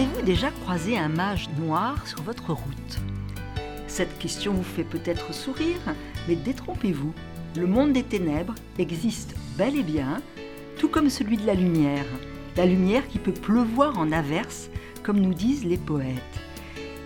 Avez-vous 0.00 0.22
déjà 0.22 0.50
croisé 0.50 0.96
un 0.96 1.10
mage 1.10 1.50
noir 1.58 2.06
sur 2.06 2.22
votre 2.22 2.54
route? 2.54 2.98
Cette 3.86 4.18
question 4.18 4.54
vous 4.54 4.62
fait 4.62 4.82
peut-être 4.82 5.34
sourire, 5.34 5.76
mais 6.26 6.36
détrompez-vous. 6.36 7.12
Le 7.54 7.66
monde 7.66 7.92
des 7.92 8.02
ténèbres 8.02 8.54
existe 8.78 9.34
bel 9.58 9.76
et 9.76 9.82
bien, 9.82 10.22
tout 10.78 10.88
comme 10.88 11.10
celui 11.10 11.36
de 11.36 11.46
la 11.46 11.52
lumière. 11.52 12.06
La 12.56 12.64
lumière 12.64 13.06
qui 13.08 13.18
peut 13.18 13.34
pleuvoir 13.34 13.98
en 13.98 14.10
averse, 14.10 14.70
comme 15.02 15.20
nous 15.20 15.34
disent 15.34 15.66
les 15.66 15.76
poètes. 15.76 16.40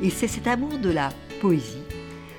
Et 0.00 0.08
c'est 0.08 0.28
cet 0.28 0.46
amour 0.46 0.78
de 0.78 0.90
la 0.90 1.08
poésie, 1.40 1.82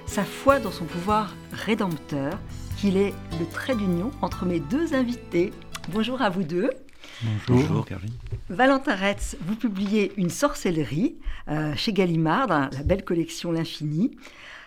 sa 0.06 0.24
foi 0.24 0.62
dans 0.62 0.72
son 0.72 0.86
pouvoir 0.86 1.36
rédempteur, 1.52 2.40
qu'il 2.78 2.96
est 2.96 3.14
le 3.42 3.46
trait 3.46 3.76
d'union 3.76 4.10
entre 4.22 4.46
mes 4.46 4.62
deux 4.62 4.94
invités. 4.94 5.52
Bonjour 5.92 6.22
à 6.22 6.30
vous 6.30 6.44
deux. 6.44 6.70
Bonjour. 7.48 7.86
Caroline. 7.86 8.14
Valentin 8.50 8.96
Retz, 8.96 9.38
vous 9.42 9.56
publiez 9.56 10.12
Une 10.18 10.30
sorcellerie 10.30 11.16
euh, 11.48 11.74
chez 11.76 11.94
Gallimard, 11.94 12.48
dans 12.48 12.70
la 12.72 12.84
belle 12.84 13.04
collection 13.04 13.52
L'Infini. 13.52 14.18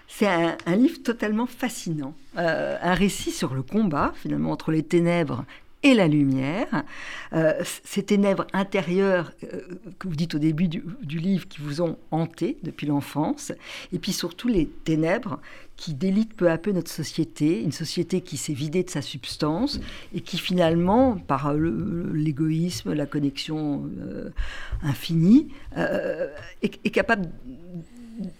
C'est 0.08 0.26
un, 0.26 0.56
livre 0.74 1.02
totalement 1.02 1.46
fascinant, 1.46 2.14
euh, 2.38 2.76
un 2.80 2.94
récit 2.94 3.30
sur 3.30 3.52
le 3.52 3.62
combat 3.62 4.14
finalement 4.16 4.52
entre 4.52 4.72
les 4.72 4.82
ténèbres 4.82 5.44
et 5.82 5.94
la 5.94 6.08
lumière, 6.08 6.84
euh, 7.32 7.52
ces 7.84 8.02
ténèbres 8.02 8.46
intérieures 8.52 9.32
euh, 9.44 9.60
que 9.98 10.08
vous 10.08 10.16
dites 10.16 10.34
au 10.34 10.38
début 10.38 10.66
du, 10.66 10.82
livre 11.18 11.46
qui 11.46 11.60
vous 11.60 11.82
ont 11.82 11.98
hanté 12.10 12.58
depuis 12.64 12.86
l'enfance, 12.86 13.52
et 13.92 13.98
puis 13.98 14.12
surtout 14.12 14.48
les 14.48 14.66
ténèbres 14.66 15.40
qui 15.76 15.94
délitent 15.94 16.34
peu 16.34 16.50
à 16.50 16.58
peu 16.58 16.72
notre 16.72 16.90
société, 16.90 17.62
une 17.62 17.70
société 17.70 18.22
qui 18.22 18.36
s'est 18.36 18.52
vidée 18.52 18.82
de 18.82 18.90
sa 18.90 19.02
substance 19.02 19.78
et 20.12 20.20
qui 20.20 20.38
finalement, 20.38 21.16
par 21.16 21.54
l'égoïsme, 21.54 22.92
la 22.92 23.06
connexion 23.06 23.88
euh, 24.00 24.30
infinie, 24.82 25.48
est, 25.76 26.90
capable 26.90 27.28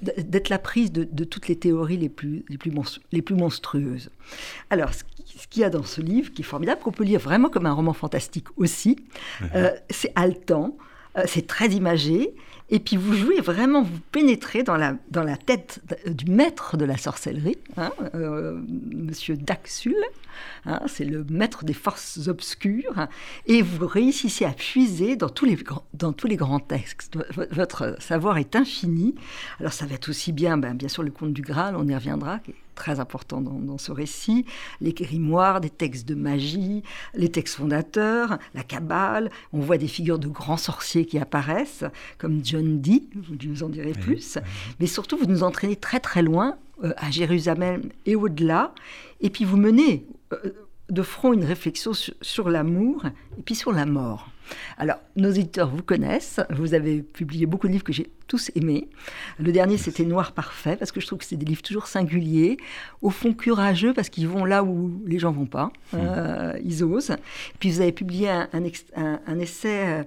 d'être 0.02 0.48
la 0.48 0.58
prise 0.58 0.90
de, 0.90 1.24
toutes 1.24 1.46
les 1.46 1.56
théories 1.56 1.98
les 1.98 2.08
plus, 2.08 2.44
les 2.48 2.58
plus, 2.58 2.72
les 3.12 3.22
plus 3.22 3.36
monstrueuses. 3.36 4.10
Alors, 4.70 4.92
ce 4.92 5.04
ce 5.38 5.46
qu'il 5.46 5.62
y 5.62 5.64
a 5.64 5.70
dans 5.70 5.84
ce 5.84 6.00
livre, 6.00 6.32
qui 6.32 6.42
est 6.42 6.44
formidable, 6.44 6.80
qu'on 6.82 6.92
peut 6.92 7.04
lire 7.04 7.20
vraiment 7.20 7.48
comme 7.48 7.66
un 7.66 7.72
roman 7.72 7.92
fantastique 7.92 8.46
aussi, 8.56 8.96
mhm. 9.40 9.50
euh, 9.54 9.70
c'est 9.88 10.12
haletant, 10.16 10.76
euh, 11.16 11.22
c'est 11.26 11.46
très 11.46 11.68
imagé, 11.68 12.34
et 12.70 12.80
puis 12.80 12.96
vous 12.96 13.14
jouez 13.14 13.40
vraiment, 13.40 13.82
vous 13.82 14.00
pénétrez 14.12 14.62
dans 14.62 14.76
la, 14.76 14.94
dans 15.10 15.22
la 15.22 15.36
tête 15.38 15.80
du 16.06 16.30
maître 16.30 16.76
de 16.76 16.84
la 16.84 16.98
sorcellerie, 16.98 17.56
hein, 17.78 17.92
euh, 18.14 18.60
Monsieur 18.92 19.36
Daxul, 19.36 19.96
hein, 20.66 20.80
c'est 20.86 21.04
le 21.04 21.24
maître 21.30 21.64
des 21.64 21.72
forces 21.72 22.28
obscures, 22.28 23.08
et 23.46 23.62
vous 23.62 23.86
réussissez 23.86 24.44
à 24.44 24.50
puiser 24.50 25.16
dans 25.16 25.30
tous 25.30 25.46
les, 25.46 25.56
dans 25.94 26.12
tous 26.12 26.26
les 26.26 26.36
grands 26.36 26.60
textes. 26.60 27.16
Votre 27.52 27.96
savoir 28.00 28.36
est 28.36 28.54
infini. 28.54 29.14
Alors 29.60 29.72
ça 29.72 29.86
va 29.86 29.94
être 29.94 30.10
aussi 30.10 30.32
bien, 30.32 30.58
ben, 30.58 30.74
bien 30.74 30.88
sûr, 30.88 31.02
le 31.02 31.10
conte 31.10 31.32
du 31.32 31.42
Graal, 31.42 31.74
on 31.74 31.88
y 31.88 31.94
reviendra, 31.94 32.40
qui 32.40 32.50
est 32.50 32.54
très 32.78 33.00
important 33.00 33.40
dans, 33.40 33.76
ce 33.76 33.92
récit, 33.92 34.46
les 34.80 34.92
grimoires, 34.92 35.60
des 35.60 35.68
textes 35.68 36.08
de 36.08 36.14
magie, 36.14 36.82
les 37.14 37.28
textes 37.28 37.56
fondateurs, 37.56 38.38
la 38.54 38.62
cabale, 38.62 39.30
on 39.52 39.60
voit 39.60 39.76
des 39.76 39.88
figures 39.88 40.18
de 40.18 40.28
grands 40.28 40.56
sorciers 40.56 41.04
qui 41.04 41.18
apparaissent, 41.18 41.84
comme 42.16 42.40
John 42.44 42.80
Dee, 42.80 43.08
vous 43.14 43.34
nous 43.44 43.62
en 43.62 43.68
direz 43.68 43.92
plus, 43.92 44.38
mais 44.80 44.86
surtout 44.86 45.18
vous 45.18 45.26
nous 45.26 45.42
entraînez 45.42 45.76
très 45.76 46.00
très 46.00 46.22
loin, 46.22 46.56
euh, 46.84 46.92
à 46.96 47.10
Jérusalem 47.10 47.90
et 48.06 48.14
au-delà, 48.14 48.72
et 49.20 49.30
puis 49.30 49.44
vous 49.44 49.56
menez 49.56 50.06
euh, 50.32 50.52
de 50.88 51.02
front 51.02 51.32
une 51.32 51.44
réflexion 51.44 51.92
sur 51.92 52.48
l'amour 52.48 53.04
et 53.36 53.42
puis 53.42 53.56
sur 53.56 53.72
la 53.72 53.84
mort. 53.84 54.30
Alors, 54.76 54.98
nos 55.16 55.30
éditeurs 55.30 55.68
vous 55.68 55.82
connaissent, 55.82 56.40
vous 56.50 56.74
avez 56.74 57.02
publié 57.02 57.46
beaucoup 57.46 57.66
de 57.66 57.72
livres 57.72 57.84
que 57.84 57.92
j'ai 57.92 58.10
tous 58.28 58.52
aimés. 58.54 58.88
Le 59.40 59.50
dernier, 59.50 59.78
c'était 59.78 60.04
Noir 60.04 60.32
Parfait, 60.32 60.76
parce 60.76 60.92
que 60.92 61.00
je 61.00 61.06
trouve 61.06 61.18
que 61.18 61.24
c'est 61.24 61.36
des 61.36 61.46
livres 61.46 61.62
toujours 61.62 61.86
singuliers, 61.86 62.58
au 63.02 63.10
fond 63.10 63.32
courageux, 63.32 63.94
parce 63.94 64.10
qu'ils 64.10 64.28
vont 64.28 64.44
là 64.44 64.62
où 64.62 65.02
les 65.06 65.18
gens 65.18 65.32
vont 65.32 65.46
pas, 65.46 65.72
mmh. 65.92 65.96
euh, 65.98 66.58
ils 66.62 66.84
osent. 66.84 67.16
Puis 67.58 67.70
vous 67.70 67.80
avez 67.80 67.92
publié 67.92 68.28
un, 68.28 68.64
essai 69.40 70.04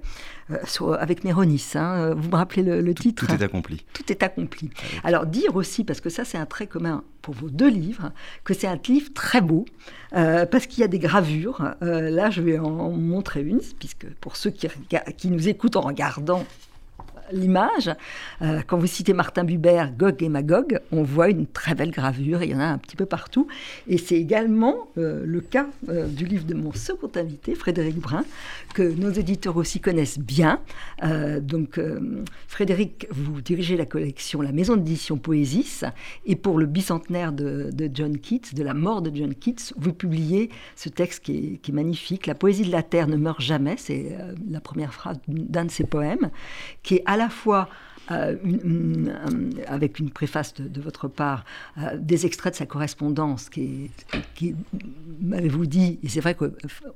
euh, 0.52 0.94
avec 1.00 1.24
Méronis, 1.24 1.72
hein. 1.76 2.14
vous 2.14 2.30
me 2.30 2.36
rappelez 2.36 2.62
le, 2.62 2.94
titre? 2.94 3.26
Tout 3.26 3.34
est 3.34 3.44
accompli. 3.44 3.84
Tout 3.94 4.10
est 4.10 4.24
accompli. 4.24 4.70
Alors, 5.04 5.26
dire 5.26 5.56
aussi, 5.56 5.84
parce 5.84 6.00
que 6.00 6.10
ça, 6.10 6.24
c'est 6.24 6.38
un 6.38 6.46
trait 6.46 6.68
commun 6.68 7.04
pour 7.24 7.34
vos 7.34 7.50
deux 7.50 7.70
livres, 7.70 8.12
que 8.44 8.54
c'est 8.54 8.68
un 8.68 8.80
livre 8.88 9.12
très 9.14 9.42
beau, 9.42 9.66
euh, 10.14 10.46
parce 10.46 10.68
qu'il 10.68 10.82
y 10.82 10.84
a 10.84 10.88
des 10.88 11.00
gravures. 11.00 11.74
là, 11.82 12.30
je 12.30 12.42
vais 12.42 12.60
en 12.60 12.92
montrer 12.92 13.42
une, 13.42 13.62
puisque 13.80 14.06
pour 14.22 14.31
pour 14.32 14.38
ceux 14.38 14.52
qui, 14.52 14.66
qui 15.18 15.28
nous 15.28 15.50
écoutent 15.50 15.76
en 15.76 15.82
regardant 15.82 16.46
l'image. 17.32 17.90
Euh, 18.42 18.62
quand 18.66 18.78
vous 18.78 18.88
citez 18.88 19.14
Martin 19.14 19.44
Buber, 19.44 19.86
Gog 19.98 20.22
et 20.24 20.30
Magog, 20.30 20.80
on 20.92 21.04
voit 21.04 21.30
une 21.30 21.48
très 21.48 21.76
belle 21.76 21.92
gravure, 21.92 22.44
il 22.44 22.52
y 22.52 22.56
en 22.56 22.60
a 22.60 22.66
un 22.66 22.78
petit 22.78 22.96
peu 22.96 23.06
partout. 23.06 23.48
Et 23.88 23.98
c'est 23.98 24.16
également 24.16 24.90
euh, 24.98 25.24
le 25.26 25.42
cas 25.42 25.68
euh, 25.90 26.08
du 26.08 26.26
livre 26.26 26.46
de 26.46 26.54
mon 26.54 26.74
second 26.74 27.12
invité, 27.16 27.56
Frédéric 27.56 27.98
Brun, 27.98 28.24
que 28.74 28.84
nos 28.84 29.12
éditeurs 29.12 29.58
aussi 29.58 29.80
connaissent 29.80 30.20
bien. 30.20 30.60
donc, 31.42 31.80
Frédéric, 32.48 33.08
vous 33.12 33.42
dirigez 33.42 33.76
la 33.76 33.86
collection 33.86 34.42
La 34.42 34.52
Maison 34.52 34.76
d'édition 34.76 35.18
Poésis, 35.18 35.84
et 36.26 36.36
pour 36.36 36.58
le 36.58 36.66
bicentenaire 36.66 37.34
de, 37.34 37.72
John 37.94 38.18
Keats, 38.18 38.54
de 38.54 38.64
la 38.64 38.74
mort 38.74 39.02
de 39.02 39.12
John 39.14 39.34
Keats, 39.34 39.74
vous 39.78 39.94
publiez 39.94 40.50
ce 40.76 40.90
texte 40.90 41.24
qui 41.24 41.38
est, 41.38 41.58
qui 41.58 41.72
est 41.72 41.74
magnifique. 41.74 42.28
La 42.28 42.36
poésie 42.36 42.64
de 42.64 42.72
la 42.72 42.84
terre 42.84 43.08
ne 43.08 43.18
meurt 43.18 43.42
jamais, 43.42 43.76
c'est 43.78 44.18
la 44.50 44.62
première 44.62 44.94
phrase 44.94 45.18
d'un 45.28 45.66
de 45.66 45.72
ses 45.72 45.84
poèmes, 45.84 46.30
qui 46.84 46.96
est 46.96 47.04
à 47.06 47.18
la 47.18 47.21
fois 47.30 47.68
euh, 48.12 48.36
avec 49.68 50.00
une 50.00 50.10
préface 50.10 50.54
de, 50.54 50.82
votre 50.82 51.08
part, 51.08 51.46
euh, 51.78 51.98
des 51.98 52.26
extraits 52.26 52.54
de 52.54 52.58
sa 52.58 52.66
correspondance 52.66 53.50
qui, 53.50 53.92
qui, 54.36 54.56
m'avez-vous 55.22 55.66
dit, 55.66 56.00
et 56.04 56.10
c'est 56.10 56.20
vrai 56.20 56.36
qu'on 56.36 56.52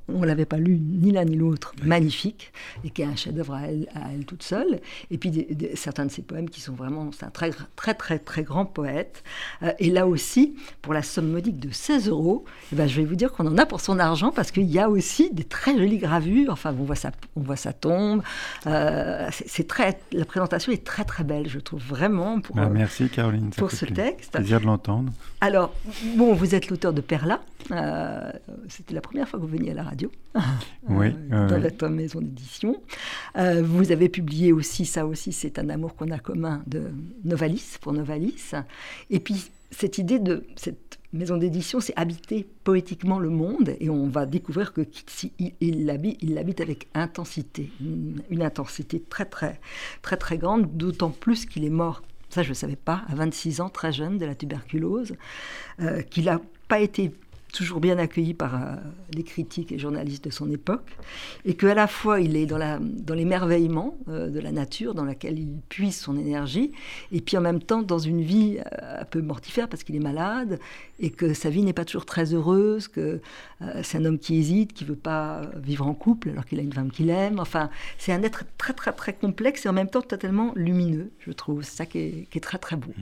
ne 0.09 0.25
l'avait 0.25 0.45
pas 0.45 0.57
lu 0.57 0.77
ni 0.79 1.11
l'un 1.11 1.25
ni 1.25 1.35
l'autre, 1.35 1.73
magnifique, 1.83 2.51
et 2.83 2.89
qui 2.89 3.01
est 3.01 3.05
un 3.05 3.15
chef-d'œuvre 3.15 3.53
à 3.53 3.61
elle, 3.67 3.87
à 3.95 4.11
elle, 4.13 4.25
toute 4.25 4.43
seule, 4.43 4.79
et 5.11 5.17
puis 5.17 5.47
certains 5.75 6.05
de 6.05 6.11
ses 6.11 6.21
poèmes 6.21 6.49
qui 6.49 6.61
sont 6.61 6.73
vraiment, 6.73 7.11
c'est 7.11 7.25
un 7.25 7.29
très, 7.29 7.51
très, 7.75 7.93
très, 7.93 8.19
très 8.19 8.43
grand 8.43 8.65
poète. 8.65 9.23
Euh, 9.63 9.71
et 9.79 9.89
là 9.89 10.07
aussi, 10.07 10.55
pour 10.81 10.93
la 10.93 11.03
somme 11.03 11.29
modique 11.29 11.59
de 11.59 11.71
16 11.71 12.09
euros, 12.09 12.45
eh 12.73 12.75
ben, 12.75 12.87
je 12.87 12.95
vais 12.95 13.05
vous 13.05 13.15
dire 13.15 13.31
qu'on 13.31 13.47
en 13.47 13.57
a 13.57 13.65
pour 13.65 13.79
son 13.79 13.99
argent, 13.99 14.31
parce 14.31 14.51
qu'il 14.51 14.69
y 14.69 14.79
a 14.79 14.89
aussi 14.89 15.29
des 15.31 15.43
très 15.43 15.77
jolies 15.77 15.99
gravures, 15.99 16.51
enfin, 16.51 16.75
on 16.77 16.83
voit 16.83 16.95
sa, 16.95 17.11
on 17.35 17.41
voit 17.41 17.55
sa 17.55 17.73
tombe, 17.73 18.21
c'est 18.65 19.67
très, 19.67 19.99
la 20.11 20.25
présentation 20.25 20.71
est 20.71 20.83
très 20.83 21.04
très 21.05 21.23
belle, 21.23 21.47
je 21.47 21.59
trouve 21.59 21.81
vraiment. 21.81 22.41
Pour, 22.41 22.55
bah, 22.55 22.69
merci 22.69 23.09
Caroline. 23.09 23.51
pour 23.51 23.71
ce 23.71 23.85
texte. 23.85 24.33
Plaisir 24.33 24.59
de 24.59 24.66
l'entendre. 24.66 25.11
Alors, 25.41 25.73
bon, 26.16 26.33
vous 26.33 26.55
êtes 26.55 26.69
l'auteur 26.69 26.93
de 26.93 27.01
Perla. 27.01 27.41
Euh, 27.71 28.31
c'était 28.67 28.93
la 28.93 29.01
première 29.01 29.27
fois 29.27 29.39
que 29.39 29.45
vous 29.45 29.51
veniez 29.51 29.71
à 29.71 29.75
la 29.75 29.83
radio. 29.83 30.11
oui. 30.89 31.15
Euh, 31.31 31.47
dans 31.47 31.59
votre 31.59 31.88
maison 31.88 32.19
d'édition. 32.21 32.81
Euh, 33.38 33.61
vous 33.63 33.91
avez 33.91 34.09
publié 34.09 34.51
aussi, 34.51 34.85
ça 34.85 35.05
aussi, 35.05 35.31
c'est 35.31 35.59
un 35.59 35.69
amour 35.69 35.95
qu'on 35.95 36.11
a 36.11 36.19
commun 36.19 36.61
de 36.67 36.83
Novalis, 37.23 37.77
pour 37.81 37.94
Novalis. 37.94 38.51
Et 39.09 39.19
puis, 39.19 39.49
cette 39.71 39.97
idée 39.97 40.19
de 40.19 40.45
cette 40.55 40.94
maison 41.13 41.38
d'édition, 41.38 41.79
c'est 41.79 41.93
habiter 41.95 42.47
poétiquement 42.63 43.19
le 43.19 43.29
monde, 43.29 43.75
et 43.79 43.89
on 43.89 44.07
va 44.07 44.25
découvrir 44.25 44.73
que 44.73 44.81
il 45.39 45.85
l'habite, 45.85 46.17
il 46.21 46.33
l'habite 46.33 46.61
avec 46.61 46.88
intensité, 46.93 47.71
une, 47.79 48.41
intensité 48.41 48.99
très 49.01 49.25
très 49.25 49.59
très 50.01 50.17
très 50.17 50.38
grande, 50.38 50.75
d'autant 50.77 51.09
plus 51.09 51.45
qu'il 51.45 51.63
est 51.63 51.69
mort. 51.69 52.01
Ça, 52.29 52.44
je 52.44 52.49
ne 52.49 52.53
savais 52.53 52.75
pas, 52.75 53.03
à 53.07 53.15
26 53.15 53.61
ans, 53.61 53.69
très 53.69 53.94
jeune, 53.94 54.17
de 54.17 54.25
la 54.25 54.35
tuberculose, 54.35 55.15
euh, 55.79 56.01
qu'il 56.01 56.25
n'a 56.25 56.41
pas 56.67 56.79
été 56.79 57.11
toujours 57.55 57.79
bien 57.79 57.97
accueilli 57.97 58.33
par 58.33 58.55
euh, 58.55 58.75
les 59.13 59.23
critiques 59.23 59.71
et 59.71 59.79
journalistes 59.79 60.25
de 60.25 60.29
son 60.29 60.51
époque, 60.51 60.91
et 61.45 61.55
qu'à 61.55 61.73
la 61.73 61.88
fois 61.88 62.19
il 62.19 62.35
est 62.35 62.45
dans, 62.45 62.57
la, 62.57 62.79
dans 62.79 63.15
l'émerveillement 63.15 63.97
euh, 64.09 64.30
de 64.30 64.39
la 64.39 64.51
nature 64.51 64.94
dans 64.94 65.06
laquelle 65.06 65.39
il 65.39 65.59
puise 65.69 65.97
son 65.97 66.18
énergie, 66.18 66.71
et 67.12 67.21
puis 67.21 67.38
en 67.38 67.41
même 67.41 67.62
temps 67.62 67.81
dans 67.81 68.00
une 68.00 68.21
vie 68.21 68.57
euh, 68.59 69.01
un 69.01 69.06
peu 69.06 69.21
mortifère 69.21 69.68
parce 69.69 69.83
qu'il 69.83 69.95
est 69.95 70.00
malade, 70.00 70.59
et 71.00 71.09
que 71.09 71.33
sa 71.33 71.50
vie 71.50 71.63
n'est 71.63 71.74
pas 71.74 71.85
toujours 71.85 72.06
très 72.06 72.33
heureuse, 72.33 72.88
que 72.88 73.19
c'est 73.83 73.97
un 73.97 74.06
homme 74.06 74.19
qui 74.19 74.38
hésite, 74.38 74.74
qui 74.74 74.85
veut 74.85 74.95
pas 74.95 75.41
vivre 75.56 75.85
en 75.85 75.94
couple 75.94 76.30
alors 76.30 76.45
qu'il 76.45 76.57
a 76.57 76.62
une 76.62 76.71
femme 76.71 76.89
qu'il 76.89 77.09
aime. 77.09 77.39
Enfin, 77.39 77.69
c'est 77.97 78.13
un 78.13 78.24
être 78.24 78.45
très 78.57 78.71
très 78.71 78.94
très 78.94 79.13
complexe 79.13 79.65
et 79.65 79.69
en 79.69 79.74
même 79.74 79.89
temps 79.89 80.01
totalement 80.01 80.53
lumineux, 80.56 81.12
je 81.19 81.31
trouve. 81.31 81.63
C'est 81.63 81.75
ça 81.75 81.85
qui 81.85 82.00
est, 82.00 82.27
qui 82.30 82.38
est 82.38 82.41
très 82.41 82.59
très 82.59 82.77
beau. 82.77 82.91
Mmh. 82.95 83.01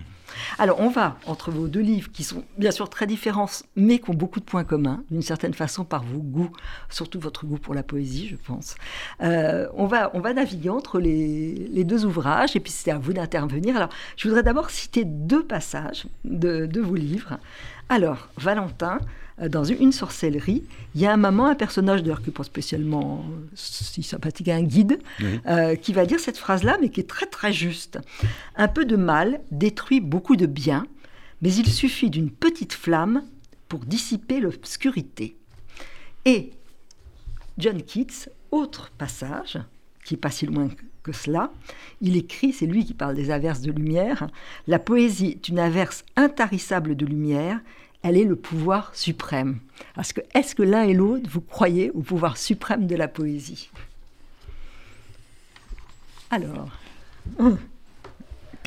Alors 0.58 0.80
on 0.80 0.90
va 0.90 1.18
entre 1.28 1.52
vos 1.52 1.68
deux 1.68 1.82
livres 1.82 2.12
qui 2.12 2.24
sont 2.24 2.44
bien 2.58 2.72
sûr 2.72 2.90
très 2.90 3.06
différents, 3.06 3.50
mais 3.76 4.00
qui 4.00 4.10
ont 4.10 4.16
beaucoup 4.16 4.40
point 4.44 4.64
commun, 4.64 5.04
d'une 5.10 5.22
certaine 5.22 5.54
façon, 5.54 5.86
par 5.86 6.04
vos 6.04 6.20
goûts, 6.20 6.52
surtout 6.90 7.20
votre 7.20 7.46
goût 7.46 7.58
pour 7.58 7.74
la 7.74 7.84
poésie, 7.84 8.28
je 8.28 8.36
pense. 8.36 8.76
Euh, 9.22 9.68
on, 9.74 9.86
va, 9.86 10.12
on 10.14 10.20
va 10.20 10.34
naviguer 10.34 10.70
entre 10.70 11.00
les, 11.00 11.84
deux 11.84 12.06
ouvrages, 12.06 12.56
et 12.56 12.60
puis 12.60 12.72
c'est 12.72 12.92
à 12.92 12.98
vous 12.98 13.14
d'intervenir. 13.14 13.76
Alors, 13.76 13.90
je 14.18 14.28
voudrais 14.28 14.44
d'abord 14.44 14.70
citer 14.70 15.04
deux 15.06 15.44
passages 15.44 16.06
de, 16.24 16.70
vos 16.80 16.96
livres. 16.96 17.40
Alors, 17.90 18.30
Valentin, 18.38 19.00
euh, 19.42 19.50
dans 19.50 19.64
une 19.64 19.92
sorcellerie, 19.92 20.64
il 20.96 21.02
y 21.02 21.06
a 21.06 21.14
un 21.14 21.18
moment, 21.18 21.48
un 21.48 21.56
personnage 21.56 22.04
d'ailleurs 22.04 22.22
qui 22.22 22.28
n'est 22.28 22.34
pas 22.34 22.44
spécialement 22.44 23.26
si 23.56 24.04
sympathique, 24.04 24.50
un 24.50 24.64
guide, 24.64 25.00
qui 25.82 25.94
va 25.94 26.06
dire 26.06 26.20
cette 26.20 26.38
phrase-là, 26.38 26.78
mais 26.82 26.90
qui 26.90 27.00
est 27.00 27.10
très 27.10 27.26
très 27.26 27.52
juste. 27.52 28.00
Un 28.56 28.68
peu 28.68 28.86
de 28.86 28.96
mal 28.96 29.40
détruit 29.52 30.02
beaucoup 30.02 30.36
de 30.36 30.46
bien, 30.46 30.86
mais 31.44 31.54
il 31.54 31.68
suffit 31.68 32.10
d'une 32.10 32.32
petite 32.32 32.74
flamme 32.74 33.24
pour 33.74 33.86
dissiper 33.86 34.40
l'obscurité. 34.40 35.36
Et 36.26 36.52
John 37.58 37.82
Keats, 37.82 38.30
autre 38.52 38.92
passage, 39.00 39.58
qui 40.06 40.14
n'est 40.14 40.20
pas 40.20 40.30
si 40.30 40.46
loin 40.46 40.70
que 41.02 41.12
cela, 41.12 41.52
il 42.00 42.16
écrit, 42.16 42.54
c'est 42.54 42.68
lui 42.68 42.86
qui 42.86 42.94
parle 42.94 43.16
des 43.16 43.32
averses 43.32 43.62
de 43.62 43.72
lumière, 43.72 44.28
La 44.68 44.78
poésie 44.78 45.30
est 45.30 45.50
une 45.50 45.58
averse 45.58 46.06
intarissable 46.16 46.96
de 46.96 47.08
lumière, 47.08 47.62
elle 48.04 48.16
est 48.16 48.26
le 48.26 48.36
pouvoir 48.36 48.96
suprême. 48.96 49.58
Est-ce 50.00 50.14
que, 50.14 50.22
est 50.36 50.54
que 50.54 50.62
l'un 50.62 50.84
et 50.84 50.94
l'autre, 50.94 51.28
vous 51.28 51.42
croyez 51.42 51.90
au 51.96 52.02
pouvoir 52.02 52.38
suprême 52.38 52.86
de 52.86 52.96
la 52.96 53.08
poésie? 53.08 53.72
Alors. 56.30 56.70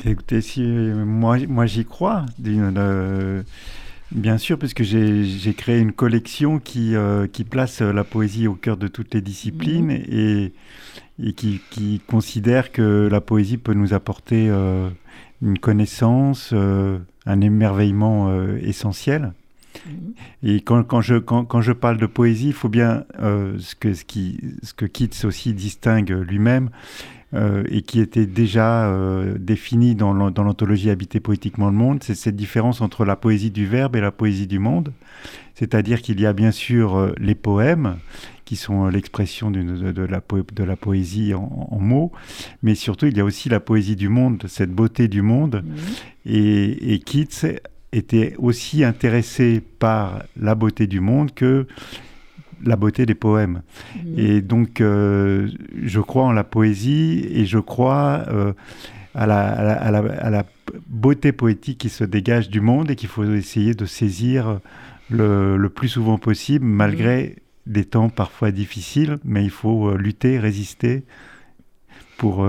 Écoutez, 0.03 0.41
si, 0.41 0.63
moi, 0.63 1.37
moi 1.47 1.65
j'y 1.65 1.85
crois. 1.85 2.25
Euh, 2.45 3.43
bien 4.11 4.37
sûr, 4.37 4.57
parce 4.57 4.73
que 4.73 4.83
j'ai 4.83 5.53
créé 5.53 5.79
une 5.79 5.91
collection 5.91 6.59
qui, 6.59 6.95
euh, 6.95 7.27
qui 7.27 7.43
place 7.43 7.81
la 7.81 8.03
poésie 8.03 8.47
au 8.47 8.53
cœur 8.53 8.77
de 8.77 8.87
toutes 8.87 9.13
les 9.13 9.21
disciplines 9.21 9.87
mhm. 9.87 10.03
et, 10.09 10.53
et 11.23 11.33
qui, 11.33 11.61
qui, 11.69 12.01
considère 12.07 12.71
que 12.71 13.07
la 13.11 13.21
poésie 13.21 13.57
peut 13.57 13.73
nous 13.73 13.93
apporter 13.93 14.47
euh, 14.49 14.89
une 15.41 15.59
connaissance, 15.59 16.53
un 16.53 17.41
émerveillement 17.41 18.31
essentiel. 18.57 19.33
Mhm. 19.85 20.13
Et 20.43 20.61
quand, 20.61 20.83
quand, 20.83 21.01
je, 21.01 21.15
quand, 21.15 21.45
quand, 21.45 21.61
je 21.61 21.71
parle 21.71 21.97
de 21.97 22.07
poésie, 22.07 22.47
il 22.47 22.53
faut 22.53 22.69
bien 22.69 23.05
ce, 23.19 23.75
que, 23.75 23.93
ce, 23.93 24.03
qui, 24.05 24.39
ce 24.63 24.73
que 24.73 24.85
Keats 24.85 25.25
aussi 25.25 25.53
distingue 25.53 26.11
lui-même, 26.11 26.69
euh, 27.37 27.63
et 27.69 27.83
qui 27.83 27.99
était 27.99 28.25
déjà 28.25 28.87
euh, 28.87 29.37
définie 29.37 29.93
dans 29.93 30.13
l'anthologie 30.13 30.89
Habiter 30.89 31.19
poétiquement 31.19 31.67
le 31.67 31.73
monde, 31.73 32.03
c'est 32.03 32.15
cette 32.15 32.35
différence 32.35 32.81
entre 32.81 33.05
la 33.05 33.15
poésie 33.15 33.51
du 33.51 33.67
verbe 33.67 33.95
et 33.95 34.01
la 34.01 34.11
poésie 34.11 34.47
du 34.47 34.57
monde. 34.57 34.91
C'est-à-dire 35.53 36.01
qu'il 36.01 36.19
y 36.19 36.25
a 36.25 36.33
bien 36.33 36.51
sûr 36.51 36.97
euh, 36.97 37.13
les 37.19 37.35
poèmes, 37.35 37.97
qui 38.45 38.55
sont 38.55 38.87
l'expression 38.87 39.51
de, 39.51 39.61
de, 39.61 40.01
la 40.03 40.21
de, 40.53 40.63
la 40.63 40.75
poésie 40.77 41.33
en, 41.33 41.77
mots, 41.79 42.13
mais 42.63 42.75
surtout 42.75 43.05
il 43.05 43.17
y 43.17 43.19
a 43.19 43.25
aussi 43.25 43.49
la 43.49 43.59
poésie 43.59 43.97
du 43.97 44.07
monde, 44.07 44.45
cette 44.47 44.71
beauté 44.71 45.09
du 45.09 45.21
monde. 45.21 45.63
Mmh. 45.65 46.31
Et, 46.31 46.93
et 46.93 46.99
Keats 46.99 47.59
était 47.91 48.35
aussi 48.37 48.85
intéressé 48.85 49.61
par 49.79 50.23
la 50.39 50.55
beauté 50.55 50.87
du 50.87 51.01
monde 51.01 51.33
que 51.33 51.67
la 52.63 52.75
beauté 52.75 53.05
des 53.05 53.15
poèmes. 53.15 53.61
Mmh. 53.95 54.19
Et 54.19 54.41
donc, 54.41 54.81
euh, 54.81 55.49
je 55.81 55.99
crois 55.99 56.23
en 56.23 56.31
la 56.31 56.43
poésie 56.43 57.27
et 57.31 57.45
je 57.45 57.59
crois 57.59 58.25
euh, 58.29 58.53
à, 59.13 59.25
la, 59.27 60.45
beauté 60.87 61.31
poétique 61.31 61.77
qui 61.79 61.89
se 61.89 62.03
dégage 62.03 62.49
du 62.49 62.61
monde 62.61 62.91
et 62.91 62.95
qu'il 62.95 63.09
faut 63.09 63.23
essayer 63.23 63.73
de 63.73 63.85
saisir 63.85 64.59
le, 65.09 65.67
plus 65.67 65.89
souvent 65.89 66.17
possible, 66.17 66.65
malgré 66.65 67.35
mmh. 67.67 67.71
des 67.71 67.85
temps 67.85 68.09
parfois 68.09 68.51
difficiles, 68.51 69.17
mais 69.23 69.43
il 69.43 69.51
faut 69.51 69.89
euh, 69.89 69.97
lutter, 69.97 70.39
résister. 70.39 71.03
Pour, 72.17 72.47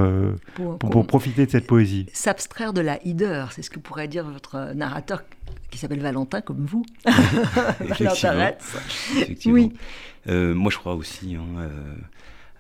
pour, 0.79 1.07
profiter 1.07 1.45
de 1.45 1.51
cette 1.51 1.67
poésie. 1.67 2.07
S'abstraire 2.15 2.73
de 2.73 2.81
la 2.81 2.99
hideur, 3.07 3.53
c'est 3.53 3.61
ce 3.61 3.69
que 3.69 3.79
pourrait 3.79 4.09
dire 4.09 4.25
votre 4.25 4.73
narrateur 4.75 5.23
qui 5.71 5.79
s'appelle 5.79 6.01
Valentin, 6.01 6.41
comme 6.41 6.65
vous. 6.65 6.85
Valentin 7.81 8.53
Effectivement. 9.17 9.55
Oui. 9.55 9.73
Euh, 10.29 10.55
moi, 10.55 10.71
je 10.71 10.79
crois 10.79 10.95
aussi 10.95 11.37
hein, 11.37 11.71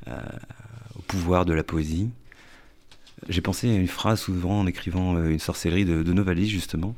euh, 0.08 0.20
au 0.96 1.02
pouvoir 1.02 1.44
de 1.44 1.52
la 1.52 1.62
poésie. 1.62 2.10
J'ai 3.28 3.40
pensé 3.40 3.68
à 3.68 3.74
une 3.74 3.88
phrase 3.88 4.20
souvent 4.20 4.60
en 4.60 4.66
écrivant 4.66 5.16
euh, 5.16 5.30
une 5.30 5.38
sorcellerie 5.38 5.84
de, 5.84 6.02
de 6.02 6.12
Novalis, 6.12 6.48
justement, 6.48 6.94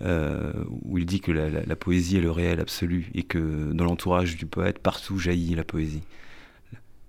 où 0.00 0.98
il 0.98 1.06
dit 1.06 1.20
que 1.20 1.32
la, 1.32 1.76
poésie 1.76 2.18
est 2.18 2.20
le 2.20 2.30
réel 2.30 2.60
absolu 2.60 3.10
et 3.14 3.24
que 3.24 3.72
dans 3.72 3.84
l'entourage 3.84 4.36
du 4.36 4.46
poète, 4.46 4.78
partout 4.78 5.18
jaillit 5.18 5.56
la 5.56 5.64
poésie. 5.64 6.02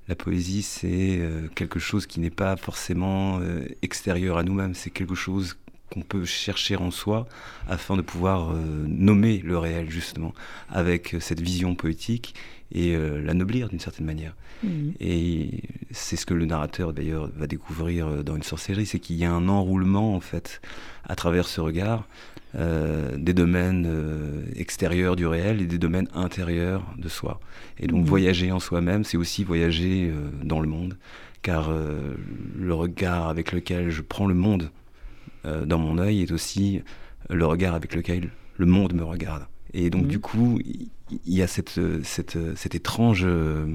La 0.09 0.15
poésie, 0.15 0.63
c'est 0.63 1.21
quelque 1.56 1.79
chose 1.79 2.06
qui 2.07 2.19
n'est 2.19 2.29
pas 2.31 2.57
forcément 2.57 3.39
extérieur 3.83 4.38
à 4.38 4.44
nous-mêmes, 4.44 4.73
c'est 4.73 4.89
quelque 4.89 5.15
chose 5.15 5.56
qu'on 5.89 6.01
peut 6.01 6.25
chercher 6.25 6.75
en 6.75 6.91
soi 6.91 7.27
afin 7.67 7.97
de 7.97 8.01
pouvoir 8.01 8.51
euh, 8.51 8.85
nommer 8.88 9.39
le 9.39 9.57
réel 9.57 9.89
justement 9.89 10.33
avec 10.69 11.15
cette 11.19 11.41
vision 11.41 11.75
poétique 11.75 12.35
et 12.71 12.95
euh, 12.95 13.21
l'anoblir 13.21 13.69
d'une 13.69 13.79
certaine 13.79 14.06
manière. 14.06 14.35
Mhm. 14.63 14.94
Et 15.00 15.63
c'est 15.91 16.15
ce 16.15 16.25
que 16.25 16.33
le 16.33 16.45
narrateur 16.45 16.94
d'ailleurs 16.94 17.29
va 17.35 17.47
découvrir 17.47 18.07
euh, 18.07 18.23
dans 18.23 18.35
une 18.35 18.44
sorcellerie, 18.44 18.85
c'est 18.85 19.00
qu'il 19.00 19.15
y 19.15 19.25
a 19.25 19.31
un 19.31 19.47
enroulement 19.50 20.15
en 20.15 20.19
fait 20.19 20.61
à 21.07 21.15
travers 21.15 21.47
ce 21.47 21.61
regard 21.61 22.07
des 22.55 23.33
domaines 23.33 23.87
extérieurs 24.55 25.15
du 25.15 25.27
réel 25.27 25.61
et 25.61 25.67
des 25.67 25.77
domaines 25.77 26.07
intérieurs 26.13 26.83
de 26.97 27.07
soi. 27.07 27.39
Et 27.79 27.85
donc 27.85 28.01
mhm. 28.01 28.05
voyager 28.07 28.51
en 28.51 28.59
soi-même, 28.59 29.03
c'est 29.03 29.17
aussi 29.17 29.43
voyager 29.43 30.11
dans 30.43 30.59
le 30.59 30.67
monde, 30.67 30.97
car 31.43 31.71
le 31.71 32.73
regard 32.73 33.27
avec 33.27 33.51
lequel 33.51 33.91
je 33.91 34.01
prends 34.01 34.25
le 34.25 34.33
monde 34.33 34.71
euh, 35.45 35.65
dans 35.65 35.79
mon 35.79 35.97
œil 35.97 36.21
est 36.21 36.31
aussi 36.31 36.81
le 37.29 37.45
regard 37.45 37.73
avec 37.73 37.95
lequel 37.95 38.29
le 38.57 38.65
monde 38.65 38.93
me 38.93 39.03
regarde. 39.03 39.45
Et 39.73 39.89
donc, 39.89 40.03
mhm. 40.03 40.07
du 40.07 40.19
coup, 40.19 40.59
il 40.65 40.89
y 41.25 41.41
a 41.41 41.47
cette, 41.47 41.79
cette, 42.03 42.37
cet 42.55 42.75
étrange 42.75 43.23
euh, 43.25 43.67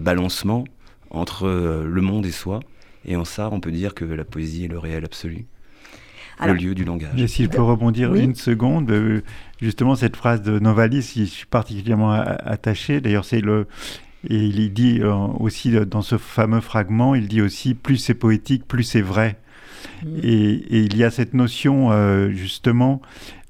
balancement 0.00 0.64
entre 1.10 1.46
euh, 1.46 1.84
le 1.84 2.00
monde 2.00 2.24
et 2.24 2.30
soi. 2.30 2.60
Et 3.04 3.16
en 3.16 3.24
ça, 3.24 3.50
on 3.52 3.60
peut 3.60 3.72
dire 3.72 3.94
que 3.94 4.04
la 4.04 4.24
poésie 4.24 4.64
est 4.64 4.68
le 4.68 4.78
réel 4.78 5.04
absolu. 5.04 5.46
Le 6.44 6.54
lieu 6.54 6.74
du 6.74 6.84
langage. 6.84 7.10
Et 7.16 7.26
si 7.26 7.44
je 7.44 7.48
peux 7.48 7.62
rebondir 7.62 8.14
une 8.14 8.34
seconde, 8.34 8.92
justement, 9.60 9.94
cette 9.94 10.16
phrase 10.16 10.42
de 10.42 10.58
Novalis, 10.58 11.12
je 11.16 11.24
suis 11.24 11.46
particulièrement 11.46 12.10
attaché. 12.12 13.00
D'ailleurs, 13.00 13.24
c'est 13.24 13.40
le. 13.40 13.66
Et 14.28 14.38
il 14.38 14.72
dit 14.72 15.00
aussi 15.02 15.72
dans 15.86 16.02
ce 16.02 16.16
fameux 16.16 16.60
fragment, 16.60 17.16
il 17.16 17.26
dit 17.26 17.42
aussi 17.42 17.74
plus 17.74 17.96
c'est 17.96 18.14
poétique, 18.14 18.66
plus 18.68 18.84
c'est 18.84 19.00
vrai. 19.00 19.38
Mm. 20.04 20.18
Et, 20.22 20.62
il 20.70 20.96
y 20.96 21.04
a 21.04 21.10
cette 21.10 21.34
notion, 21.34 21.90
euh, 21.90 22.30
justement, 22.30 23.02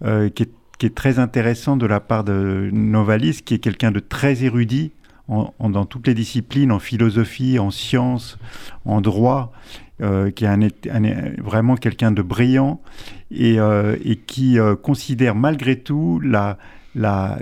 euh, 0.05 0.29
qui, 0.29 0.45
est, 0.45 0.95
très 0.95 1.21
intéressante 1.21 1.79
de 1.79 1.87
la 1.87 2.01
part 2.01 2.25
de 2.25 2.69
Novalis, 2.73 3.43
qui 3.45 3.55
est 3.55 3.59
quelqu'un 3.59 3.93
de 3.93 4.01
très 4.01 4.43
érudit 4.43 4.91
dans 5.29 5.85
toutes 5.85 6.09
les 6.09 6.15
disciplines, 6.15 6.73
en 6.73 6.81
philosophie, 6.81 7.61
en 7.61 7.71
sciences, 7.71 8.37
en 8.85 9.01
droit, 9.01 9.53
euh, 10.01 10.31
qui 10.31 10.45
est 10.45 11.41
vraiment 11.41 11.77
quelqu'un 11.77 12.13
de 12.13 12.23
brillant 12.23 12.81
et, 13.31 13.57
et 14.05 14.17
qui 14.17 14.59
considère 14.83 15.35
malgré 15.35 15.79
tout 15.79 16.21
la, 16.21 16.59
la 16.95 17.39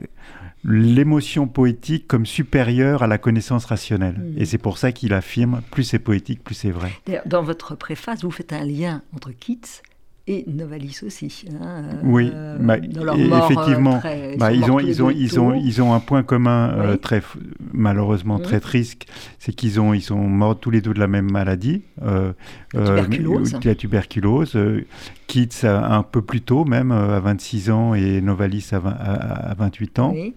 l'émotion 0.65 1.49
poétique 1.49 2.07
comme 2.07 2.27
supérieure 2.27 3.03
à 3.03 3.07
la 3.07 3.19
connaissance 3.19 3.65
rationnelle. 3.65 4.17
Hmm. 4.19 4.35
Et 4.39 4.45
c'est 4.45 4.59
pour 4.59 4.79
ça 4.79 4.93
qu'il 4.93 5.15
affirme 5.15 5.63
plus 5.71 5.85
c'est 5.85 5.99
poétique, 5.99 6.45
plus 6.45 6.55
c'est 6.55 6.71
vrai. 6.71 6.91
Dans 7.27 7.43
votre 7.43 7.75
préface, 7.75 8.23
vous 8.23 8.31
faites 8.31 8.53
un 8.53 8.65
lien 8.65 9.03
entre 9.15 9.31
Keats 9.31 9.83
et 10.27 10.45
Novalis 10.47 11.01
aussi. 11.05 11.47
Hein, 11.61 11.85
oui, 12.03 12.31
euh, 12.33 12.57
bah, 12.59 12.77
effectivement, 12.79 14.01
euh, 14.05 14.37
bah, 14.37 14.53
ils, 14.53 14.71
ont, 14.71 14.79
ils, 14.79 15.03
ont, 15.03 15.11
ils, 15.11 15.41
ont, 15.41 15.55
ils 15.55 15.83
ont 15.83 15.95
un 15.95 16.01
point 16.01 16.23
commun 16.23 16.71
euh, 16.71 16.97
très, 16.97 17.23
malheureusement 17.73 18.39
hmm. 18.39 18.43
très 18.43 18.61
triste, 18.61 19.07
c'est 19.39 19.53
qu'ils 19.53 19.81
ont, 19.81 19.95
ils 19.95 20.03
sont 20.03 20.19
morts 20.19 20.59
tous 20.59 20.71
les 20.71 20.81
deux 20.81 20.95
de 20.95 21.01
la 21.01 21.09
même 21.09 21.31
maladie, 21.31 21.83
tuberculose. 22.73 23.59
la 23.65 23.75
tuberculose. 23.75 24.59
Keats 25.27 25.65
un 25.65 26.03
peu 26.03 26.23
plus 26.23 26.41
tôt 26.41 26.65
même, 26.65 26.91
à 26.93 27.21
26 27.21 27.71
ans, 27.71 27.95
et 27.95 28.21
Novalis 28.21 28.71
à, 28.73 28.79
à 28.79 29.55
28 29.55 29.99
ans. 30.01 30.13
Oui. 30.13 30.35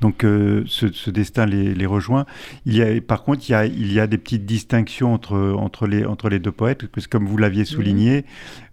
Donc 0.00 0.24
euh, 0.24 0.64
ce, 0.66 1.10
destin 1.10 1.46
les, 1.46 1.86
rejoint. 1.86 2.26
Il 2.66 2.76
y 2.76 2.82
a, 2.82 3.00
par 3.00 3.22
contre, 3.24 3.48
il 3.48 3.52
y 3.52 3.54
a, 3.54 3.66
il 3.66 3.92
y 3.92 4.00
a 4.00 4.06
des 4.06 4.18
petites 4.18 4.46
distinctions 4.46 5.12
entre, 5.12 5.54
entre, 5.56 5.86
les, 5.86 6.04
entre 6.04 6.28
les 6.28 6.38
deux 6.38 6.52
poètes, 6.52 6.86
parce 6.86 7.06
que 7.06 7.10
comme 7.10 7.26
vous 7.26 7.36
l'aviez 7.36 7.64
souligné, 7.64 8.24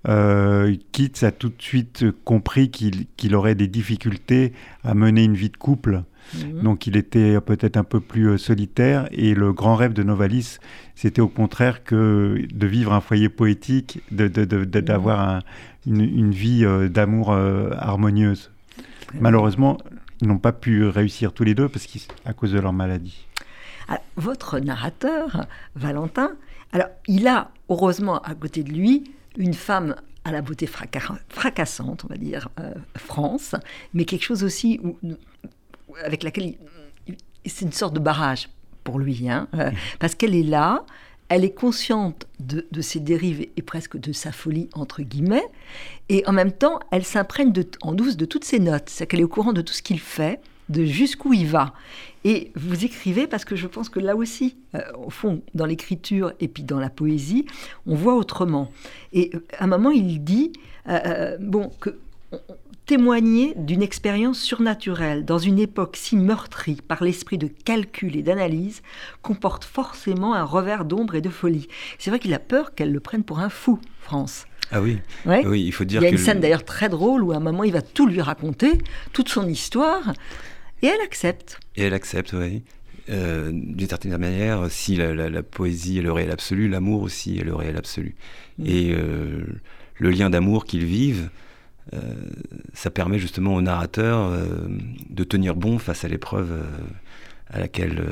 euh, 0.08 0.76
Keats 0.92 1.26
a 1.26 1.32
tout 1.32 1.50
de 1.50 1.62
suite 1.62 2.06
compris 2.24 2.70
qu'il 2.70 3.36
aurait 3.36 3.56
des 3.56 3.68
difficultés 3.68 4.54
à 4.84 4.94
mener 4.94 5.24
une 5.24 5.36
vie 5.36 5.50
de 5.50 5.58
couple. 5.58 6.04
Mhm. 6.34 6.64
Donc 6.64 6.88
il 6.88 6.98
était 6.98 7.40
peut-être 7.40 7.78
un 7.78 7.84
peu 7.84 8.00
plus 8.00 8.30
euh, 8.30 8.38
solitaire 8.38 9.08
et 9.12 9.36
le 9.36 9.54
grand 9.54 9.76
rêve 9.76 9.94
de 9.94 10.04
Novalis, 10.04 10.58
c'était 10.96 11.22
au 11.22 11.28
contraire 11.28 11.84
que 11.84 12.46
de 12.52 12.68
vivre 12.68 12.94
un 12.94 13.02
foyer 13.02 13.30
poétique, 13.30 14.00
d'avoir 14.12 15.44
de, 15.86 15.92
une, 15.92 16.32
vie 16.32 16.66
d'amour 16.90 17.32
harmonieuse. 17.34 18.50
Malheureusement, 19.20 19.78
n'ont 20.28 20.38
pas 20.38 20.54
pu 20.54 20.86
réussir 20.86 21.34
tous 21.34 21.44
les 21.44 21.56
deux 21.56 21.70
parce 21.70 21.88
à 22.26 22.34
cause 22.34 22.52
de 22.52 22.60
leur 22.60 22.74
maladie. 22.74 23.26
votre 24.16 24.60
narrateur, 24.60 25.46
Valentin, 25.76 26.32
alors 26.72 26.88
il 27.08 27.28
a 27.28 27.52
heureusement 27.70 28.20
à 28.22 28.36
côté 28.36 28.64
de 28.64 28.72
lui 28.72 29.12
une 29.38 29.54
femme 29.54 29.96
à 30.24 30.32
la 30.32 30.42
beauté 30.42 30.66
fracassante, 30.68 32.04
on 32.04 32.08
va 32.08 32.18
dire, 32.18 32.50
euh, 32.60 32.74
France, 32.98 33.56
mais 33.94 34.06
quelque 34.06 34.24
chose 34.24 34.44
aussi 34.44 34.80
où, 34.84 34.98
avec 36.04 36.24
laquelle 36.24 36.56
c'est 37.46 37.66
une 37.66 37.72
sorte 37.72 37.94
de 37.94 38.00
barrage 38.00 38.50
pour 38.84 39.00
lui, 39.00 39.30
hein, 39.30 39.48
euh, 39.54 39.72
parce 40.00 40.16
qu'elle 40.16 40.36
est 40.36 40.44
là, 40.44 40.84
elle 41.30 41.44
est 41.44 41.54
consciente 41.54 42.28
de, 42.40 42.66
ses 42.82 43.00
dérives 43.00 43.48
et 43.56 43.62
presque 43.62 43.98
de 43.98 44.12
sa 44.12 44.32
folie, 44.32 44.70
entre 44.74 45.02
guillemets, 45.02 45.46
et 46.10 46.24
en 46.28 46.34
même 46.34 46.52
temps, 46.52 46.80
elle 46.92 47.04
s'imprègne 47.04 47.54
en 47.82 47.94
douce 47.94 48.18
de 48.18 48.26
toutes 48.26 48.46
ses 48.46 48.60
notes, 48.60 48.90
c'est 48.90 49.08
qu'elle 49.08 49.22
est 49.22 49.24
au 49.24 49.30
courant 49.30 49.54
de 49.54 49.62
tout 49.62 49.74
ce 49.74 49.82
qu'il 49.82 50.00
fait, 50.00 50.40
de 50.70 50.84
jusqu'où 50.86 51.34
il 51.34 51.48
va. 51.48 51.74
Et 52.24 52.52
vous 52.56 52.86
écrivez 52.86 53.28
parce 53.28 53.46
que 53.46 53.56
je 53.56 53.68
pense 53.68 53.88
que 53.88 54.00
là 54.00 54.16
aussi, 54.16 54.58
euh, 54.74 54.82
au 54.98 55.12
fond, 55.12 55.42
dans 55.54 55.66
l'écriture 55.66 56.34
et 56.40 56.48
puis 56.48 56.64
dans 56.64 56.80
la 56.80 56.90
poésie, 56.90 57.46
on 57.86 57.96
voit 57.96 58.16
autrement. 58.16 58.72
Et 59.14 59.30
euh, 59.36 59.46
à 59.60 59.66
un 59.66 59.68
moment, 59.68 59.92
il 59.92 60.24
dit, 60.24 60.52
euh, 60.90 61.38
bon, 61.40 61.70
que 61.80 62.00
témoigner 62.86 63.54
d'une 63.56 63.82
expérience 63.82 64.40
surnaturelle 64.40 65.26
dans 65.26 65.40
une 65.40 65.60
époque 65.60 65.98
si 65.98 66.16
meurtrie 66.16 66.80
par 66.88 67.04
l'esprit 67.04 67.38
de 67.38 67.48
calcul 67.48 68.16
et 68.16 68.22
d'analyse 68.22 68.82
comporte 69.22 69.64
forcément 69.64 70.36
un 70.36 70.44
revers 70.44 70.86
d'ombre 70.86 71.16
et 71.16 71.22
de 71.22 71.30
folie. 71.30 71.68
C'est 71.98 72.12
vrai 72.12 72.20
qu'il 72.20 72.34
a 72.34 72.40
peur 72.40 72.76
qu'elle 72.76 72.92
le 72.92 73.00
prenne 73.00 73.24
pour 73.24 73.40
un 73.40 73.50
fou, 73.50 73.80
France. 74.02 74.46
Ah 74.72 74.82
oui. 74.82 75.00
oui, 75.26 75.64
il 75.64 75.72
faut 75.72 75.84
dire. 75.84 76.02
Il 76.02 76.06
y 76.06 76.08
a 76.08 76.12
une 76.12 76.18
scène 76.18 76.40
d'ailleurs 76.40 76.66
très 76.66 76.90
drôle 76.90 77.24
où 77.24 77.32
à 77.32 77.36
un 77.36 77.40
moment 77.40 77.64
il 77.64 77.74
va 77.74 77.82
tout 77.82 78.08
lui 78.08 78.22
raconter, 78.22 78.80
toute 79.14 79.30
son 79.30 79.48
histoire, 79.48 80.14
et 80.82 80.88
elle 80.88 81.02
accepte. 81.02 81.60
Et 81.76 81.84
elle 81.84 81.94
accepte, 81.94 82.34
oui. 82.34 82.64
Euh, 83.10 83.52
d'une 83.54 83.88
certaine 83.88 84.18
manière, 84.18 84.66
si 84.72 84.96
la, 84.96 85.44
poésie 85.44 86.00
est 86.00 86.02
le 86.02 86.12
réel 86.12 86.32
absolu, 86.32 86.68
l'amour 86.68 87.04
aussi 87.04 87.38
est 87.38 87.44
le 87.44 87.54
réel 87.54 87.78
absolu. 87.78 88.16
Mm. 88.58 88.66
Et 88.66 88.92
euh, 88.94 89.46
le 90.00 90.10
lien 90.10 90.32
d'amour 90.32 90.66
qu'ils 90.66 90.86
vivent, 90.86 91.30
ça 92.74 92.90
permet 92.90 93.20
justement 93.20 93.56
au 93.56 93.62
narrateur 93.62 94.32
de 95.10 95.24
tenir 95.24 95.56
bon 95.56 95.78
face 95.78 96.04
à 96.04 96.08
l'épreuve 96.08 96.52
à 97.54 97.60
laquelle 97.60 98.04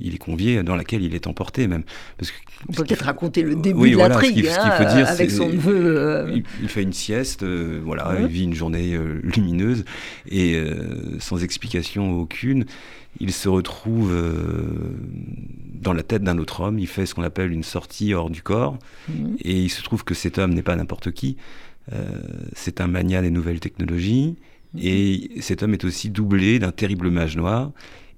il 0.00 0.14
est 0.14 0.18
convié, 0.18 0.62
dans 0.62 0.74
laquelle 0.76 1.02
il 1.02 1.14
est 1.14 1.26
emporté 1.26 1.68
même. 1.68 1.82
Parce 2.16 2.30
que, 2.30 2.36
On 2.68 2.72
peut 2.72 2.84
peut-être 2.84 3.04
raconter 3.04 3.42
le 3.42 3.54
début 3.54 3.90
de 3.90 3.98
l'intrigue, 3.98 4.48
hein, 4.48 5.04
avec 5.06 5.30
son 5.30 5.48
neveu. 5.48 6.42
Il, 6.62 6.68
fait 6.68 6.82
une 6.82 6.94
sieste, 6.94 7.44
voilà, 7.44 8.16
il 8.18 8.26
vit 8.26 8.44
une 8.44 8.54
journée 8.54 8.98
lumineuse 9.22 9.84
et 10.28 10.60
sans 11.18 11.44
explication 11.44 12.18
aucune 12.18 12.64
il 13.20 13.32
se 13.32 13.48
retrouve 13.48 14.12
euh, 14.12 14.96
dans 15.74 15.92
la 15.92 16.02
tête 16.02 16.22
d'un 16.22 16.38
autre 16.38 16.60
homme, 16.60 16.78
il 16.78 16.86
fait 16.86 17.06
ce 17.06 17.14
qu'on 17.14 17.22
appelle 17.22 17.52
une 17.52 17.62
sortie 17.62 18.14
hors 18.14 18.30
du 18.30 18.42
corps, 18.42 18.78
mhm. 19.08 19.36
et 19.40 19.58
il 19.58 19.68
se 19.70 19.82
trouve 19.82 20.04
que 20.04 20.14
cet 20.14 20.38
homme 20.38 20.54
n'est 20.54 20.62
pas 20.62 20.76
n'importe 20.76 21.12
qui, 21.12 21.36
euh, 21.36 21.65
c'est 22.54 22.80
un 22.80 22.86
mania 22.86 23.22
des 23.22 23.30
nouvelles 23.30 23.60
technologies, 23.60 24.36
mhm. 24.74 24.80
et 24.82 25.30
cet 25.40 25.62
homme 25.62 25.74
est 25.74 25.84
aussi 25.84 26.10
doublé 26.10 26.58
d'un 26.58 26.72
terrible 26.72 27.10
mage 27.10 27.36
noir, 27.36 27.72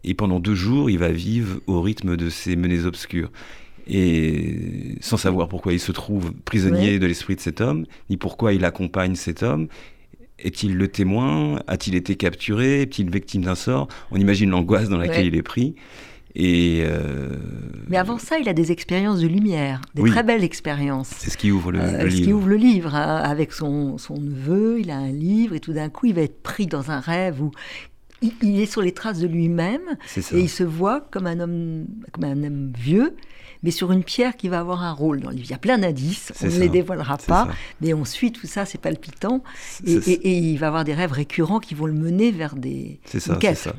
et 0.04 0.14
pendant 0.14 0.40
deux 0.40 0.54
jours, 0.54 0.90
il 0.90 0.98
va 0.98 1.10
vivre 1.10 1.60
au 1.66 1.82
rythme 1.82 2.16
de 2.16 2.30
ces 2.30 2.56
menées 2.56 2.84
obscures. 2.84 3.30
Et 3.90 4.96
sans 5.00 5.16
savoir 5.16 5.48
pourquoi 5.48 5.72
il 5.72 5.80
se 5.80 5.92
trouve 5.92 6.32
prisonnier 6.44 6.98
de 6.98 7.06
l'esprit 7.06 7.36
de 7.36 7.40
cet 7.40 7.60
homme, 7.60 7.86
ni 8.10 8.16
pourquoi 8.16 8.52
il 8.52 8.64
accompagne 8.64 9.14
cet 9.14 9.42
homme, 9.42 9.68
est-il 10.38 10.76
le 10.76 10.88
témoin? 10.88 11.60
A-t-il 11.66 11.96
été 11.96 12.14
capturé? 12.14 12.82
Est-il 12.82 13.10
victime 13.10 13.42
d'un 13.42 13.54
sort? 13.54 13.88
On 14.10 14.18
imagine 14.18 14.50
l'angoisse 14.50 14.88
dans 14.88 14.98
laquelle 14.98 15.26
il 15.26 15.34
est 15.34 15.42
pris. 15.42 15.74
Et 16.34 16.82
euh, 16.84 17.30
Mais 17.88 17.96
avant 17.96 18.18
ça, 18.18 18.38
il 18.38 18.48
a 18.48 18.52
des 18.52 18.70
expériences 18.70 19.20
de 19.20 19.26
lumière, 19.26 19.80
des 19.94 20.04
très 20.04 20.22
belles 20.22 20.44
expériences. 20.44 21.10
C'est 21.18 21.30
ce 21.30 21.38
qui 21.38 21.50
ouvre 21.50 21.72
le, 21.72 21.80
euh, 21.80 22.04
livre. 22.04 22.16
Ce 22.16 22.22
qui 22.22 22.32
ouvre 22.32 22.48
le 22.48 22.56
livre. 22.56 22.94
Hein. 22.94 23.16
avec 23.16 23.52
son, 23.52 23.98
son, 23.98 24.18
neveu, 24.18 24.80
il 24.80 24.90
a 24.90 24.96
un 24.96 25.12
livre 25.12 25.54
et 25.54 25.60
tout 25.60 25.72
d'un 25.72 25.88
coup, 25.88 26.06
il 26.06 26.14
va 26.14 26.22
être 26.22 26.42
pris 26.42 26.66
dans 26.66 26.90
un 26.90 27.00
rêve 27.00 27.42
où 27.42 27.50
il, 28.20 28.60
est 28.60 28.66
sur 28.66 28.82
les 28.82 28.92
traces 28.92 29.20
de 29.20 29.26
lui-même 29.26 29.96
et 30.16 30.40
il 30.40 30.48
se 30.48 30.64
voit 30.64 31.00
comme 31.10 31.26
un 31.26 31.40
homme, 31.40 31.86
comme 32.12 32.24
un 32.24 32.42
homme 32.42 32.72
vieux 32.76 33.14
mais 33.62 33.70
sur 33.70 33.92
une 33.92 34.04
pierre 34.04 34.36
qui 34.36 34.48
va 34.48 34.60
avoir 34.60 34.82
un 34.82 34.92
rôle 34.92 35.20
dans 35.20 35.30
le 35.30 35.36
livre. 35.36 35.46
Il 35.48 35.50
y 35.50 35.54
a 35.54 35.58
plein 35.58 35.78
d'indices, 35.78 36.32
on 36.42 36.46
ne 36.46 36.58
les 36.58 36.68
dévoilera 36.68 37.18
pas, 37.18 37.48
mais 37.80 37.94
on 37.94 38.04
suit 38.04 38.32
tout 38.32 38.46
ça, 38.46 38.64
c'est 38.64 38.80
palpitant, 38.80 39.42
et, 39.84 40.38
il 40.38 40.56
va 40.58 40.68
avoir 40.68 40.84
des 40.84 40.94
rêves 40.94 41.12
récurrents 41.12 41.60
qui 41.60 41.74
vont 41.74 41.86
le 41.86 41.92
mener 41.92 42.30
vers 42.30 42.54
des 42.54 43.00
C'est 43.04 43.20
ça, 43.20 43.38
c'est 43.40 43.54
ça. 43.54 43.74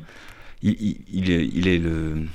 Il, 0.62 1.30
est, 1.30 1.48
il, 1.52 1.68
est, 1.68 1.78
le, 1.78 2.26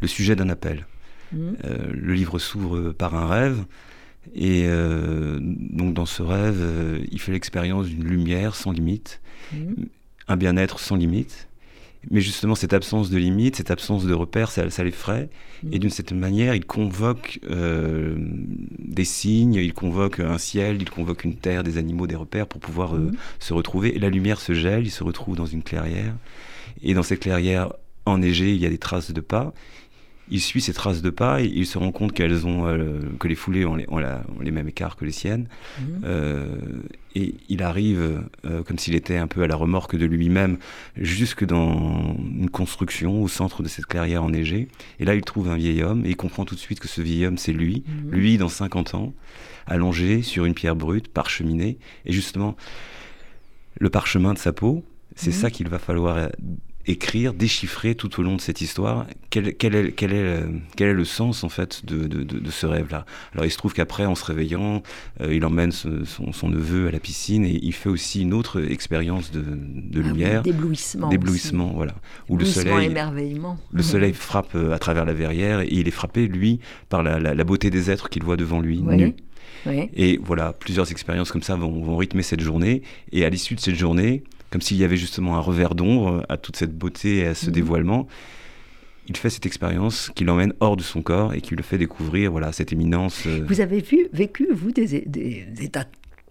le 0.00 0.08
sujet 0.08 0.36
d'un 0.36 0.48
appel. 0.48 0.86
Mmh. 1.32 1.36
Euh, 1.64 1.92
le 1.92 2.14
livre 2.14 2.38
s'ouvre 2.38 2.92
par 2.92 3.14
un 3.14 3.26
rêve, 3.26 3.64
et 4.34 4.64
euh, 4.66 5.38
donc 5.40 5.94
dans 5.94 6.06
ce 6.06 6.22
rêve, 6.22 6.58
euh, 6.60 6.98
il 7.10 7.20
fait 7.20 7.32
l'expérience 7.32 7.86
d'une 7.86 8.04
lumière 8.04 8.54
sans 8.54 8.72
limite, 8.72 9.20
mmh. 9.52 9.56
un 10.28 10.36
bien-être 10.36 10.78
sans 10.78 10.96
limite, 10.96 11.48
mais 12.10 12.20
justement, 12.20 12.54
cette 12.54 12.72
absence 12.72 13.10
de 13.10 13.18
limite, 13.18 13.56
cette 13.56 13.70
absence 13.70 14.04
de 14.04 14.12
repères, 14.12 14.50
ça, 14.50 14.68
ça 14.70 14.82
l'effraie. 14.82 15.28
Et 15.70 15.78
d'une 15.78 15.90
certaine 15.90 16.18
manière, 16.18 16.54
il 16.56 16.64
convoque 16.64 17.38
euh, 17.48 18.16
des 18.78 19.04
signes, 19.04 19.54
il 19.54 19.72
convoque 19.72 20.18
un 20.18 20.38
ciel, 20.38 20.82
il 20.82 20.90
convoque 20.90 21.22
une 21.22 21.36
terre, 21.36 21.62
des 21.62 21.78
animaux, 21.78 22.08
des 22.08 22.16
repères 22.16 22.48
pour 22.48 22.60
pouvoir 22.60 22.96
se 23.38 23.54
retrouver. 23.54 23.94
Et 23.94 24.00
la 24.00 24.08
lumière 24.08 24.40
se 24.40 24.52
gèle, 24.52 24.84
il 24.84 24.90
se 24.90 25.04
retrouve 25.04 25.36
dans 25.36 25.46
une 25.46 25.62
clairière. 25.62 26.16
Et 26.82 26.94
dans 26.94 27.02
cette 27.02 27.20
clairière 27.20 27.72
enneigée, 28.06 28.54
il 28.54 28.60
y 28.60 28.66
a 28.66 28.70
des 28.70 28.78
traces 28.78 29.12
de 29.12 29.20
pas. 29.20 29.52
Il 30.30 30.40
suit 30.40 30.60
ces 30.60 30.72
traces 30.72 31.02
de 31.02 31.10
pas 31.10 31.42
et 31.42 31.46
il 31.46 31.66
se 31.66 31.76
rend 31.76 31.92
compte 31.92 32.12
qu'elles 32.12 32.46
ont 32.46 32.66
euh, 32.66 33.00
que 33.18 33.28
les 33.28 33.34
foulées 33.34 33.66
ont 33.66 33.74
les, 33.74 33.86
les, 34.40 34.50
mêmes 34.50 34.68
écarts 34.68 34.96
que 34.96 35.04
les 35.04 35.12
siennes. 35.12 35.48
Mhm. 35.80 36.02
euh, 36.04 36.56
et 37.14 37.34
il 37.50 37.62
arrive 37.62 38.22
euh, 38.46 38.62
comme 38.62 38.78
s'il 38.78 38.94
était 38.94 39.18
un 39.18 39.26
peu 39.26 39.42
à 39.42 39.46
la 39.46 39.56
remorque 39.56 39.96
de 39.96 40.06
lui-même 40.06 40.56
jusque 40.96 41.44
dans 41.44 42.16
une 42.16 42.48
construction 42.48 43.22
au 43.22 43.28
centre 43.28 43.62
de 43.62 43.68
cette 43.68 43.84
clairière 43.84 44.22
enneigée. 44.22 44.68
Et 45.00 45.04
là 45.04 45.14
il 45.14 45.22
trouve 45.22 45.48
un 45.48 45.56
vieil 45.56 45.82
homme 45.82 46.06
et 46.06 46.10
il 46.10 46.16
comprend 46.16 46.46
tout 46.46 46.54
de 46.54 46.60
suite 46.60 46.80
que 46.80 46.88
ce 46.88 47.02
vieil 47.02 47.26
homme 47.26 47.36
c'est 47.36 47.52
lui. 47.52 47.82
Mhm. 47.86 48.10
lui 48.12 48.38
dans 48.38 48.48
50 48.48 48.94
ans 48.94 49.12
allongé 49.66 50.22
sur 50.22 50.44
une 50.44 50.54
pierre 50.54 50.76
brute 50.76 51.08
parcheminé 51.08 51.78
et 52.06 52.12
justement 52.12 52.56
le 53.78 53.90
parchemin 53.90 54.32
de 54.32 54.38
sa 54.38 54.52
peau 54.52 54.84
c'est 55.16 55.30
mhm. 55.30 55.36
ça 55.36 55.50
qu'il 55.50 55.68
va 55.68 55.78
falloir 55.78 56.28
écrire, 56.86 57.32
déchiffrer 57.32 57.94
tout 57.94 58.18
au 58.18 58.22
long 58.22 58.36
de 58.36 58.40
cette 58.40 58.60
histoire 58.60 59.06
quel, 59.30 59.54
quel, 59.54 59.74
est, 59.74 59.92
quel, 59.92 60.12
est, 60.12 60.40
quel 60.76 60.88
est 60.88 60.94
le 60.94 61.04
sens 61.04 61.44
en 61.44 61.48
fait 61.48 61.84
de, 61.84 62.06
de, 62.06 62.22
de, 62.22 62.50
ce 62.50 62.66
rêve-là? 62.66 63.06
Alors 63.32 63.44
il 63.44 63.50
se 63.50 63.56
trouve 63.56 63.72
qu'après, 63.72 64.04
en 64.04 64.14
se 64.14 64.24
réveillant, 64.24 64.82
euh, 65.20 65.34
il 65.34 65.44
emmène 65.44 65.72
son, 65.72 66.04
son, 66.04 66.48
neveu 66.48 66.88
à 66.88 66.90
la 66.90 66.98
piscine 66.98 67.44
et 67.44 67.58
il 67.62 67.72
fait 67.72 67.88
aussi 67.88 68.22
une 68.22 68.34
autre 68.34 68.62
expérience 68.70 69.30
de, 69.30 69.40
de 69.42 70.02
ah 70.02 70.08
lumière, 70.08 70.42
d'éblouissement, 70.42 71.08
d'éblouissement, 71.08 71.72
voilà, 71.74 71.94
où 72.28 72.36
le 72.36 72.44
soleil, 72.44 72.86
émerveillement. 72.86 73.58
le 73.72 73.82
soleil 73.82 74.12
frappe 74.12 74.54
euh, 74.54 74.72
à 74.72 74.78
travers 74.78 75.04
la 75.04 75.14
verrière 75.14 75.60
et 75.60 75.68
il 75.70 75.88
est 75.88 75.92
frappé 75.92 76.26
lui 76.26 76.60
par 76.88 77.02
la, 77.02 77.18
la, 77.18 77.44
beauté 77.44 77.70
des 77.70 77.90
êtres 77.90 78.08
qu'il 78.08 78.22
voit 78.22 78.36
devant 78.36 78.60
lui, 78.60 78.82
nus. 78.82 79.14
Et 79.66 80.18
voilà, 80.22 80.52
plusieurs 80.52 80.90
expériences 80.90 81.30
comme 81.30 81.42
ça 81.42 81.54
vont, 81.54 81.82
vont 81.82 81.96
rythmer 81.96 82.22
cette 82.22 82.40
journée. 82.40 82.82
Et 83.12 83.24
à 83.24 83.30
l'issue 83.30 83.54
de 83.54 83.60
cette 83.60 83.76
journée, 83.76 84.24
comme 84.52 84.60
s'il 84.60 84.76
y 84.76 84.84
avait 84.84 84.98
justement 84.98 85.36
un 85.36 85.40
revers 85.40 85.74
d'ombre 85.74 86.24
à 86.28 86.36
toute 86.36 86.56
cette 86.56 86.76
beauté 86.76 87.16
et 87.16 87.26
à 87.28 87.34
ce 87.34 87.46
mhm. 87.46 87.52
dévoilement. 87.52 88.06
Il 89.08 89.16
fait 89.16 89.30
cette 89.30 89.46
expérience 89.46 90.12
qui 90.14 90.24
l'emmène 90.24 90.52
hors 90.60 90.76
de 90.76 90.82
son 90.82 91.02
corps 91.02 91.34
et 91.34 91.40
qui 91.40 91.56
le 91.56 91.62
fait 91.62 91.78
découvrir 91.78 92.30
voilà, 92.30 92.52
cette 92.52 92.70
éminence. 92.70 93.26
Euh, 93.26 93.44
vous 93.48 93.60
avez 93.60 93.80
vu, 93.80 94.08
vécu, 94.12 94.48
vous, 94.52 94.70
des, 94.70 95.00
des, 95.06 95.46
états 95.60 95.86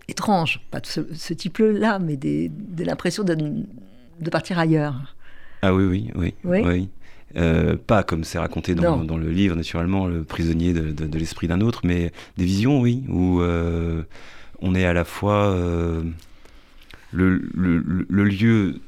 étranges, 0.08 0.62
pas 0.70 0.80
de 0.80 0.86
ce, 0.86 1.34
type-là, 1.34 2.00
mais 2.00 2.16
des, 2.16 2.50
de 2.50 2.84
l'impression 2.86 3.24
de, 3.24 3.36
de, 3.36 4.30
partir 4.30 4.58
ailleurs 4.58 5.16
Ah 5.64 5.74
oui, 5.74 6.12
oui, 6.16 6.34
oui. 6.46 6.62
oui. 6.64 6.90
Euh, 7.36 7.76
pas 7.76 8.04
comme 8.04 8.24
c'est 8.24 8.40
raconté 8.40 8.76
dans, 8.76 9.04
dans, 9.04 9.18
le 9.18 9.32
livre, 9.32 9.56
naturellement, 9.56 10.06
le 10.06 10.24
prisonnier 10.24 10.74
de, 10.74 10.92
de 10.92 11.18
l'esprit 11.18 11.48
d'un 11.48 11.62
autre, 11.62 11.82
mais 11.84 12.12
des 12.38 12.46
visions, 12.46 12.82
oui, 12.82 13.04
où 13.10 13.42
euh, 13.42 14.04
on 14.62 14.76
est 14.76 14.86
à 14.86 14.94
la 14.94 15.06
fois 15.06 15.56
le, 17.12 17.42
le, 17.56 18.24
lieu 18.24 18.80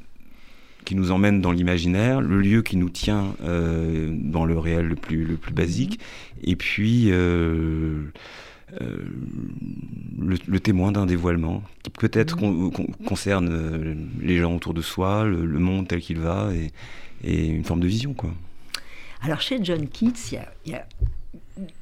qui 0.86 0.96
nous 0.96 1.12
emmène 1.12 1.42
dans 1.42 1.52
l'imaginaire, 1.52 2.22
le 2.22 2.40
lieu 2.40 2.62
qui 2.62 2.78
nous 2.78 2.90
tient 2.90 3.36
euh, 3.44 4.10
dans 4.12 4.46
le 4.46 4.58
réel 4.58 4.88
le 4.88 4.96
plus, 4.96 5.26
le 5.26 5.36
plus 5.36 5.54
basique, 5.54 6.00
mhm. 6.00 6.50
et 6.52 6.56
puis 6.56 7.12
euh, 7.12 8.04
euh, 8.82 8.98
le, 10.20 10.60
témoin 10.60 10.92
d'un 10.92 11.06
dévoilement 11.06 11.64
qui 11.84 11.90
peut-être 11.90 12.42
mhm. 12.42 12.72
concerne 13.06 14.10
les 14.22 14.38
gens 14.38 14.56
autour 14.56 14.74
de 14.74 14.82
soi, 14.82 15.26
le, 15.26 15.60
monde 15.60 15.88
tel 15.88 16.02
qu'il 16.02 16.20
va, 16.20 16.50
et, 16.54 16.72
et, 17.24 17.48
une 17.48 17.64
forme 17.64 17.82
de 17.82 17.88
vision. 17.88 18.14
Quoi. 18.14 18.32
Alors 19.22 19.42
chez 19.42 19.64
John 19.64 19.88
Keats, 19.88 20.36
il 20.66 20.72
y 20.72 20.76
a 20.76 20.86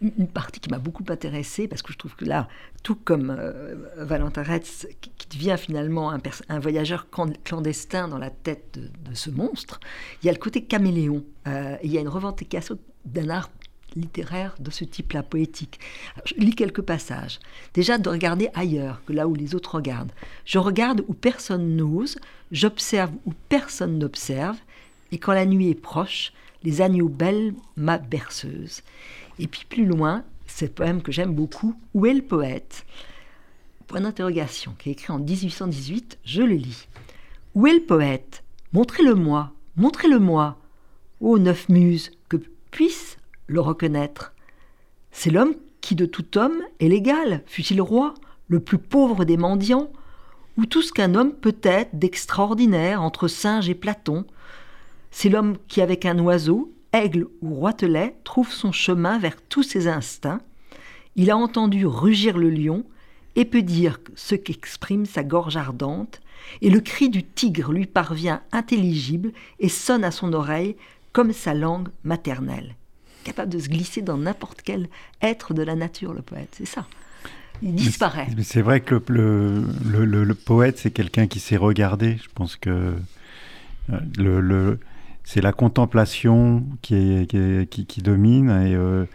une 0.02 0.28
partie 0.28 0.60
qui 0.60 0.70
m'a 0.70 0.80
beaucoup 0.80 1.04
intéressée, 1.10 1.68
parce 1.68 1.82
que 1.82 1.94
je 1.94 1.98
trouve 1.98 2.16
que 2.16 2.26
là, 2.26 2.48
tout 2.84 2.96
comme 2.96 3.36
euh, 3.38 3.76
Valentin 3.98 4.44
Retz, 4.44 4.88
qui, 5.00 5.12
devient 5.32 5.56
finalement 5.58 6.12
un, 6.50 6.60
voyageur 6.60 7.08
clandestin 7.46 8.10
dans 8.10 8.18
la 8.18 8.30
tête 8.30 8.78
de, 8.78 9.14
ce 9.14 9.30
monstre, 9.30 9.80
il 10.22 10.26
y 10.26 10.30
a 10.30 10.34
le 10.34 10.38
côté 10.38 10.66
caméléon. 10.66 11.24
Euh, 11.48 11.78
il 11.84 11.92
y 11.92 11.98
a 11.98 12.02
une 12.02 12.10
revendication 12.10 12.78
d'un 13.06 13.30
art 13.30 13.50
littéraire 13.96 14.56
de 14.60 14.72
ce 14.72 14.84
type-là, 14.84 15.24
poétique. 15.24 15.80
je 16.26 16.34
lis 16.36 16.54
quelques 16.54 16.82
passages. 16.82 17.40
Déjà 17.74 17.98
de 17.98 18.10
regarder 18.10 18.50
ailleurs 18.54 19.02
que 19.06 19.14
là 19.14 19.28
où 19.28 19.34
les 19.34 19.56
autres 19.56 19.76
regardent. 19.76 20.12
Je 20.44 20.60
regarde 20.60 21.04
où 21.08 21.14
personne 21.14 21.78
n'ose, 21.78 22.18
j'observe 22.52 23.12
où 23.26 23.34
personne 23.48 23.98
n'observe, 23.98 24.58
et 25.14 25.18
quand 25.18 25.34
la 25.34 25.46
nuit 25.46 25.70
est 25.70 25.76
proche, 25.76 26.34
les 26.64 26.82
agneaux 26.82 27.10
belles 27.10 27.54
ma 27.76 27.98
berceuse. 27.98 28.82
Et 29.40 29.48
puis 29.48 29.66
plus 29.68 29.86
loin, 29.86 30.24
ce 30.48 30.66
poème 30.66 31.02
que 31.02 31.12
j'aime 31.12 31.34
beaucoup, 31.34 31.76
Où 31.94 32.06
est 32.06 32.14
le 32.14 32.22
poète? 32.22 32.86
Point 33.88 34.02
d'interrogation, 34.02 34.76
qui 34.78 34.90
est 34.90 34.94
écrit 34.94 35.12
en 35.12 35.20
1818, 35.20 36.20
je 36.24 36.42
le 36.42 36.56
lis. 36.56 36.88
Où 37.56 37.68
est 37.68 37.74
le 37.74 37.84
poète? 37.84 38.44
Montrez-le-moi, 38.74 39.52
montrez-le-moi. 39.76 40.58
Ô 41.20 41.38
neuf 41.38 41.68
muses, 41.70 42.12
que 42.30 42.38
puisse 42.72 43.18
le 43.48 43.60
reconnaître. 43.60 44.34
C'est 45.12 45.30
l'homme 45.30 45.56
qui 45.82 45.96
de 45.96 46.06
tout 46.06 46.38
homme 46.38 46.64
est 46.80 46.88
l'égal, 46.88 47.44
fût-il 47.46 47.82
roi, 47.82 48.14
le 48.48 48.60
plus 48.60 48.78
pauvre 48.78 49.26
des 49.26 49.38
mendiants, 49.38 49.92
ou 50.58 50.66
tout 50.66 50.82
ce 50.82 50.94
qu'un 50.94 51.16
homme 51.16 51.34
peut 51.34 51.58
être 51.64 51.98
d'extraordinaire 51.98 53.02
entre 53.02 53.28
singe 53.28 53.70
et 53.70 53.76
Platon. 53.76 54.26
C'est 55.10 55.30
l'homme 55.30 55.58
qui, 55.68 55.82
avec 55.82 56.06
un 56.06 56.18
oiseau, 56.20 56.74
aigle 56.94 57.28
ou 57.42 57.54
roitelet, 57.56 58.16
trouve 58.24 58.52
son 58.52 58.72
chemin 58.72 59.20
vers 59.20 59.42
tous 59.42 59.64
ses 59.64 59.88
instincts. 59.88 60.42
Il 61.16 61.32
a 61.32 61.38
entendu 61.38 61.86
rugir 61.86 62.38
le 62.38 62.50
lion 62.50 62.86
et 63.36 63.46
peut 63.46 63.62
dire 63.62 64.00
ce 64.16 64.36
qu'exprime 64.36 65.06
sa 65.06 65.24
gorge 65.24 65.58
ardente, 65.58 66.22
et 66.62 66.70
le 66.70 66.82
cri 66.82 67.10
du 67.10 67.24
tigre 67.24 67.72
lui 67.72 67.86
parvient 67.86 68.42
intelligible 68.52 69.32
et 69.60 69.70
sonne 69.70 70.04
à 70.04 70.12
son 70.12 70.34
oreille 70.34 70.76
comme 71.14 71.34
sa 71.34 71.54
langue 71.54 71.90
maternelle 72.04 72.76
capable 73.24 73.52
de 73.52 73.60
se 73.60 73.70
glisser 73.70 74.02
dans 74.02 74.18
n'importe 74.18 74.62
quel 74.62 74.88
être 75.22 75.54
de 75.54 75.64
la 75.64 75.76
nature, 75.76 76.14
le 76.14 76.22
poète. 76.22 76.50
C'est 76.58 76.66
ça. 76.66 76.86
Il 77.62 77.76
disparaît. 77.76 78.28
C'est 78.42 78.62
vrai 78.62 78.82
que 78.82 79.00
le, 79.08 79.64
le, 79.86 80.06
le, 80.06 80.36
poète, 80.36 80.80
c'est 80.80 80.90
quelqu'un 80.90 81.28
qui 81.28 81.40
sait 81.40 81.58
regarder. 81.58 82.18
Je 82.18 82.30
pense 82.34 82.56
que 82.56 82.96
euh, 83.92 84.00
le, 84.18 84.80
c'est 85.32 85.42
la 85.42 85.54
contemplation 85.54 86.66
qui, 86.82 86.96
est, 86.96 87.70
qui, 87.70 87.86
qui, 87.86 88.02
domine 88.02 88.50
et 88.50 88.76
euh, 88.76 89.06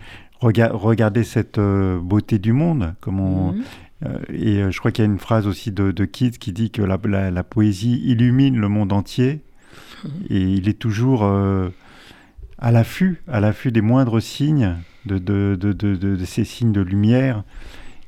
regarder 0.40 1.24
cette 1.24 1.58
euh, 1.58 1.98
beauté 2.00 2.38
du 2.38 2.52
monde. 2.52 2.94
Comme 3.00 3.16
mhm. 3.16 3.62
et 4.28 4.70
je 4.70 4.78
crois 4.78 4.92
qu'il 4.92 5.04
y 5.04 5.08
a 5.08 5.10
une 5.10 5.18
phrase 5.18 5.46
aussi 5.46 5.72
de, 5.72 5.90
de 5.90 6.04
Keats 6.04 6.38
qui 6.40 6.52
dit 6.52 6.70
que 6.70 6.82
la, 6.82 6.98
la, 7.30 7.44
poésie 7.44 8.00
illumine 8.04 8.56
le 8.56 8.68
monde 8.68 8.92
entier. 8.92 9.42
Mhm. 10.04 10.10
Et 10.30 10.40
il 10.40 10.68
est 10.68 10.78
toujours 10.78 11.24
à 11.24 12.70
l'affût, 12.72 13.22
à 13.28 13.40
l'affût 13.40 13.72
des 13.72 13.82
moindres 13.82 14.20
signes, 14.22 14.76
de, 15.04 15.18
de, 15.18 15.56
de, 15.56 15.72
de 15.72 16.24
ces 16.24 16.44
signes 16.44 16.72
de 16.72 16.80
lumière 16.80 17.44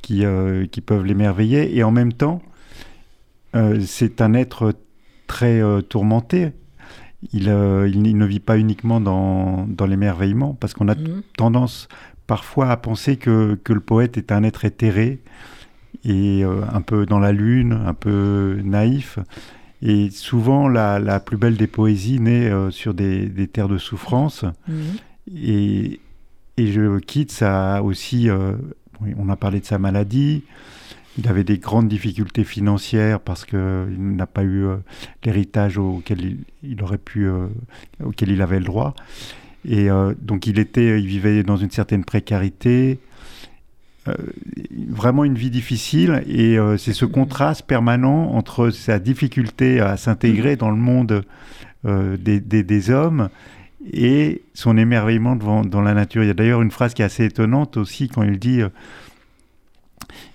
qui, 0.02 0.24
euh, 0.24 0.66
qui 0.66 0.80
peuvent 0.80 1.04
l'émerveiller. 1.04 1.76
Et 1.76 1.82
en 1.82 1.90
même 1.90 2.12
temps, 2.12 2.42
euh, 3.54 3.80
c'est 3.86 4.20
un 4.20 4.34
être 4.34 4.74
très 5.26 5.60
euh, 5.60 5.80
tourmenté. 5.82 6.52
Il, 7.32 7.48
il, 7.48 8.16
ne 8.16 8.26
vit 8.26 8.40
pas 8.40 8.58
uniquement 8.58 9.00
dans, 9.00 9.66
dans 9.66 9.86
l'émerveillement, 9.86 10.54
parce 10.54 10.72
qu'on 10.72 10.88
a 10.88 10.94
mhm. 10.94 11.22
tendance 11.36 11.88
parfois 12.26 12.70
à 12.70 12.76
penser 12.76 13.16
que, 13.16 13.58
que, 13.64 13.72
le 13.72 13.80
poète 13.80 14.16
est 14.18 14.30
un 14.30 14.44
être 14.44 14.64
éthéré 14.64 15.20
et 16.04 16.44
un 16.44 16.80
peu 16.80 17.06
dans 17.06 17.18
la 17.18 17.32
lune, 17.32 17.72
un 17.72 17.94
peu 17.94 18.60
naïf. 18.62 19.18
Et 19.82 20.10
souvent, 20.10 20.68
la, 20.68 21.20
plus 21.20 21.36
belle 21.36 21.56
des 21.56 21.66
poésies 21.66 22.20
naît 22.20 22.50
euh, 22.50 22.70
sur 22.70 22.94
des, 22.94 23.30
terres 23.52 23.68
de 23.68 23.78
souffrance. 23.78 24.44
Mhm. 24.66 24.76
Et, 25.36 26.00
et, 26.56 26.72
je 26.72 26.98
quitte 26.98 27.30
ça 27.30 27.82
aussi. 27.82 28.28
Euh, 28.28 28.54
on 29.16 29.28
a 29.28 29.36
parlé 29.36 29.60
de 29.60 29.64
sa 29.64 29.78
maladie. 29.78 30.42
Il 31.18 31.28
avait 31.28 31.44
des 31.44 31.58
grandes 31.58 31.88
difficultés 31.88 32.44
financières 32.44 33.20
parce 33.20 33.44
qu'il 33.44 33.58
n'a 33.98 34.26
pas 34.26 34.44
eu 34.44 34.64
euh, 34.64 34.76
l'héritage 35.24 35.76
auquel 35.76 36.38
il, 36.62 36.82
aurait 36.82 36.98
pu, 36.98 37.28
auquel 38.02 38.30
il 38.30 38.40
avait 38.40 38.58
le 38.58 38.64
droit. 38.64 38.94
Et 39.68 39.88
donc 40.22 40.46
il 40.46 40.58
était, 40.60 41.00
il 41.00 41.06
vivait 41.06 41.42
dans 41.42 41.56
une 41.56 41.70
certaine 41.70 42.04
précarité. 42.04 43.00
Euh, 44.08 44.14
vraiment 44.88 45.24
une 45.24 45.34
vie 45.34 45.50
difficile 45.50 46.22
et 46.26 46.58
euh, 46.58 46.76
c'est 46.76 46.92
ce 46.92 47.04
contraste 47.04 47.62
permanent 47.62 48.32
entre 48.34 48.70
sa 48.70 48.98
difficulté 48.98 49.80
à 49.80 49.96
s'intégrer 49.96 50.56
dans 50.56 50.70
le 50.70 50.76
monde 50.76 51.24
euh, 51.86 52.16
des, 52.16 52.90
hommes 52.90 53.28
et 53.92 54.42
son 54.54 54.76
émerveillement 54.76 55.36
devant, 55.36 55.62
dans 55.62 55.80
la 55.80 55.94
nature. 55.94 56.22
Il 56.22 56.26
y 56.26 56.30
a 56.30 56.34
d'ailleurs 56.34 56.62
une 56.62 56.70
phrase 56.70 56.94
qui 56.94 57.02
est 57.02 57.04
assez 57.04 57.24
étonnante 57.24 57.76
aussi 57.76 58.08
quand 58.08 58.22
il 58.22 58.38
dit 58.38 58.62
euh, 58.62 58.68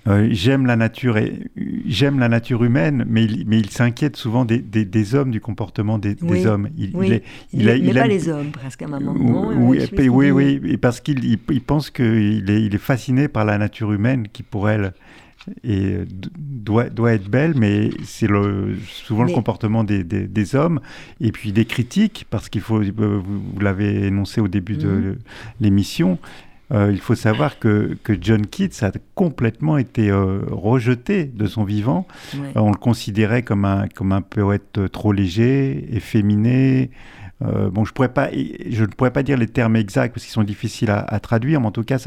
j'aime 0.05 0.65
la 0.65 0.75
nature 0.75 1.17
et 1.17 1.39
j'aime 1.85 2.19
la 2.19 2.29
nature 2.29 2.63
humaine, 2.63 3.05
mais 3.07 3.23
il, 3.23 3.45
mais 3.47 3.59
il 3.59 3.69
s'inquiète 3.69 4.15
souvent 4.15 4.45
des, 4.45 4.59
des, 4.59 5.15
hommes, 5.15 5.31
du 5.31 5.41
comportement 5.41 5.97
des, 5.97 6.15
hommes. 6.45 6.69
Il, 6.77 6.91
oui. 6.93 7.21
il, 7.53 7.61
il, 7.61 7.85
il 7.85 7.93
pas 7.93 8.07
les 8.07 8.29
hommes 8.29 8.51
presque 8.51 8.81
à 8.81 8.85
un 8.85 8.99
moment. 8.99 9.49
oui, 9.49 9.87
oui, 9.97 10.31
oui, 10.31 10.61
et 10.65 10.77
parce 10.77 10.99
qu'il 10.99 11.23
il, 11.23 11.61
pense 11.61 11.89
qu'il 11.89 12.49
est, 12.49 12.63
il 12.63 12.75
est 12.75 12.79
fasciné 12.79 13.27
par 13.27 13.45
la 13.45 13.57
nature 13.57 13.91
humaine 13.91 14.27
qui 14.31 14.43
pour 14.43 14.69
elle 14.69 14.93
et 15.63 15.97
doit, 16.37 16.89
doit 16.89 17.13
être 17.13 17.29
belle, 17.29 17.53
mais 17.55 17.89
c'est 18.03 18.27
le, 18.27 18.77
souvent 18.87 19.23
le 19.23 19.33
comportement 19.33 19.83
des, 19.83 20.03
des, 20.03 20.55
hommes. 20.55 20.79
Et 21.19 21.31
puis 21.31 21.51
des 21.51 21.65
critiques, 21.65 22.25
parce 22.29 22.49
qu'il 22.49 22.61
faut, 22.61 22.81
vous, 22.81 23.59
l'avez 23.59 24.07
énoncé 24.07 24.41
au 24.41 24.47
début 24.47 24.77
de 24.77 24.87
mhm. 24.87 25.17
l'émission, 25.59 26.17
euh, 26.71 26.91
il 26.91 26.99
faut 26.99 27.15
savoir 27.15 27.59
que, 27.59 27.97
que, 28.03 28.13
John 28.19 28.47
Keats 28.47 28.85
a 28.85 28.91
complètement 29.15 29.77
été 29.77 30.09
euh, 30.09 30.39
rejeté 30.49 31.25
de 31.25 31.45
son 31.45 31.63
vivant. 31.63 32.07
Euh, 32.35 32.51
on 32.55 32.71
le 32.71 32.77
considérait 32.77 33.43
comme 33.43 33.65
un, 33.65 33.87
comme 33.87 34.11
un 34.11 34.21
poète 34.21 34.79
trop 34.91 35.11
léger, 35.11 35.87
efféminé. 35.91 36.89
bon, 37.41 37.83
je, 37.83 37.91
pourrais 37.91 38.13
pas, 38.13 38.29
je 38.31 38.81
ne 38.81 38.87
pourrais 38.87 39.11
pas 39.11 39.23
dire 39.23 39.37
les 39.37 39.47
termes 39.47 39.75
exacts 39.75 40.13
parce 40.13 40.25
qu'ils 40.25 40.33
sont 40.33 40.43
difficiles 40.43 40.89
à, 40.89 41.19
traduire, 41.19 41.59
mais 41.59 41.67
en 41.67 41.71
tout 41.71 41.83
cas, 41.83 41.99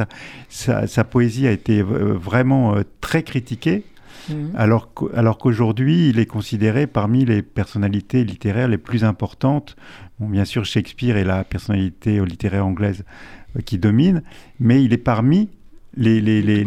sa, 0.49 0.87
sa, 0.87 1.05
poésie 1.05 1.47
a 1.47 1.53
été 1.53 1.83
vraiment 1.83 2.77
très 3.01 3.23
critiquée. 3.23 3.85
Mhm. 4.31 4.53
Alors, 4.57 4.93
qu'aujourd'hui, 5.39 6.09
il 6.09 6.19
est 6.19 6.27
considéré 6.27 6.87
parmi 6.87 7.25
les 7.25 7.43
personnalités 7.43 8.25
littéraires 8.25 8.67
les 8.67 8.79
plus 8.79 9.05
importantes. 9.05 9.77
Bon, 10.19 10.29
bien 10.29 10.45
sûr, 10.45 10.65
Shakespeare 10.65 11.17
est 11.17 11.25
la 11.25 11.45
personnalité 11.45 12.25
littéraire 12.25 12.67
anglaise 12.67 13.05
euh, 13.05 13.46
qui 13.65 13.79
domine, 13.79 14.23
mais 14.61 14.83
il 14.83 14.93
est 14.93 14.99
parmi 14.99 15.49
les, 15.97 16.21
les, 16.21 16.43
les, 16.43 16.67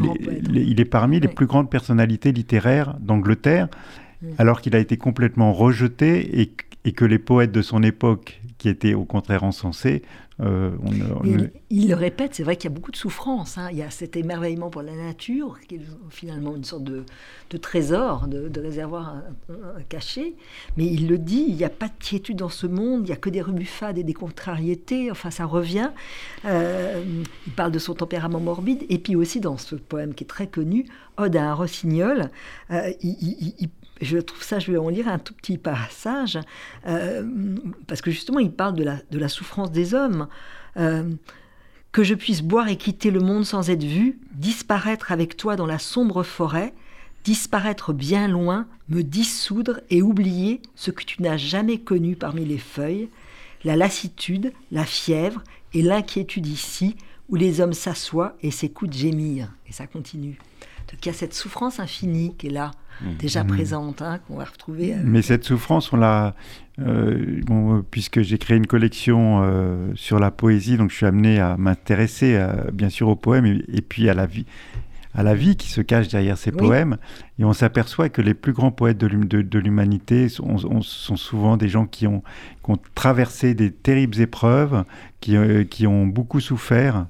il 0.54 0.80
est 0.80 0.86
parmi 0.86 1.20
les 1.20 1.28
plus 1.28 1.46
grandes 1.46 1.70
personnalités 1.70 2.32
littéraires 2.32 2.96
d'Angleterre, 3.00 3.68
mm. 4.22 4.28
alors 4.38 4.62
qu'il 4.62 4.76
a 4.76 4.80
été 4.80 4.98
complètement 4.98 5.54
rejeté 5.54 6.42
et, 6.42 6.52
et, 6.86 6.92
que 6.94 7.06
les 7.06 7.20
poètes 7.20 7.52
de 7.52 7.62
son 7.62 7.84
époque, 7.84 8.42
qui 8.58 8.70
étaient 8.70 8.94
au 8.94 9.06
contraire 9.06 9.44
encensés, 9.44 10.02
euh, 10.42 10.72
il, 11.70 11.90
le 11.90 11.96
répète, 11.96 12.36
c'est 12.36 12.44
vrai 12.44 12.56
qu'il 12.56 12.70
y 12.70 12.74
a 12.74 12.76
beaucoup 12.76 12.92
de 12.92 12.98
souffrance. 12.98 13.58
Hein. 13.58 13.70
Il 13.72 13.78
y 13.78 13.84
a 13.84 13.90
cet 13.90 14.16
émerveillement 14.16 14.70
pour 14.70 14.82
la 14.82 14.96
nature, 14.96 15.58
qui 15.68 15.76
est 15.76 15.82
finalement 16.10 16.56
une 16.56 16.64
sorte 16.64 16.84
de, 16.84 17.04
trésor, 17.58 18.28
de, 18.28 18.60
réservoir 18.60 19.22
caché. 19.90 20.36
Mais 20.78 20.86
il 20.86 21.08
le 21.08 21.18
dit, 21.18 21.46
il 21.48 21.56
n'y 21.56 21.66
a 21.66 21.70
pas 21.70 21.88
de 21.88 21.94
quiétude 22.00 22.38
dans 22.38 22.50
ce 22.50 22.68
monde, 22.68 23.02
il 23.04 23.08
n'y 23.08 23.12
a 23.12 23.18
que 23.18 23.30
des 23.30 23.42
rebuffades 23.42 23.98
et 23.98 24.04
des 24.04 24.14
contrariétés. 24.14 25.12
Enfin, 25.12 25.32
ça 25.32 25.46
revient. 25.46 25.92
Euh, 26.46 27.04
il 27.48 27.54
parle 27.54 27.72
de 27.72 27.80
son 27.80 27.94
tempérament 27.94 28.40
morbide. 28.40 28.86
Et 28.90 28.98
puis 28.98 29.16
aussi, 29.16 29.40
dans 29.40 29.58
ce 29.58 29.76
poème 29.76 30.14
qui 30.14 30.24
est 30.24 30.28
très 30.28 30.48
connu, 30.48 30.86
Ode 31.20 31.36
à 31.36 31.52
un 31.52 31.54
rossignol, 31.54 32.30
euh, 32.72 32.92
je 34.02 34.18
trouve 34.18 34.44
ça, 34.44 34.60
je 34.60 34.72
vais 34.72 34.78
en 34.78 34.90
lire 34.90 35.08
un 35.08 35.20
tout 35.20 35.34
petit 35.34 35.58
passage, 35.58 36.40
euh, 36.88 37.24
parce 37.88 38.02
que 38.02 38.12
justement, 38.12 38.40
il 38.40 38.52
parle 38.52 38.76
de 38.76 38.84
la, 38.84 38.98
de 39.12 39.20
la 39.20 39.28
souffrance 39.28 39.72
des 39.72 39.94
hommes. 39.94 40.28
Euh, 40.78 41.04
que 41.92 42.04
je 42.04 42.14
puisse 42.14 42.44
boire 42.44 42.68
et 42.68 42.78
quitter 42.78 43.10
le 43.10 43.20
monde 43.20 43.46
sans 43.46 43.72
être 43.72 43.84
vu, 43.84 44.20
disparaître 44.34 45.12
avec 45.12 45.36
toi 45.36 45.56
dans 45.56 45.66
la 45.66 45.80
sombre 45.80 46.22
forêt, 46.22 46.72
disparaître 47.24 47.94
bien 47.94 48.28
loin, 48.28 48.68
me 48.90 49.02
dissoudre 49.02 49.82
et 49.90 50.04
oublier 50.04 50.62
ce 50.76 50.92
que 50.92 51.04
tu 51.04 51.22
n'as 51.24 51.38
jamais 51.38 51.80
connu 51.80 52.16
parmi 52.16 52.46
les 52.46 52.60
feuilles, 52.60 53.10
la 53.64 53.76
lassitude, 53.76 54.54
la 54.72 54.86
fièvre 54.86 55.44
et 55.74 55.82
l'inquiétude 55.82 56.46
ici, 56.46 56.96
où 57.28 57.36
les 57.36 57.62
hommes 57.62 57.74
s'assoient 57.74 58.36
et 58.42 58.52
s'écoutent 58.52 58.94
gémir. 58.94 59.52
Et 59.68 59.74
ça 59.74 59.88
continue. 59.88 60.38
Donc 60.92 61.06
il 61.06 61.10
y 61.10 61.12
a 61.12 61.14
cette 61.14 61.34
souffrance 61.34 61.80
infinie 61.80 62.34
qui 62.38 62.48
est 62.48 62.52
là, 62.52 62.72
mmh. 63.02 63.14
déjà 63.20 63.44
mmh. 63.44 63.48
présente, 63.48 64.02
hein, 64.02 64.20
qu'on 64.28 64.38
va 64.38 64.46
retrouver. 64.46 64.94
Euh, 64.94 65.02
Mais 65.04 65.22
cette 65.22 65.44
souffrance, 65.44 65.94
on 65.94 65.98
l'a. 65.98 66.36
Euh, 66.80 67.42
bon, 67.46 67.84
puisque 67.92 68.22
j'ai 68.22 68.38
créé 68.38 68.58
une 68.58 68.68
collection 68.68 69.42
euh, 69.44 69.92
sur 69.96 70.18
la 70.18 70.32
poésie, 70.32 70.78
donc 70.78 70.92
je 70.92 70.96
suis 70.96 71.06
amené 71.06 71.40
à 71.40 71.58
m'intéresser 71.58 72.42
bien 72.72 72.90
sûr 72.90 73.10
au 73.10 73.16
poème 73.16 73.46
et, 73.46 73.82
puis 73.82 74.10
à 74.10 74.14
la 74.14 74.26
vie, 74.26 74.46
à 75.14 75.22
la 75.22 75.36
vie 75.36 75.58
qui 75.58 75.70
se 75.70 75.82
cache 75.82 76.08
derrière 76.08 76.38
ces 76.38 76.54
poèmes. 76.54 76.98
Et 77.38 77.44
on 77.44 77.52
s'aperçoit 77.52 78.08
que 78.08 78.22
les 78.22 78.34
plus 78.34 78.54
grands 78.54 78.72
poètes 78.72 78.98
de 78.98 79.60
l'humanité 79.60 80.30
sont, 80.30 80.58
sont, 80.82 81.18
souvent 81.18 81.58
des 81.58 81.68
gens 81.68 81.86
qui 81.86 82.08
ont, 82.08 82.24
qui 82.64 82.72
ont 82.72 82.80
traversé 82.96 83.54
des 83.54 83.72
terribles 83.72 84.22
épreuves, 84.22 84.86
qui, 85.20 85.36
qui 85.70 85.86
ont 85.86 86.08
beaucoup 86.08 86.40
souffert 86.40 87.08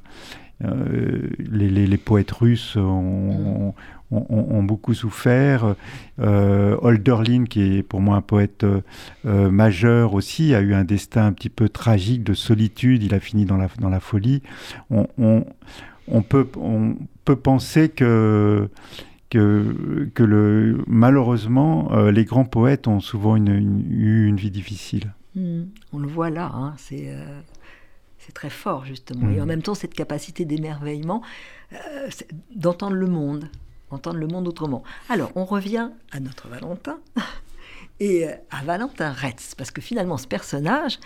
les, 0.62 1.98
poètes 1.98 2.32
russes 2.32 2.76
ont, 2.76 3.74
beaucoup 4.12 4.93
souffert. 4.93 5.76
Euh, 6.19 6.76
Holderlin, 6.82 7.45
qui 7.45 7.78
est 7.78 7.84
pour 7.84 8.02
moi 8.02 8.17
un 8.17 8.22
poète 8.22 8.65
euh, 8.65 9.52
majeur 9.52 10.13
aussi, 10.13 10.54
a 10.54 10.62
eu 10.62 10.74
un 10.74 10.84
destin 10.84 11.28
un 11.28 11.34
petit 11.34 11.50
peu 11.50 11.69
tragique 11.69 12.24
de 12.24 12.34
solitude. 12.34 13.04
Il 13.04 13.13
a 13.13 13.19
fini 13.19 13.45
dans 13.45 13.58
la, 13.58 14.00
folie. 14.00 14.41
On, 14.89 16.22
peut, 16.22 16.45
penser 17.36 17.89
que 17.89 18.69
malheureusement, 20.88 21.91
euh, 21.93 22.12
les 22.12 22.26
grands 22.26 22.45
poètes 22.45 22.88
ont 22.88 23.00
souvent 23.00 23.38
eu 23.38 24.28
une 24.28 24.38
vie 24.38 24.52
difficile. 24.52 25.13
Hmm. 25.36 25.65
on 25.93 26.00
le 26.00 26.08
voit 26.08 26.32
là, 26.32 26.52
hein. 26.52 26.74
c'est 26.78 27.13
c'est 28.30 28.34
très 28.34 28.52
fort 28.52 28.86
justement. 28.86 29.28
Et 29.32 29.42
en 29.42 29.46
hmm. 29.46 29.48
même 29.48 29.62
temps, 29.63 29.74
cette 29.74 29.96
capacité 29.96 30.46
d'émerveillement, 30.46 31.24
d'entendre 32.56 32.96
le 32.96 33.08
monde, 33.08 33.50
entendre 33.89 34.20
le 34.20 34.28
monde 34.28 34.48
autrement. 34.48 34.84
Alors, 35.10 35.32
on 35.36 35.46
revient 35.46 35.89
à 36.12 36.20
notre 36.20 36.48
Valentin 36.48 37.00
et 38.00 38.28
euh, 38.28 38.34
à 38.52 38.63
Valentin 38.63 39.12
Retz, 39.12 39.56
parce 39.56 39.72
que 39.72 39.82
finalement, 39.82 40.18
ce 40.18 40.28
personnage, 40.28 41.00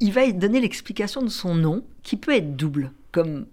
il 0.00 0.12
va 0.12 0.30
donner 0.30 0.60
l'explication 0.60 1.22
de 1.22 1.28
son 1.28 1.54
nom, 1.54 1.82
qui 2.02 2.16
peut 2.16 2.34
être 2.34 2.54
double, 2.54 2.92
comme 3.12 3.46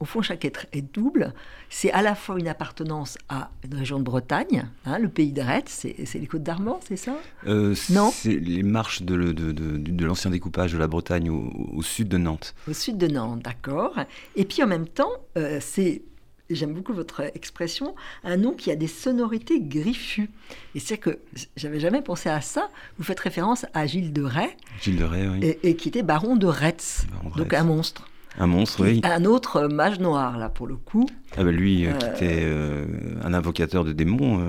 au 0.00 0.06
fond, 0.06 0.22
chaque 0.22 0.46
être 0.46 0.66
est 0.72 0.82
double. 0.82 1.34
C'est 1.68 1.92
à 1.92 2.00
la 2.00 2.14
fois 2.14 2.38
une 2.38 2.48
appartenance 2.48 3.18
à 3.28 3.50
une 3.64 3.74
région 3.74 3.98
de 3.98 4.04
Bretagne, 4.04 4.66
hein, 4.86 4.98
le 4.98 5.08
pays 5.08 5.32
de 5.32 5.42
Retz, 5.42 5.68
c'est 5.68 6.18
les 6.18 6.26
Côtes 6.26 6.42
d'Armor, 6.42 6.80
c'est 6.82 6.96
ça? 6.96 7.16
Euh, 7.46 7.74
Non 7.90 8.10
C'est 8.10 8.34
les 8.34 8.62
marches 8.62 9.02
de, 9.02 10.04
l'ancien 10.04 10.30
découpage 10.30 10.72
de 10.72 10.78
la 10.78 10.86
Bretagne 10.86 11.28
au, 11.30 11.82
sud 11.82 12.08
de 12.08 12.16
Nantes. 12.16 12.54
Au 12.68 12.72
sud 12.72 12.96
de 12.96 13.08
Nantes, 13.08 13.42
d'accord. 13.42 13.94
Et 14.36 14.46
puis 14.46 14.62
en 14.62 14.66
même 14.66 14.88
temps, 14.88 15.10
euh, 15.36 15.58
c'est 15.60 16.02
j'aime 16.48 16.74
beaucoup 16.74 16.92
votre 16.92 17.20
expression, 17.36 17.94
un 18.24 18.36
nom 18.36 18.54
qui 18.54 18.70
a 18.70 18.76
des 18.76 18.88
sonorités 18.88 19.60
griffues. 19.60 20.30
Et 20.74 20.80
c'est 20.80 20.98
que 20.98 21.20
j'avais 21.56 21.78
jamais 21.78 22.02
pensé 22.02 22.28
à 22.28 22.40
ça. 22.40 22.70
Vous 22.98 23.04
faites 23.04 23.20
référence 23.20 23.66
à 23.72 23.86
Gilles 23.86 24.12
de 24.12 24.22
Rais. 24.22 24.56
Gilles 24.80 24.96
de 24.96 25.04
Rais, 25.04 25.28
oui. 25.28 25.56
Et, 25.62 25.76
qui 25.76 25.88
était 25.88 26.02
baron 26.02 26.36
de 26.36 26.46
Retz, 26.46 27.06
donc 27.36 27.54
un 27.54 27.64
monstre. 27.64 28.09
Un 28.40 28.46
monstre, 28.46 28.84
oui. 28.84 29.02
Un 29.04 29.26
autre 29.26 29.68
mage 29.68 30.00
noir, 30.00 30.38
là, 30.38 30.48
pour 30.48 30.66
le 30.66 30.76
coup. 30.76 31.06
Ah 31.36 31.44
ben 31.44 31.54
lui, 31.54 31.86
euh, 31.86 31.92
qui 31.92 32.04
euh, 32.06 32.14
était 32.14 32.40
euh, 32.40 32.86
un 33.22 33.34
invocateur 33.34 33.84
de 33.84 33.92
démons, 33.92 34.40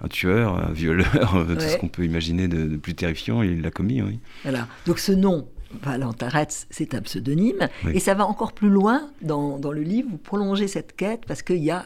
un 0.00 0.08
tueur, 0.08 0.56
un 0.56 0.72
violeur, 0.72 1.46
tout 1.46 1.60
ce 1.60 1.76
qu'on 1.76 1.88
peut 1.88 2.04
imaginer 2.04 2.48
de, 2.48 2.66
de 2.66 2.76
plus 2.76 2.94
terrifiant, 2.94 3.42
il 3.42 3.60
l'a 3.60 3.70
commis, 3.70 4.00
oui. 4.00 4.20
Voilà. 4.42 4.66
Donc 4.86 4.98
ce 4.98 5.12
nom, 5.12 5.46
Valentin 5.82 6.30
Retz, 6.30 6.66
c'est 6.70 6.94
un 6.94 7.02
pseudonyme. 7.02 7.68
Et 7.92 8.00
ça 8.00 8.14
va 8.14 8.26
encore 8.26 8.54
plus 8.54 8.70
loin 8.70 9.10
dans, 9.20 9.58
le 9.70 9.82
livre. 9.82 10.08
Vous 10.10 10.18
prolongez 10.18 10.66
cette 10.66 10.96
quête 10.96 11.24
parce 11.26 11.42
qu'il 11.42 11.62
y 11.62 11.70
a 11.70 11.84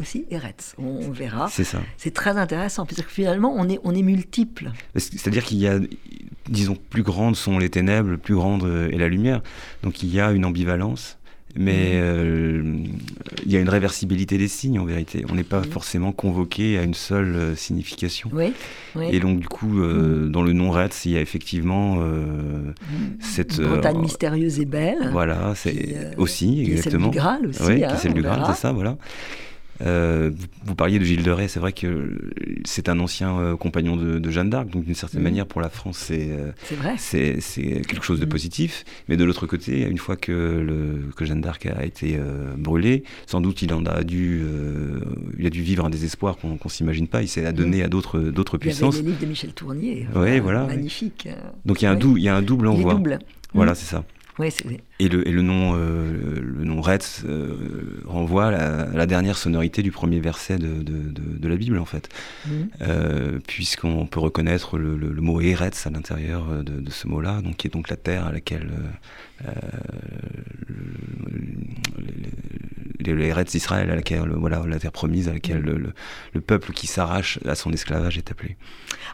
aussi 0.00 0.26
Eretz. 0.30 0.74
On, 0.78 1.10
verra. 1.10 1.48
C'est 1.50 1.64
ça. 1.64 1.80
C'est 1.96 2.12
très 2.12 2.36
intéressant 2.36 2.86
parce 2.86 3.02
que 3.02 3.10
finalement, 3.10 3.54
on 3.56 3.68
est, 3.68 3.78
on 3.84 3.94
est 3.94 4.02
multiple. 4.02 4.72
C'est-à-dire 4.96 5.44
qu'il 5.44 5.58
y 5.58 5.68
a, 5.68 5.78
disons, 6.48 6.76
plus 6.88 7.02
grandes 7.02 7.36
sont 7.36 7.58
les 7.58 7.70
ténèbres, 7.70 8.16
plus 8.16 8.34
grande 8.34 8.64
est 8.92 8.98
la 8.98 9.08
lumière. 9.08 9.42
Donc 9.82 10.02
il 10.02 10.12
y 10.12 10.20
a 10.20 10.32
une 10.32 10.44
ambivalence 10.44 11.18
mais 11.56 11.94
mhm. 11.94 12.00
euh, 12.02 12.84
il 13.44 13.52
y 13.52 13.56
a 13.56 13.60
une 13.60 13.68
réversibilité 13.68 14.38
des 14.38 14.48
signes 14.48 14.78
en 14.78 14.84
vérité. 14.84 15.24
On 15.30 15.34
n'est 15.34 15.44
pas 15.44 15.62
forcément 15.62 16.12
convoqué 16.12 16.78
à 16.78 16.82
une 16.82 16.94
seule 16.94 17.34
euh, 17.34 17.56
signification. 17.56 18.30
Oui, 18.32 18.52
Et 19.10 19.20
donc 19.20 19.40
du 19.40 19.48
coup, 19.48 19.80
euh, 19.80 20.26
mhm. 20.26 20.32
dans 20.32 20.42
le 20.42 20.52
nom 20.52 20.70
Retz, 20.70 21.04
il 21.06 21.12
y 21.12 21.16
a 21.16 21.20
effectivement 21.20 21.96
mhm. 21.96 22.74
cette 23.20 23.60
Bretagne 23.60 23.98
mystérieuse 23.98 24.60
et 24.60 24.64
belle. 24.64 25.10
Voilà, 25.12 25.54
c'est 25.56 26.14
aussi 26.16 26.46
qui 26.46 26.72
exactement. 26.72 26.78
Est 26.78 27.00
celle 27.00 27.10
du 27.10 27.18
Graal 27.18 27.46
aussi. 27.46 27.62
Oui, 27.62 27.84
hein, 27.84 27.96
c'est 27.96 28.12
du 28.12 28.22
Graal, 28.22 28.42
c'est 28.46 28.60
ça, 28.60 28.72
voilà. 28.72 28.96
Euh, 29.82 30.30
vous, 30.64 30.74
parliez 30.74 30.98
de 30.98 31.04
Gilles 31.04 31.22
de 31.22 31.30
Rais, 31.30 31.48
c'est 31.48 31.60
vrai 31.60 31.72
que 31.72 32.18
c'est 32.64 32.88
un 32.88 32.98
ancien 33.00 33.38
euh, 33.38 33.56
compagnon 33.56 33.96
de, 33.96 34.30
Jeanne 34.30 34.50
d'Arc, 34.50 34.68
donc 34.68 34.84
d'une 34.84 34.94
certaine 34.94 35.20
mm. 35.20 35.24
manière 35.24 35.46
pour 35.46 35.60
la 35.60 35.68
France 35.68 35.98
c'est 35.98 36.30
euh, 36.30 36.52
c'est 36.98 37.82
quelque 37.86 38.04
chose 38.04 38.20
de 38.20 38.26
mm. 38.26 38.28
positif. 38.28 38.84
Mais 39.08 39.16
de 39.16 39.24
l'autre 39.24 39.46
côté, 39.46 39.82
une 39.82 39.98
fois 39.98 40.16
que, 40.16 40.32
le, 40.32 41.10
que 41.16 41.24
Jeanne 41.24 41.40
d'Arc 41.40 41.66
a 41.66 41.84
été 41.84 42.18
brûlée, 42.56 43.04
sans 43.26 43.40
doute 43.40 43.62
il 43.62 43.72
en 43.72 43.84
a 43.86 44.02
dû 44.04 44.42
il 45.38 45.46
a 45.46 45.50
dû 45.50 45.62
vivre 45.62 45.84
un 45.84 45.90
désespoir 45.90 46.36
qu'on 46.36 46.58
ne 46.62 46.70
s'imagine 46.70 47.08
pas. 47.08 47.22
Il 47.22 47.28
s'est 47.28 47.46
adonné 47.46 47.82
mm. 47.82 47.84
à 47.84 47.88
d'autres 47.88 48.20
d'autres 48.20 48.58
puissances. 48.58 48.96
Il 48.96 48.98
y 48.98 49.00
avait 49.00 49.06
les 49.06 49.12
livres 49.12 49.22
de 49.22 49.26
Michel 49.26 49.52
Tournier, 49.52 50.06
voilà. 50.42 50.66
magnifique. 50.66 51.28
Donc 51.64 51.82
il 51.82 51.84
y 51.84 51.88
a 51.88 51.92
un 51.92 51.96
double 51.96 52.20
il 52.20 52.24
y 52.24 52.28
a 52.28 52.36
un 52.36 52.42
double 52.42 52.68
envoi. 52.68 53.00
Voilà, 53.54 53.74
c'est 53.74 53.86
ça 53.86 54.04
et, 54.42 55.08
le, 55.08 55.26
et 55.26 55.32
le 55.32 55.42
nom, 55.42 55.74
euh, 55.74 56.40
le 56.40 56.64
nom 56.64 56.80
Retz 56.80 57.22
euh, 57.24 58.00
renvoie 58.06 58.46
à 58.46 58.86
la, 58.86 59.06
dernière 59.06 59.36
sonorité 59.36 59.82
du 59.82 59.90
premier 59.90 60.20
verset 60.20 60.58
de, 60.58 60.82
de, 60.82 61.48
la 61.48 61.56
Bible, 61.56 61.78
en 61.78 61.84
fait. 61.84 62.08
Mhm. 62.46 62.68
Euh, 62.82 63.38
puisqu'on 63.46 64.06
peut 64.06 64.20
reconnaître 64.20 64.78
le, 64.78 64.96
mot 65.20 65.40
Eretz 65.40 65.86
à 65.86 65.90
l'intérieur 65.90 66.62
de, 66.62 66.90
ce 66.90 67.06
mot-là, 67.08 67.42
donc, 67.42 67.56
qui 67.56 67.66
est 67.66 67.70
donc 67.70 67.88
la 67.88 67.96
terre 67.96 68.26
à 68.26 68.32
laquelle 68.32 68.70
le, 73.06 73.24
Eretz 73.24 73.50
d'Israël, 73.50 73.90
à 73.90 73.96
laquelle, 73.96 74.30
voilà, 74.36 74.62
la 74.66 74.78
terre 74.78 74.92
promise, 74.92 75.28
à 75.28 75.32
laquelle 75.32 75.62
mhm. 75.62 75.92
le, 76.34 76.40
peuple 76.40 76.72
qui 76.72 76.86
s'arrache 76.86 77.38
à 77.46 77.54
son 77.54 77.72
esclavage 77.72 78.18
est 78.18 78.30
appelé. 78.30 78.56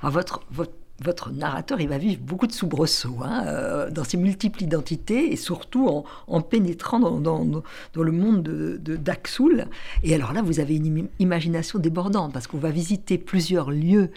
Alors 0.02 0.12
votre, 0.12 0.40
votre 0.50 0.72
votre 1.02 1.30
narrateur, 1.30 1.80
il 1.80 1.88
va 1.88 1.98
vivre 1.98 2.20
beaucoup 2.22 2.46
de 2.46 2.52
soubresauts 2.52 3.18
hein, 3.22 3.44
euh, 3.46 3.90
dans 3.90 4.04
ses 4.04 4.16
multiples 4.16 4.62
identités 4.62 5.32
et 5.32 5.36
surtout 5.36 6.04
en, 6.26 6.40
pénétrant 6.40 6.98
dans, 6.98 7.62
le 7.94 8.12
monde 8.12 8.42
de, 8.42 8.96
d'Axoul. 8.96 9.66
Et 10.02 10.14
alors 10.14 10.32
là, 10.32 10.42
vous 10.42 10.60
avez 10.60 10.76
une 10.76 11.08
imagination 11.18 11.78
débordante 11.78 12.32
parce 12.32 12.46
qu'on 12.46 12.58
va 12.58 12.70
visiter 12.70 13.18
plusieurs 13.18 13.70
lieux 13.70 14.10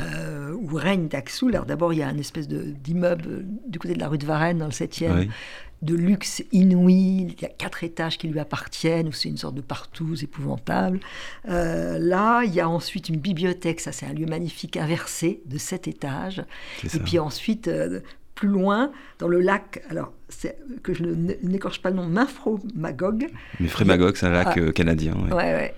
euh, 0.00 0.52
où 0.52 0.74
règne 0.74 1.08
Daxoul. 1.08 1.54
Alors 1.54 1.66
d'abord, 1.66 1.92
il 1.92 2.00
y 2.00 2.02
a 2.02 2.10
une 2.10 2.20
espèce 2.20 2.48
d'immeuble 2.48 3.44
du 3.68 3.78
côté 3.78 3.94
de 3.94 4.00
la 4.00 4.08
rue 4.08 4.18
de 4.18 4.26
Varennes, 4.26 4.58
dans 4.58 4.66
le 4.66 4.72
7e, 4.72 5.28
de 5.82 5.94
luxe 5.94 6.42
inouï. 6.52 7.28
Il 7.28 7.42
y 7.42 7.44
a 7.44 7.48
quatre 7.48 7.84
étages 7.84 8.18
qui 8.18 8.28
lui 8.28 8.38
appartiennent, 8.38 9.08
où 9.08 9.12
c'est 9.12 9.28
une 9.28 9.36
sorte 9.36 9.54
de 9.54 9.60
partouze 9.60 10.22
épouvantable. 10.22 11.00
Euh, 11.48 11.98
là, 11.98 12.42
il 12.44 12.54
y 12.54 12.60
a 12.60 12.68
ensuite 12.68 13.08
une 13.08 13.18
bibliothèque, 13.18 13.80
ça 13.80 13.92
c'est 13.92 14.06
un 14.06 14.12
lieu 14.12 14.26
magnifique 14.26 14.76
inversé 14.76 15.42
de 15.46 15.58
sept 15.58 15.88
étages. 15.88 16.42
Et 16.82 16.98
puis 16.98 17.18
ensuite, 17.18 17.68
euh, 17.68 18.00
plus 18.34 18.48
loin, 18.48 18.90
dans 19.18 19.28
le 19.28 19.40
lac, 19.40 19.82
alors 19.88 20.12
que 20.82 20.92
je 20.92 21.04
n'écorche 21.04 21.80
pas 21.80 21.90
le 21.90 21.96
nom, 21.96 22.06
Minfro 22.06 22.58
Magog. 22.74 23.28
Magog, 23.84 24.16
c'est 24.16 24.26
un 24.26 24.30
lac 24.30 24.48
ah. 24.50 24.58
euh, 24.58 24.72
canadien. 24.72 25.14
Ouais. 25.14 25.32
Ouais, 25.32 25.74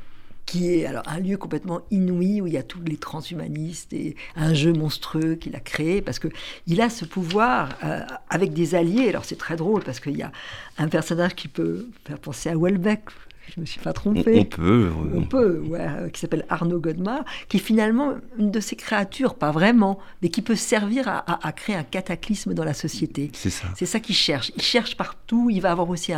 qui 0.47 0.73
est 0.73 0.87
alors 0.87 1.03
un 1.07 1.19
lieu 1.19 1.37
complètement 1.37 1.83
inouï 1.91 2.41
où 2.41 2.47
il 2.47 2.53
y 2.53 2.57
a 2.57 2.63
tous 2.63 2.81
les 2.83 2.97
transhumanistes 2.97 3.93
et 3.93 4.17
un 4.37 4.55
jeu 4.55 4.73
monstrueux 4.73 5.35
qu'il 5.35 5.57
a 5.57 5.61
créé 5.61 6.01
parce 6.01 6.21
que 6.21 6.29
il 6.67 6.81
a 6.81 6.89
ce 6.89 7.05
pouvoir 7.05 7.71
euh, 7.85 8.01
avec 8.31 8.53
des 8.53 8.75
alliés. 8.77 9.09
Alors 9.09 9.25
c'est 9.25 9.37
très 9.37 9.57
drôle 9.57 9.83
parce 9.83 10.01
qu'il 10.01 10.17
y 10.17 10.23
a 10.23 10.31
un 10.79 10.89
personnage 10.89 11.35
qui 11.35 11.49
peut 11.49 11.89
faire 12.07 12.19
penser 12.19 12.49
à 12.49 12.57
Welbeck, 12.57 13.11
je 13.55 13.61
me 13.61 13.67
suis 13.67 13.81
pas 13.81 13.93
trompée. 13.93 14.41
On, 14.41 14.45
peut. 14.45 14.91
On 15.15 15.23
peut, 15.23 15.61
ouais, 15.61 15.81
euh, 15.81 16.09
qui 16.09 16.21
s'appelle 16.21 16.45
Arnaud 16.49 16.81
Godemar, 16.81 17.25
qui 17.49 17.59
est 17.59 17.61
finalement 17.61 18.15
une 18.39 18.51
de 18.51 18.61
ces 18.61 18.77
créatures, 18.77 19.35
pas 19.35 19.53
vraiment, 19.53 19.99
mais 20.23 20.29
qui 20.29 20.43
peut 20.43 20.57
servir 20.57 21.09
à, 21.09 21.53
créer 21.53 21.77
un 21.77 21.85
cataclysme 21.85 22.55
dans 22.55 22.65
la 22.65 22.75
société. 22.75 23.31
C'est 23.35 23.51
ça. 23.51 23.69
C'est 23.77 23.87
ça 23.87 24.01
qu'il 24.01 24.15
cherche. 24.15 24.53
Il 24.57 24.63
cherche 24.63 24.97
partout. 24.97 25.49
Il 25.51 25.61
va 25.61 25.71
avoir 25.71 25.89
aussi 25.89 26.13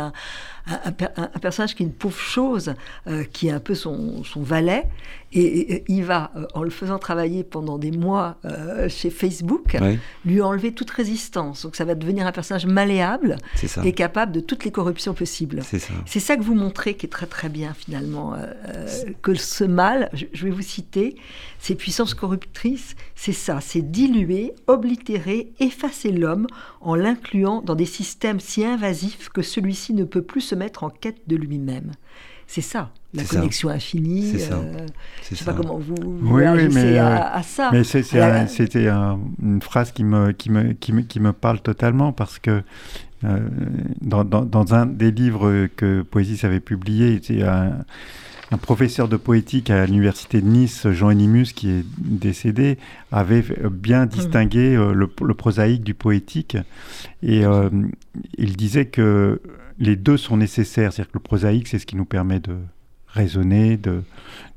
un, 0.69 0.93
un, 1.17 1.39
personnage 1.39 1.75
qui 1.75 1.83
est 1.83 1.85
une 1.85 1.93
pauvre 1.93 2.17
chose, 2.17 2.73
euh, 3.07 3.23
qui 3.23 3.47
est 3.47 3.51
un 3.51 3.59
peu 3.59 3.75
son, 3.75 4.23
son 4.23 4.41
valet, 4.41 4.85
et, 5.31 5.83
il 5.87 6.03
va, 6.03 6.31
euh, 6.35 6.45
en 6.53 6.63
le 6.63 6.69
faisant 6.69 6.97
travailler 6.97 7.43
pendant 7.43 7.77
des 7.77 7.91
mois 7.91 8.37
euh, 8.45 8.89
chez 8.89 9.09
Facebook, 9.09 9.77
lui 10.25 10.41
enlever 10.41 10.71
toute 10.71 10.89
résistance. 10.89 11.63
Donc 11.63 11.75
ça 11.75 11.85
va 11.85 11.95
devenir 11.95 12.25
un 12.25 12.31
personnage 12.31 12.65
malléable 12.65 13.37
et 13.83 13.93
capable 13.93 14.31
de 14.31 14.39
toutes 14.39 14.65
les 14.65 14.71
corruptions 14.71 15.13
possibles. 15.13 15.61
C'est 15.63 15.79
ça. 15.79 15.93
Ça 16.19 16.35
que 16.35 16.43
vous 16.43 16.55
montrez 16.55 16.95
qui 16.95 17.05
est 17.05 17.09
très 17.09 17.25
très 17.25 17.49
bien 17.49 17.73
finalement. 17.73 18.35
que 19.21 19.33
ce 19.33 19.63
mal, 19.63 20.09
je, 20.13 20.25
je 20.33 20.43
vais 20.43 20.51
vous 20.51 20.61
citer, 20.61 21.15
ces 21.59 21.75
puissances 21.75 22.13
corruptrices, 22.13 22.95
c'est 23.15 23.33
ça, 23.33 23.59
c'est 23.61 23.81
diluer, 23.81 24.53
oblitérer, 24.67 25.51
effacer 25.59 26.11
l'homme 26.11 26.47
en 26.81 26.95
l'incluant 26.95 27.61
dans 27.61 27.75
des 27.75 27.85
systèmes 27.85 28.39
si 28.39 28.63
invasifs 28.63 29.29
que 29.29 29.41
celui-ci 29.41 29.93
ne 29.93 30.03
peut 30.03 30.21
plus 30.21 30.41
se 30.41 30.55
mettre 30.59 30.83
en 30.83 30.89
quête 30.89 31.21
de 31.27 31.35
lui-même. 31.35 31.91
C'est 32.45 32.61
ça, 32.61 32.91
la 33.13 33.23
connexion 33.23 33.69
infinie. 33.69 34.31
C'est 34.31 34.39
ça. 34.39 34.55
Euh, 34.55 34.85
je 35.23 35.33
ne 35.33 35.37
sais 35.37 35.45
pas 35.45 35.53
comment 35.53 35.77
vous, 35.77 35.95
oui, 36.01 36.43
oui, 36.47 36.67
mais, 36.73 36.97
à, 36.97 37.37
euh, 37.37 37.41
ça. 37.43 37.69
Mais 37.71 37.83
c'était 37.83 38.87
une 38.89 39.61
phrase 39.61 39.91
qui 39.91 40.03
me, 40.03 40.31
qui, 40.31 40.49
me, 40.49 40.73
qui, 40.73 40.93
me, 40.93 41.01
qui 41.01 41.19
me 41.19 41.31
parle 41.31 41.61
totalement 41.61 42.11
parce 42.11 42.39
que 42.39 42.63
euh, 43.23 43.39
dans, 44.01 44.23
dans, 44.23 44.73
un 44.73 44.85
des 44.87 45.11
livres 45.11 45.67
que 45.75 46.01
Poésis 46.01 46.43
avait 46.43 46.59
publié, 46.59 47.21
il 47.29 47.39
y 47.39 47.43
un, 47.43 47.85
un 48.51 48.57
professeur 48.57 49.07
de 49.07 49.17
poétique 49.17 49.69
à 49.69 49.85
l'université 49.85 50.41
de 50.41 50.47
Nice, 50.47 50.87
Jean 50.89 51.11
Enimus, 51.11 51.53
qui 51.53 51.69
est 51.69 51.85
décédé, 51.97 52.77
avait 53.11 53.43
bien 53.71 54.05
mmh. 54.05 54.09
distingué 54.09 54.75
euh, 54.75 54.93
le, 54.93 55.33
prosaïque 55.33 55.83
du 55.83 55.93
poétique. 55.93 56.57
Et 57.21 57.45
euh, 57.45 57.69
il 58.37 58.55
disait 58.55 58.85
que 58.85 59.41
les 59.79 59.95
deux 59.95 60.17
sont 60.17 60.37
nécessaires. 60.37 60.93
C'est-à-dire 60.93 61.11
que 61.11 61.17
le 61.17 61.23
prosaïque, 61.23 61.67
c'est 61.67 61.79
ce 61.79 61.85
qui 61.85 61.95
nous 61.95 62.05
permet 62.05 62.39
de 62.39 62.57
raisonner, 63.07 63.77
de, 63.77 64.03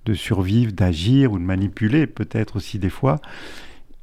de 0.04 0.14
survivre, 0.14 0.72
d'agir 0.72 1.32
ou 1.32 1.38
de 1.38 1.44
manipuler 1.44 2.06
peut-être 2.06 2.56
aussi 2.56 2.78
des 2.78 2.90
fois. 2.90 3.20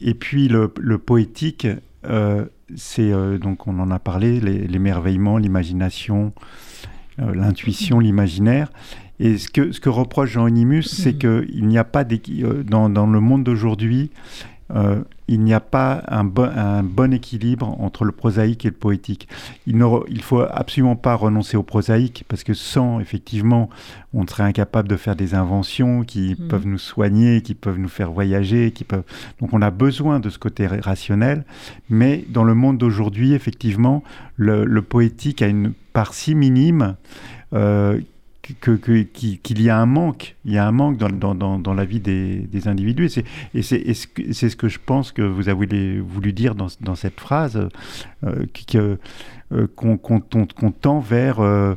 Et 0.01 0.13
puis 0.13 0.47
le, 0.47 0.73
le 0.79 0.97
poétique, 0.97 1.67
euh, 2.05 2.45
c'est 2.75 3.11
euh, 3.11 3.37
donc 3.37 3.67
on 3.67 3.79
en 3.79 3.91
a 3.91 3.99
parlé, 3.99 4.39
l'émerveillement, 4.39 5.37
l'imagination, 5.37 6.33
euh, 7.19 7.33
l'intuition, 7.35 7.99
l'imaginaire. 7.99 8.71
Et 9.19 9.37
ce 9.37 9.49
que, 9.49 9.73
ce 9.73 9.81
que 9.81 9.89
reproche 9.89 10.31
Jean 10.31 10.45
Onimus, 10.45 10.83
c'est 10.83 11.13
mm. 11.13 11.17
qu'il 11.49 11.67
n'y 11.67 11.77
a 11.77 11.83
pas 11.83 12.05
dans, 12.05 12.89
dans 12.89 13.05
le 13.05 13.19
monde 13.19 13.43
d'aujourd'hui, 13.43 14.11
euh, 14.75 15.01
il 15.27 15.41
n'y 15.41 15.53
a 15.53 15.59
pas 15.59 16.03
un, 16.07 16.27
un, 16.37 16.83
bon 16.83 17.13
équilibre 17.13 17.79
entre 17.79 18.03
le 18.03 18.11
prosaïque 18.11 18.65
et 18.65 18.69
le 18.69 18.75
poétique. 18.75 19.27
Il 19.67 19.77
ne 19.77 19.85
faut 20.21 20.41
absolument 20.41 20.95
pas 20.95 21.15
renoncer 21.15 21.55
au 21.55 21.63
prosaïque 21.63 22.25
parce 22.27 22.43
que 22.43 22.53
sans, 22.53 22.99
effectivement, 22.99 23.69
on 24.13 24.25
serait 24.25 24.43
incapable 24.43 24.87
de 24.87 24.95
faire 24.95 25.15
des 25.15 25.35
inventions 25.35 26.03
qui 26.03 26.35
mmh. 26.37 26.47
peuvent 26.47 26.67
nous 26.67 26.79
soigner, 26.79 27.41
qui 27.41 27.53
peuvent 27.53 27.79
nous 27.79 27.89
faire 27.89 28.11
voyager, 28.11 28.71
qui 28.71 28.83
peuvent. 28.83 29.03
Donc 29.39 29.53
on 29.53 29.61
a 29.61 29.71
besoin 29.71 30.19
de 30.19 30.29
ce 30.29 30.39
côté 30.39 30.65
rationnel, 30.67 31.45
mais 31.89 32.25
dans 32.29 32.43
le 32.43 32.55
monde 32.55 32.77
d'aujourd'hui, 32.77 33.33
effectivement, 33.33 34.03
le, 34.35 34.65
le, 34.65 34.81
poétique 34.81 35.41
a 35.41 35.47
une 35.47 35.73
part 35.93 36.13
si 36.13 36.33
minime. 36.33 36.95
Euh, 37.53 37.99
qu'il 38.55 39.61
y 39.61 39.69
a 39.69 39.77
un 39.77 39.85
manque, 39.85 40.35
il 40.45 40.53
y 40.53 40.57
a 40.57 40.67
un 40.67 40.71
manque 40.71 40.97
dans, 40.97 41.33
dans, 41.35 41.59
dans 41.59 41.73
la 41.73 41.85
vie 41.85 41.99
des, 41.99 42.39
des 42.39 42.67
individus. 42.67 43.09
Et 43.53 43.61
c'est 43.61 43.93
ce 43.93 44.55
que 44.55 44.69
je 44.69 44.79
pense 44.83 45.11
que 45.11 45.21
vous 45.21 45.49
avez 45.49 45.99
voulu 45.99 46.33
dire 46.33 46.55
dans, 46.55 46.95
cette 46.95 47.19
phrase, 47.19 47.69
euh, 48.23 48.45
euh 48.73 49.67
qu'on 49.75 50.71
tend 50.71 50.99
vers 50.99 51.39
euh, 51.39 51.75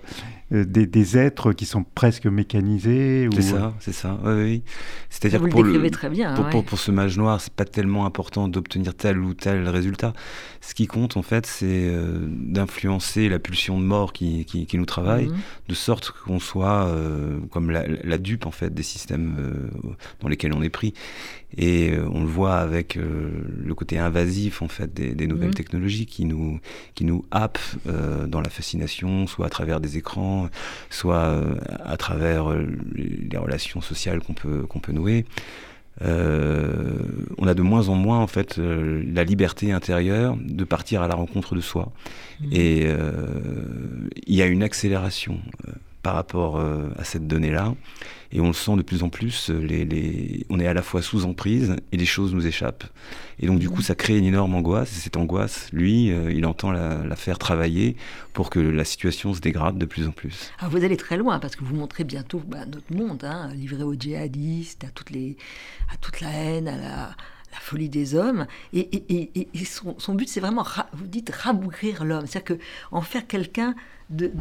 euh, 0.52 0.64
des, 0.64 1.18
êtres 1.18 1.52
qui 1.52 1.64
sont 1.64 1.84
presque 1.84 2.26
mécanisés. 2.26 3.28
C'est 3.34 3.42
ça, 3.42 3.74
c'est 3.80 3.92
ça. 3.92 4.18
Oui, 4.24 4.62
C'est-à-dire 5.08 5.42
que 5.42 5.48
pour, 5.48 5.62
le, 5.62 5.90
très 5.90 6.10
bien, 6.10 6.34
pour, 6.34 6.64
pour, 6.64 6.78
ce 6.78 6.90
mage 6.90 7.16
noir, 7.16 7.40
c'est 7.40 7.52
pas 7.52 7.64
tellement 7.64 8.06
important 8.06 8.48
d'obtenir 8.48 8.94
tel 8.94 9.18
ou 9.18 9.34
tel 9.34 9.68
résultat. 9.68 10.12
Ce 10.60 10.74
qui 10.74 10.86
compte, 10.86 11.16
en 11.16 11.22
fait, 11.22 11.46
c'est 11.46 11.66
euh, 11.66 12.26
d'influencer 12.28 13.28
la 13.28 13.38
pulsion 13.38 13.78
de 13.78 13.84
mort 13.84 14.12
qui, 14.12 14.44
qui, 14.44 14.78
nous 14.78 14.86
travaille, 14.86 15.26
mhm. 15.26 15.36
de 15.68 15.74
sorte 15.74 16.10
qu'on 16.10 16.38
soit 16.38 16.86
euh, 16.86 17.38
comme 17.50 17.70
la, 17.70 17.86
la, 17.86 18.18
dupe, 18.18 18.46
en 18.46 18.50
fait, 18.50 18.72
des 18.72 18.82
systèmes 18.82 19.70
dans 20.20 20.28
lesquels 20.28 20.52
on 20.52 20.62
est 20.62 20.70
pris. 20.70 20.94
Et 21.58 21.90
euh, 21.90 22.08
on 22.12 22.20
le 22.20 22.26
voit 22.26 22.56
avec 22.56 22.96
euh, 22.96 23.30
le 23.62 23.74
côté 23.74 23.98
invasif 23.98 24.62
en 24.62 24.68
fait 24.68 24.92
des, 24.92 25.26
nouvelles 25.26 25.48
mhm. 25.48 25.54
technologies 25.54 26.06
qui 26.06 26.24
nous 26.24 26.60
qui 26.94 27.04
nous 27.04 27.24
happent 27.30 27.58
euh, 27.86 28.26
dans 28.26 28.40
la 28.40 28.50
fascination, 28.50 29.26
soit 29.26 29.46
à 29.46 29.50
travers 29.50 29.80
des 29.80 29.98
écrans, 29.98 30.48
soit 30.90 31.42
à 31.84 31.96
travers 31.96 32.54
les 32.94 33.38
relations 33.38 33.80
sociales 33.80 34.20
qu'on 34.20 34.34
peut 34.34 34.62
qu'on 34.68 34.80
peut 34.80 34.92
nouer. 34.92 35.24
on 36.00 37.46
a 37.46 37.54
de 37.54 37.62
moins 37.62 37.88
en 37.88 37.94
moins 37.94 38.18
en 38.18 38.26
fait 38.26 38.58
la 38.58 39.24
liberté 39.24 39.72
intérieure 39.72 40.36
de 40.40 40.64
partir 40.64 41.02
à 41.02 41.08
la 41.08 41.14
rencontre 41.14 41.54
de 41.54 41.60
soi. 41.60 41.92
Mhm. 42.40 42.48
Et 42.52 42.88
il 44.26 44.34
y 44.34 44.42
a 44.42 44.46
une 44.46 44.62
accélération 44.62 45.38
par 46.02 46.14
rapport 46.14 46.60
à 46.60 47.04
cette 47.04 47.26
donnée-là. 47.26 47.74
Et 48.32 48.40
on 48.40 48.46
le 48.46 48.54
sent 48.54 48.76
de 48.76 48.82
plus 48.82 49.02
en 49.02 49.10
plus, 49.10 49.50
euh, 49.50 49.58
les, 49.58 49.84
les... 49.84 50.46
on 50.48 50.58
est 50.58 50.66
à 50.66 50.72
la 50.72 50.80
fois 50.80 51.02
sous 51.02 51.26
emprise 51.26 51.76
et 51.92 51.98
les 51.98 52.06
choses 52.06 52.34
nous 52.34 52.46
échappent. 52.46 52.84
Et 53.38 53.46
donc 53.46 53.58
du 53.58 53.68
coup, 53.68 53.82
ça 53.82 53.94
crée 53.94 54.16
une 54.16 54.24
énorme 54.24 54.54
angoisse. 54.54 54.90
Et 54.96 55.00
cette 55.00 55.18
angoisse, 55.18 55.68
lui, 55.72 56.10
euh, 56.10 56.32
il 56.32 56.46
entend 56.46 56.72
la, 56.72 57.04
la, 57.04 57.16
faire 57.16 57.38
travailler 57.38 57.94
pour 58.32 58.48
que 58.48 58.58
la 58.58 58.84
situation 58.84 59.34
se 59.34 59.40
dégrade 59.40 59.76
de 59.76 59.84
plus 59.84 60.06
en 60.08 60.12
plus. 60.12 60.50
Alors 60.58 60.72
vous 60.72 60.82
allez 60.82 60.96
très 60.96 61.18
loin 61.18 61.38
parce 61.40 61.56
que 61.56 61.64
vous 61.64 61.74
montrez 61.74 62.04
bientôt 62.04 62.40
bah, 62.46 62.64
notre 62.64 62.94
monde, 62.94 63.22
hein, 63.24 63.52
livré 63.54 63.82
aux 63.82 63.94
djihadistes, 63.94 64.84
à, 64.84 64.88
toutes 64.88 65.10
les, 65.10 65.36
à 65.92 65.98
toute 65.98 66.22
la 66.22 66.30
haine, 66.30 66.68
à 66.68 66.76
la, 66.78 66.96
la 67.52 67.58
folie 67.60 67.90
des 67.90 68.14
hommes. 68.14 68.46
Et, 68.72 68.80
et, 68.80 69.30
et, 69.38 69.48
et 69.52 69.64
son, 69.66 69.98
son, 69.98 70.14
but, 70.14 70.28
c'est 70.30 70.40
vraiment, 70.40 70.64
vous 70.94 71.06
dites, 71.06 71.28
rabougrir 71.28 72.02
l'homme. 72.04 72.26
C'est-à-dire 72.26 72.56
en 72.92 73.02
faire 73.02 73.26
quelqu'un 73.26 73.74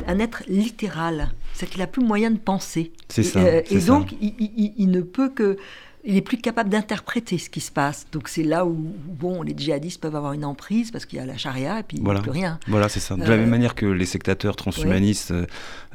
un 0.08 0.20
être 0.20 0.44
littéral. 0.48 1.32
C'est 1.54 1.70
qu'il 1.70 1.80
n'a 1.80 1.88
plus 1.88 2.04
moyen 2.04 2.32
de 2.32 2.38
penser. 2.38 2.92
C'est 3.10 3.24
ça. 3.24 3.40
Euh, 3.40 3.62
et 3.70 3.80
donc, 3.80 4.14
il, 4.22 4.90
ne 4.90 5.02
peut 5.02 5.30
que. 5.30 5.58
Il 6.04 6.18
est 6.18 6.22
plus 6.22 6.38
capable 6.38 6.72
d'interpréter 6.72 7.38
ce 7.38 7.48
qui 7.52 7.60
se 7.60 7.72
passe. 7.72 8.08
Donc 8.12 8.28
c'est 8.28 8.42
là 8.42 8.66
où, 8.66 8.74
bon, 8.74 9.44
les 9.44 9.54
djihadistes 9.56 10.02
peuvent 10.02 10.16
avoir 10.16 10.34
une 10.34 10.46
emprise 10.46 10.90
parce 10.90 11.06
qu'il 11.06 11.20
y 11.20 11.22
a 11.22 11.28
la 11.28 11.38
charia 11.38 11.80
et 11.80 11.84
puis 11.84 12.00
voilà. 12.02 12.22
plus 12.22 12.32
rien. 12.32 12.58
Voilà, 12.68 12.90
c'est 12.90 13.00
ça. 13.00 13.16
De 13.16 13.22
la 13.22 13.38
même 13.38 13.42
euh, 13.42 13.46
manière 13.46 13.76
que 13.76 13.86
les 13.86 14.08
sectateurs 14.08 14.56
transhumanistes 14.56 15.32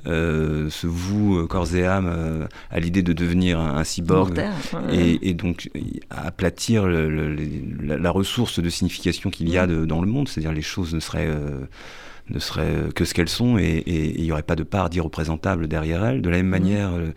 euh, 0.07 0.71
se 0.71 0.87
vouent 0.87 1.49
corps 1.49 1.75
et 1.75 1.85
âme 1.85 2.47
à 2.71 2.79
l'idée 2.79 3.03
de 3.03 3.13
devenir 3.13 3.59
un, 3.59 3.83
cyborg 3.83 4.41
et, 4.93 5.35
donc 5.35 5.71
aplatir 6.09 6.87
la, 6.87 8.11
ressource 8.13 8.61
de 8.61 8.69
signification 8.69 9.31
qu'il 9.31 9.49
y 9.49 9.59
a 9.59 9.67
dans 9.67 10.01
le 10.01 10.07
monde, 10.07 10.29
c'est-à-dire 10.29 10.53
les 10.53 10.63
choses 10.63 10.95
ne 10.95 11.01
seraient 11.01 11.35
ne 12.31 12.39
seraient 12.39 12.93
que 12.95 13.05
ce 13.05 13.15
qu'elles 13.15 13.29
sont 13.29 13.59
et 13.59 13.85
il 13.87 14.23
n'y 14.23 14.33
aurait 14.33 14.43
pas 14.43 14.57
de 14.57 14.63
part 14.63 14.91
d'irreprésentable 14.91 15.69
derrière 15.69 16.05
elles. 16.05 16.23
De 16.23 16.29
la 16.29 16.39
même 16.39 16.47
mmh. 16.47 16.51
manière, 16.51 16.93
euh, 16.93 17.13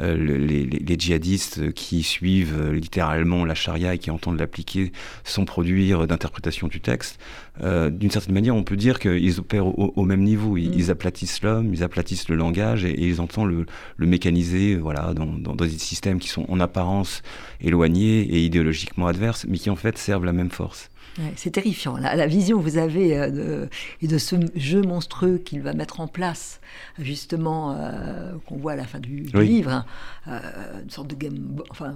euh, 0.00 0.16
les, 0.16 0.64
les, 0.66 0.98
djihadistes 0.98 1.72
qui 1.72 2.02
suivent 2.02 2.58
euh, 2.58 2.72
littéralement 2.72 3.44
la 3.44 3.54
charia 3.54 3.94
et 3.94 3.98
qui 3.98 4.10
entendent 4.10 4.38
l'appliquer 4.38 4.92
sans 5.24 5.44
produire 5.44 6.06
d'interprétation 6.06 6.68
du 6.68 6.80
texte, 6.80 7.18
d'une 7.60 8.10
certaine 8.10 8.32
manière, 8.32 8.56
on 8.56 8.62
peut 8.62 8.76
dire 8.76 8.98
qu'ils 8.98 9.38
opèrent 9.38 9.66
au, 9.66 10.04
même 10.04 10.22
niveau. 10.22 10.56
Ils, 10.56 10.86
mmh. 10.86 10.90
aplatissent 10.90 11.42
l'homme, 11.42 11.74
ils 11.74 11.82
aplatissent 11.82 12.28
le 12.28 12.36
langage 12.36 12.84
et, 12.84 12.98
ils 13.04 13.20
entendent 13.20 13.50
le, 13.50 13.66
le 13.96 14.06
mécaniser 14.06 14.76
voilà, 14.76 15.12
dans, 15.12 15.26
dans, 15.26 15.54
dans, 15.54 15.66
des 15.66 15.68
systèmes 15.68 16.18
qui 16.18 16.28
sont 16.28 16.46
en 16.48 16.60
apparence 16.60 17.22
éloignés 17.60 18.20
et 18.20 18.42
idéologiquement 18.42 19.06
adverses, 19.06 19.44
mais 19.46 19.58
qui 19.58 19.68
en 19.68 19.76
fait 19.76 19.98
servent 19.98 20.24
la 20.24 20.32
même 20.32 20.50
force 20.50 20.88
c'est 21.36 21.50
terrifiant. 21.50 21.96
La, 21.96 22.16
la, 22.16 22.26
vision 22.26 22.58
que 22.58 22.62
vous 22.62 22.78
avez 22.78 23.18
euh, 23.18 23.30
de, 23.30 23.68
et 24.00 24.06
de 24.06 24.18
ce 24.18 24.36
jeu 24.56 24.80
monstrueux 24.80 25.38
qu'il 25.38 25.60
va 25.60 25.74
mettre 25.74 26.00
en 26.00 26.06
place, 26.06 26.60
justement, 26.98 27.76
euh, 27.78 28.32
qu'on 28.46 28.56
voit 28.56 28.72
à 28.72 28.76
la 28.76 28.84
fin 28.84 28.98
du, 28.98 29.24
livre, 29.34 29.70
hein, 29.70 29.84
euh, 30.28 30.40
une 30.82 30.90
sorte 30.90 31.08
de 31.08 31.14
game, 31.14 31.60
enfin, 31.70 31.94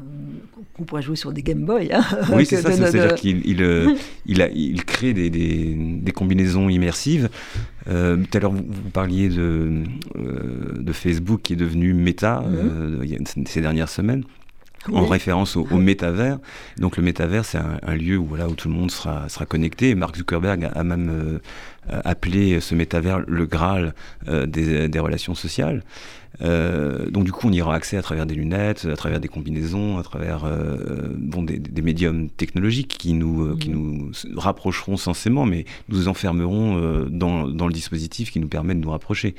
qu'on 0.74 0.85
pourrait 0.85 1.02
jouer 1.02 1.16
sur 1.16 1.33
des 1.33 1.42
Game 1.42 1.64
Boy. 1.64 1.90
Hein, 1.92 2.05
oui, 2.33 2.44
c'est 2.46 2.61
ça, 2.61 2.72
c'est-à-dire 2.72 3.14
qu'il 3.14 3.46
il, 3.46 3.61
il, 4.26 4.50
il, 4.55 4.85
crée 4.85 5.14
des, 5.14 5.31
des, 5.31 5.74
des 5.74 6.12
combinaisons 6.12 6.68
immersives. 6.68 7.31
tout 7.87 7.90
à 7.90 8.38
l'heure, 8.38 8.52
vous, 8.52 8.90
parliez 8.92 9.29
de, 9.29 9.83
de 10.14 10.92
Facebook 10.92 11.40
qui 11.42 11.55
est 11.55 11.57
devenu 11.57 11.94
méta 11.94 12.44
mm-hmm. 12.46 13.46
ces 13.46 13.61
dernières 13.61 13.88
semaines 13.88 14.24
en 14.92 15.07
référence 15.07 15.57
au, 15.57 15.64
métavers. 15.77 16.38
Donc 16.79 16.96
le 16.96 17.03
métavers, 17.03 17.44
c'est 17.44 17.59
un, 17.59 17.94
lieu 17.94 18.16
où, 18.16 18.27
voilà, 18.27 18.49
où 18.49 18.55
tout 18.55 18.68
le 18.68 18.75
monde 18.75 18.90
sera, 18.90 19.29
sera 19.29 19.46
connecté. 19.46 19.94
Mark 19.94 20.16
Zuckerberg 20.16 20.70
a, 20.75 20.85
même 20.85 21.11
euh, 21.11 22.01
appelé 22.05 22.61
ce 22.61 22.75
métavers 22.75 23.20
le 23.27 23.46
Graal 23.46 23.94
euh, 24.29 24.46
des, 24.46 24.88
des, 24.88 24.99
relations 24.99 25.35
sociales. 25.35 25.83
Euh, 26.42 27.11
donc 27.11 27.25
du 27.25 27.33
coup, 27.33 27.49
on 27.49 27.53
y 27.53 27.61
aura 27.62 27.75
accès 27.75 27.96
à 27.96 28.03
travers 28.03 28.27
des 28.27 28.35
lunettes, 28.35 28.87
à 28.90 28.96
travers 28.96 29.20
des 29.20 29.29
combinaisons, 29.29 29.99
à 29.99 30.03
travers 30.03 30.44
euh, 30.44 31.09
bon, 31.16 31.42
des, 31.42 31.59
des, 31.59 31.83
médiums 31.83 32.29
technologiques 32.29 32.96
qui 32.99 33.14
nous, 33.14 33.42
euh, 33.42 33.57
qui 33.59 33.70
nous 33.70 34.11
rapprocheront 34.37 34.96
censément, 34.96 35.46
mais 35.46 35.64
nous 35.88 36.09
enfermeront 36.09 36.79
euh, 36.79 37.07
dans, 37.09 37.49
dans, 37.49 37.66
le 37.66 37.72
dispositif 37.72 38.31
qui 38.31 38.40
nous 38.40 38.49
permet 38.49 38.75
de 38.75 38.81
nous 38.81 38.90
rapprocher. 38.90 39.35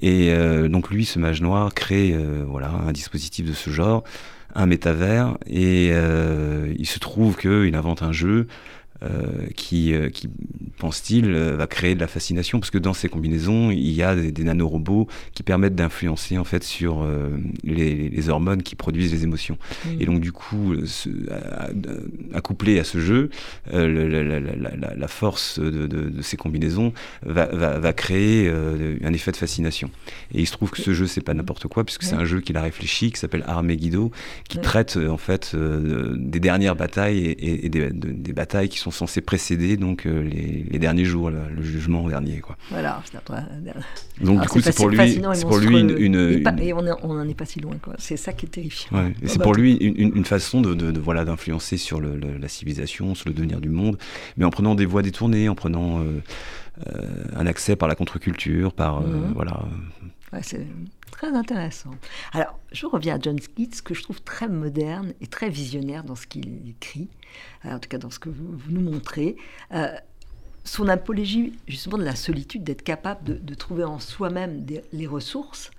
Et 0.00 0.32
donc 0.68 0.90
lui, 0.90 1.04
ce 1.04 1.18
mage 1.18 1.40
noir, 1.40 1.72
crée 1.74 2.16
voilà, 2.46 2.70
un 2.70 2.92
dispositif 2.92 3.46
de 3.46 3.52
ce 3.52 3.70
genre 3.70 4.04
un 4.56 4.66
métavers 4.66 5.36
et 5.46 5.90
euh, 5.92 6.72
il 6.78 6.86
se 6.86 6.98
trouve 6.98 7.36
qu'il 7.36 7.74
invente 7.74 8.02
un 8.02 8.12
jeu 8.12 8.46
euh, 9.02 9.46
qui, 9.54 9.92
euh, 9.92 10.08
qui 10.08 10.26
pense-t-il, 10.78 11.26
euh, 11.26 11.54
va 11.56 11.66
créer 11.66 11.94
de 11.94 12.00
la 12.00 12.06
fascination? 12.06 12.58
Parce 12.60 12.70
que 12.70 12.78
dans 12.78 12.94
ces 12.94 13.10
combinaisons, 13.10 13.70
il 13.70 13.92
y 13.92 14.02
a 14.02 14.14
des, 14.16 14.32
des 14.32 14.42
nanorobots 14.42 15.06
qui 15.34 15.42
permettent 15.42 15.74
d'influencer 15.74 16.38
en 16.38 16.44
fait 16.44 16.64
sur 16.64 17.06
les, 17.62 18.08
les, 18.08 18.28
hormones 18.28 18.62
qui 18.62 18.74
produisent 18.74 19.12
les 19.12 19.24
émotions. 19.24 19.58
Et 20.00 20.06
donc 20.06 20.20
du 20.20 20.32
coup, 20.32 20.74
ce, 20.86 21.10
accouplé 22.32 22.78
à 22.78 22.84
ce 22.84 22.98
jeu, 22.98 23.30
la, 23.70 23.86
la, 23.86 24.40
la, 24.40 24.94
la, 24.96 25.08
force 25.08 25.58
de, 25.58 25.86
de, 25.86 26.08
de, 26.08 26.22
ces 26.22 26.36
combinaisons 26.36 26.92
va, 27.22 27.46
va, 27.46 27.78
va 27.78 27.92
créer 27.92 28.48
un 28.48 29.12
effet 29.12 29.32
de 29.32 29.36
fascination. 29.36 29.90
Et 30.32 30.40
il 30.40 30.46
se 30.46 30.52
trouve 30.52 30.70
que 30.70 30.80
ce 30.80 30.94
jeu, 30.94 31.06
c'est 31.06 31.20
pas 31.20 31.34
n'importe 31.34 31.68
quoi 31.68 31.84
puisque 31.84 32.02
c'est 32.02 32.14
un 32.14 32.24
jeu 32.24 32.40
qu'il 32.40 32.56
a 32.56 32.62
réfléchi, 32.62 33.12
qui 33.12 33.20
s'appelle 33.20 33.44
Armegido, 33.46 34.10
qui 34.48 34.60
traite 34.60 34.96
en 34.96 35.18
fait 35.18 35.54
des 35.54 36.40
dernières 36.40 36.76
batailles 36.76 37.18
et, 37.18 37.66
et 37.66 37.68
des, 37.68 37.90
des 37.92 38.32
batailles 38.32 38.68
qui 38.68 38.78
sont 38.78 38.85
sont 38.86 39.06
censés 39.06 39.20
précéder 39.20 39.76
donc 39.76 40.04
les, 40.04 40.78
derniers 40.78 41.04
jours, 41.04 41.30
le, 41.30 41.62
jugement 41.62 42.08
dernier. 42.08 42.38
Quoi. 42.38 42.56
Voilà. 42.70 43.02
Donc 44.20 44.42
du 44.42 44.48
coup, 44.48 44.60
c'est 44.60 44.74
pour 44.74 44.88
lui, 44.88 45.20
c'est 45.34 45.46
pour 45.46 45.58
lui 45.58 45.78
une, 45.78 46.14
et, 46.60 46.72
on 46.72 46.82
n'en 46.82 47.28
est 47.28 47.34
pas 47.34 47.44
si 47.44 47.60
loin. 47.60 47.74
C'est 47.98 48.16
ça 48.16 48.32
qui 48.32 48.46
est 48.46 48.50
terrifiant. 48.50 49.10
c'est 49.24 49.42
pour 49.42 49.54
lui 49.54 49.74
une, 49.74 50.24
façon 50.24 50.60
de, 50.60 50.98
voilà 50.98 51.24
d'influencer 51.24 51.76
sur 51.76 52.00
la 52.00 52.48
civilisation, 52.48 53.14
sur 53.14 53.28
le 53.28 53.34
devenir 53.34 53.60
du 53.60 53.70
monde, 53.70 53.98
mais 54.36 54.44
en 54.44 54.50
prenant 54.50 54.74
des 54.74 54.86
voies 54.86 55.02
détournées, 55.02 55.48
en 55.48 55.54
prenant 55.54 56.02
un 57.34 57.46
accès 57.46 57.76
par 57.76 57.88
la 57.88 57.94
contre-culture, 57.94 58.72
par 58.72 59.00
mhm. 59.00 59.32
voilà. 59.34 59.62
c'est 60.42 60.66
très 61.16 61.34
intéressant. 61.34 61.92
Alors, 62.32 62.58
je 62.72 62.84
reviens 62.84 63.16
à 63.16 63.18
John 63.18 63.40
Keats, 63.40 63.80
que 63.82 63.94
je 63.94 64.02
trouve 64.02 64.20
très 64.20 64.48
moderne 64.48 65.14
et 65.22 65.26
très 65.26 65.48
visionnaire 65.48 66.04
dans 66.04 66.14
ce 66.14 66.26
qu'il 66.26 66.68
écrit, 66.68 67.08
euh, 67.64 67.72
en 67.72 67.78
tout 67.78 67.88
cas 67.88 67.98
dans 67.98 68.10
ce 68.10 68.18
que 68.18 68.28
vous, 68.28 68.54
nous 68.68 68.82
montrez. 68.82 69.36
Euh, 69.72 69.88
son 70.64 70.88
apologie, 70.88 71.54
justement, 71.68 71.96
de 71.96 72.04
la 72.04 72.16
solitude, 72.16 72.64
d'être 72.64 72.82
capable 72.82 73.42
de, 73.42 73.54
trouver 73.54 73.84
en 73.84 73.98
soi-même 73.98 74.66
les 74.92 75.06
ressources, 75.06 75.70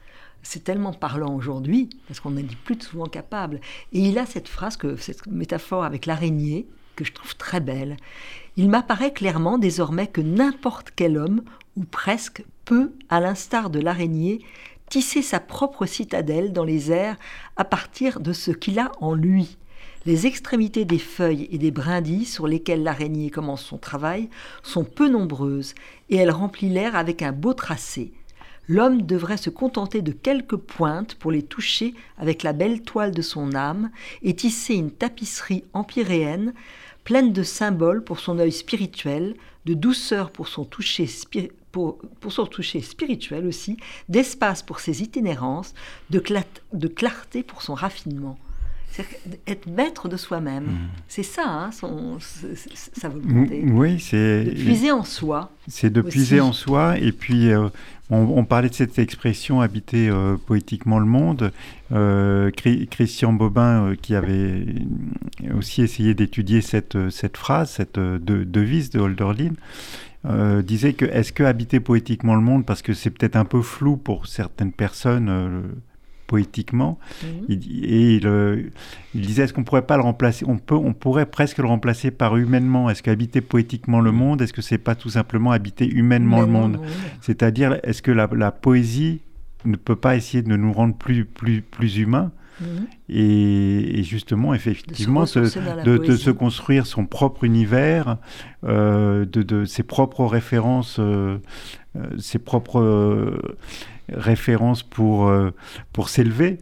c'est 0.41 0.63
tellement 0.63 0.93
parlant 0.93 1.35
aujourd'hui, 1.35 1.89
parce 2.07 2.19
qu'on 2.19 2.31
n'est 2.31 2.43
plus 2.43 2.79
souvent 2.81 3.07
capable. 3.07 3.59
Et 3.91 3.99
il 3.99 4.17
a 4.17 4.25
cette 4.25 4.47
phrase, 4.47 4.77
que, 4.77 4.95
cette 4.95 5.27
métaphore 5.27 5.83
avec 5.83 6.05
l'araignée, 6.05 6.67
que 6.95 7.03
je 7.03 7.11
trouve 7.11 7.35
très 7.35 7.59
belle. 7.59 7.97
Il 8.55 8.69
m'apparaît 8.69 9.13
clairement 9.13 9.57
désormais 9.57 10.07
que 10.07 10.21
n'importe 10.21 10.91
quel 10.95 11.17
homme, 11.17 11.43
ou 11.75 11.83
presque, 11.83 12.43
peut, 12.65 12.93
à 13.09 13.19
l'instar 13.19 13.69
de 13.69 13.79
l'araignée, 13.79 14.41
tisser 14.89 15.21
sa 15.21 15.39
propre 15.39 15.85
citadelle 15.85 16.53
dans 16.53 16.63
les 16.63 16.91
airs 16.91 17.17
à 17.55 17.63
partir 17.63 18.19
de 18.19 18.33
ce 18.33 18.51
qu'il 18.51 18.79
a 18.79 18.91
en 18.99 19.13
lui. 19.13 19.57
Les 20.05 20.25
extrémités 20.25 20.85
des 20.85 20.99
feuilles 20.99 21.49
et 21.51 21.57
des 21.57 21.71
brindilles 21.71 22.25
sur 22.25 22.47
lesquelles 22.47 22.83
l'araignée 22.83 23.29
commence 23.29 23.63
son 23.63 23.77
travail 23.77 24.29
sont 24.63 24.85
peu 24.85 25.09
nombreuses 25.09 25.75
et 26.09 26.15
elle 26.15 26.31
remplit 26.31 26.69
l'air 26.69 26.95
avec 26.95 27.21
un 27.21 27.33
beau 27.33 27.53
tracé. 27.53 28.13
L'homme 28.69 29.01
devrait 29.03 29.37
se 29.37 29.49
contenter 29.49 30.01
de 30.01 30.11
quelques 30.11 30.57
pointes 30.57 31.15
pour 31.15 31.31
les 31.31 31.43
toucher 31.43 31.93
avec 32.17 32.43
la 32.43 32.51
belle 32.51 32.81
toile 32.81 33.11
de 33.11 33.21
son 33.21 33.55
âme 33.55 33.91
et 34.23 34.35
tisser 34.35 34.75
une 34.75 34.91
tapisserie 34.91 35.63
empyréenne 35.73 36.53
pleine 37.07 37.31
de 37.31 37.41
symboles 37.41 38.03
pour 38.03 38.19
son 38.19 38.37
œil 38.37 38.51
spirituel, 38.51 39.37
de 39.63 39.73
douceur 39.73 40.29
pour 40.29 40.49
son 40.49 40.65
toucher 40.65 41.07
spirituel 41.07 43.47
aussi, 43.47 43.77
d'espace 44.09 44.61
pour 44.61 44.81
ses 44.81 45.03
itinérances, 45.03 45.73
de 46.09 46.19
clarté 46.89 47.43
pour 47.43 47.61
son 47.61 47.75
raffinement. 47.75 48.37
Être 49.45 49.67
maître 49.67 50.09
de 50.09 50.17
soi-même, 50.17 50.63
mmh. 50.63 50.89
c'est 51.07 51.23
ça, 51.23 51.43
hein, 51.45 51.71
son, 51.71 52.17
sa 52.19 53.09
volonté. 53.09 53.63
Oui, 53.67 53.99
c'est. 53.99 54.43
De 54.45 54.51
puiser 54.51 54.91
en 54.91 55.03
soi. 55.03 55.51
C'est 55.67 55.91
de 55.91 56.01
puiser 56.01 56.39
en 56.39 56.51
soi, 56.51 56.97
et 56.97 57.11
puis 57.11 57.51
euh, 57.51 57.69
on, 58.09 58.43
parlait 58.43 58.69
de 58.69 58.73
cette 58.73 58.97
expression 58.97 59.61
habiter 59.61 60.09
euh, 60.09 60.35
poétiquement 60.37 60.97
le 60.97 61.05
monde. 61.05 61.51
Euh, 61.91 62.49
Christian 62.89 63.33
Bobin, 63.33 63.93
qui 64.01 64.15
avait 64.15 64.65
aussi 65.55 65.83
essayé 65.83 66.15
d'étudier 66.15 66.61
cette, 66.61 67.11
cette 67.11 67.37
phrase, 67.37 67.69
cette 67.69 67.99
devise 67.99 68.89
de 68.89 68.99
Holderlin, 68.99 69.53
euh, 70.25 70.61
disait 70.61 70.93
que 70.93 71.05
est-ce 71.05 71.31
que 71.31 71.43
habiter 71.43 71.79
poétiquement 71.79 72.35
le 72.35 72.41
monde, 72.41 72.65
parce 72.65 72.81
que 72.81 72.93
c'est 72.93 73.11
peut-être 73.11 73.37
un 73.37 73.45
peu 73.45 73.61
flou 73.61 73.95
pour 73.95 74.27
certaines 74.27 74.73
personnes 74.73 75.29
euh, 75.29 75.61
poétiquement, 76.27 76.99
mhm. 77.23 77.29
il, 77.49 77.85
et 77.85 78.15
il, 79.15 79.21
disait 79.21 79.43
est-ce 79.43 79.53
qu'on 79.53 79.63
pourrait 79.63 79.87
pas 79.87 79.97
le 79.97 80.03
remplacer, 80.03 80.45
on 80.47 80.57
peut, 80.57 80.75
on 80.75 80.93
pourrait 80.93 81.25
presque 81.25 81.57
le 81.57 81.67
remplacer 81.67 82.11
par 82.11 82.37
humainement. 82.37 82.89
Est-ce 82.89 83.01
qu'habiter 83.01 83.41
poétiquement 83.41 84.01
le 84.01 84.11
mhm. 84.11 84.17
monde, 84.17 84.41
est-ce 84.41 84.53
que 84.53 84.61
c'est 84.61 84.77
pas 84.77 84.95
tout 84.95 85.09
simplement 85.09 85.51
habiter 85.51 85.87
humainement, 85.87 86.41
le 86.41 86.47
monde, 86.47 86.79
C'est-à-dire 87.21 87.79
est-ce 87.83 88.01
que 88.01 88.11
la, 88.11 88.29
la, 88.33 88.51
poésie 88.51 89.21
ne 89.65 89.77
peut 89.77 89.95
pas 89.95 90.15
essayer 90.15 90.43
de 90.43 90.55
nous 90.55 90.73
rendre 90.73 90.95
plus 90.95 91.25
plus 91.25 91.61
plus 91.61 91.97
humains? 91.97 92.31
Mhm. 92.59 92.87
Et, 93.09 94.03
justement, 94.03 94.53
effectivement, 94.53 95.23
de 95.23 95.25
se, 95.25 96.31
construire 96.31 96.85
son 96.85 97.05
propre 97.05 97.43
univers, 97.43 98.17
euh, 98.63 99.25
de, 99.25 99.65
ses 99.65 99.83
propres 99.83 100.25
références, 100.25 100.97
euh, 100.99 101.37
euh, 101.95 102.05
ses 102.17 102.39
propres 102.39 103.39
références 104.11 104.83
pour, 104.83 105.31
pour 105.93 106.09
s'élever. 106.09 106.59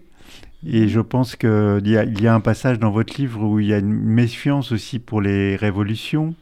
Et 0.68 0.88
je 0.88 1.00
pense 1.00 1.36
qu'il 1.36 1.82
y, 1.86 2.22
y 2.22 2.28
a 2.28 2.34
un 2.34 2.40
passage 2.40 2.80
dans 2.80 2.90
votre 2.90 3.20
livre 3.20 3.44
où 3.44 3.60
il 3.60 3.68
y 3.68 3.74
a 3.74 3.78
une 3.78 3.94
méfiance 3.94 4.72
aussi 4.72 5.00
pour 5.00 5.22
les 5.22 5.56
révolutions. 5.56 6.34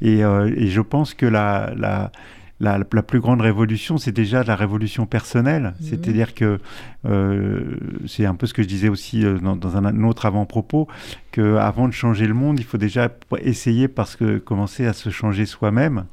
et, 0.00 0.20
et, 0.20 0.66
je 0.68 0.80
pense 0.80 1.14
que 1.14 1.26
la, 1.26 1.72
la, 1.76 2.12
la, 2.60 3.02
plus 3.02 3.20
grande 3.20 3.40
révolution, 3.40 3.96
c'est 3.98 4.12
déjà 4.12 4.44
la 4.44 4.54
révolution 4.54 5.06
personnelle. 5.06 5.74
C'est-à-dire 5.80 6.34
que 6.34 6.58
euh, 7.06 7.76
c'est 8.06 8.26
un 8.26 8.34
peu 8.34 8.46
ce 8.46 8.54
que 8.54 8.62
je 8.62 8.68
disais 8.68 8.88
aussi 8.88 9.24
euh, 9.24 9.38
dans, 9.38 9.76
un 9.76 10.04
autre 10.04 10.26
avant-propos, 10.26 10.86
qu'avant 11.32 11.88
de 11.88 11.92
changer 11.92 12.26
le 12.26 12.34
monde, 12.34 12.60
il 12.60 12.66
faut 12.66 12.78
déjà 12.78 13.10
essayer 13.38 13.88
parce 13.88 14.14
que 14.14 14.38
commencer 14.38 14.86
à 14.86 14.92
se 14.92 15.10
changer 15.10 15.46
soi-même. 15.46 16.04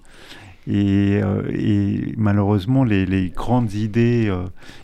Et, 0.67 1.19
euh, 1.23 2.01
malheureusement, 2.17 2.83
les, 2.83 3.29
grandes 3.29 3.73
idées 3.73 4.33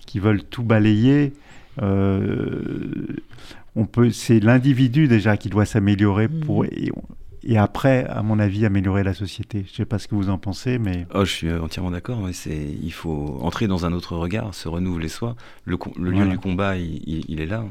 qui 0.05 0.19
veulent 0.19 0.43
tout 0.43 0.63
balayer, 0.63 1.33
on 1.81 3.85
peut, 3.85 4.11
c'est 4.11 4.39
l'individu 4.39 5.07
déjà 5.07 5.37
qui 5.37 5.49
doit 5.49 5.65
s'améliorer 5.65 6.27
pour. 6.27 6.63
Mhm 6.63 6.69
et 7.45 7.57
après, 7.57 8.05
à 8.05 8.23
mon 8.23 8.39
avis, 8.39 8.65
améliorer 8.65 9.03
la 9.03 9.13
société. 9.13 9.63
Je 9.65 9.71
ne 9.71 9.75
sais 9.75 9.85
pas 9.85 9.99
ce 9.99 10.07
que 10.07 10.15
vous 10.15 10.29
en 10.29 10.37
pensez, 10.37 10.79
mais... 10.79 11.05
Oh, 11.13 11.25
je 11.25 11.31
suis 11.31 11.53
entièrement 11.53 11.91
d'accord. 11.91 12.29
il 12.29 12.93
faut 12.93 13.37
entrer 13.41 13.67
dans 13.67 13.85
un 13.85 13.91
autre 13.91 14.15
regard, 14.15 14.55
se 14.55 14.69
renouveler 14.69 15.09
soi. 15.09 15.35
Le, 15.65 15.77
lieu 15.97 16.25
du 16.25 16.37
combat, 16.37 16.77
il, 16.77 17.41
est 17.41 17.45
là. 17.45 17.65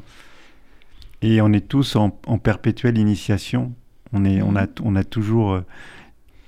Et 1.23 1.41
on 1.41 1.51
est 1.51 1.67
tous 1.67 1.95
en, 1.95 2.11
perpétuelle 2.11 2.99
initiation. 2.99 3.73
On, 4.11 4.25
est, 4.25 4.43
on, 4.43 4.55
a, 4.55 4.67
on 4.83 4.95
a 4.95 5.03
toujours 5.03 5.53
euh, 5.53 5.61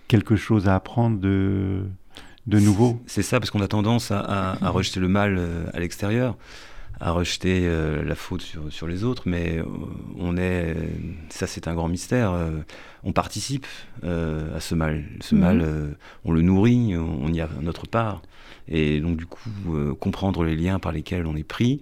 quelque 0.08 0.36
chose 0.36 0.68
à 0.68 0.76
apprendre 0.76 1.20
de, 1.20 1.84
de 2.48 2.60
nouveau? 2.60 3.02
C'est 3.06 3.24
ça, 3.24 3.40
parce 3.40 3.52
qu'on 3.52 3.62
a 3.62 3.68
tendance 3.68 4.12
à, 4.12 4.20
à, 4.20 4.70
rejeter 4.70 5.00
le 5.00 5.08
mal 5.08 5.38
euh, 5.38 5.66
à 5.74 5.80
l'extérieur 5.80 6.36
à 7.02 7.12
rejeter 7.12 7.64
euh, 7.66 8.06
la 8.06 8.16
faute 8.16 8.42
sur, 8.42 8.72
sur, 8.72 8.88
les 8.88 9.04
autres, 9.04 9.24
mais 9.26 9.62
on 10.18 10.38
est, 10.38 10.78
ça 11.28 11.46
c'est 11.46 11.68
un 11.68 11.74
grand 11.74 11.90
mystère 11.90 12.34
on 13.06 13.14
participe 13.14 13.68
euh, 14.04 14.58
à 14.58 14.60
ce 14.60 14.76
mal. 14.76 15.06
Ce 15.22 15.36
mhm. 15.36 15.42
mal, 15.42 15.62
euh, 15.62 15.88
on 16.26 16.34
le 16.34 16.42
nourrit, 16.42 16.98
on, 16.98 17.32
y 17.32 17.40
a 17.40 17.48
notre 17.62 17.88
part. 17.88 18.22
Et 18.68 19.00
donc, 19.00 19.16
du 19.16 19.28
coup, 19.28 19.50
euh, 19.70 19.94
comprendre 19.94 20.44
les 20.44 20.56
liens 20.56 20.80
par 20.80 20.92
lesquels 20.92 21.28
on 21.28 21.36
est 21.36 21.44
pris, 21.44 21.82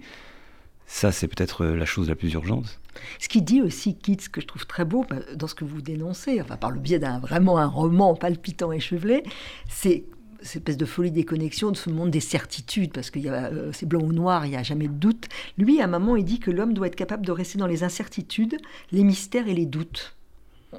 ça, 0.86 1.10
c'est 1.10 1.26
peut-être 1.26 1.64
la 1.64 1.86
chose 1.86 2.10
la 2.10 2.14
plus 2.14 2.34
urgente. 2.34 2.78
Ce 3.18 3.28
qui 3.28 3.42
dit 3.42 3.62
aussi 3.62 3.96
Keats, 3.96 4.28
que 4.30 4.40
je 4.40 4.46
trouve 4.46 4.66
très 4.66 4.84
beau 4.84 5.04
bah, 5.08 5.16
dans 5.34 5.46
ce 5.46 5.54
que 5.54 5.64
vous 5.64 5.82
dénoncez, 5.82 6.40
enfin 6.40 6.56
par 6.56 6.70
le 6.70 6.80
biais 6.80 6.98
d'un 6.98 7.18
vraiment 7.18 7.58
un 7.58 7.66
roman 7.66 8.14
palpitant 8.14 8.72
et 8.72 8.80
chevelé, 8.80 9.22
c'est 9.68 10.04
cette 10.40 10.56
espèce 10.56 10.76
de 10.76 10.84
folie 10.84 11.10
des 11.10 11.24
connexions, 11.24 11.70
de 11.70 11.76
ce 11.76 11.88
monde 11.88 12.10
des 12.10 12.20
certitudes, 12.20 12.92
parce 12.92 13.10
que 13.10 13.18
c'est 13.72 13.86
blanc 13.86 14.02
ou 14.02 14.12
noir, 14.12 14.44
il 14.44 14.50
n'y 14.50 14.56
a 14.56 14.62
jamais 14.62 14.88
de 14.88 14.92
doute. 14.92 15.26
Lui, 15.56 15.80
à 15.80 15.84
un 15.84 15.86
moment, 15.86 16.16
il 16.16 16.24
dit 16.24 16.38
que 16.38 16.50
l'homme 16.50 16.74
doit 16.74 16.86
être 16.86 16.96
capable 16.96 17.24
de 17.24 17.32
rester 17.32 17.58
dans 17.58 17.66
les 17.66 17.82
incertitudes, 17.82 18.58
les 18.92 19.04
mystères 19.04 19.48
et 19.48 19.54
les 19.54 19.64
doutes. 19.64 20.14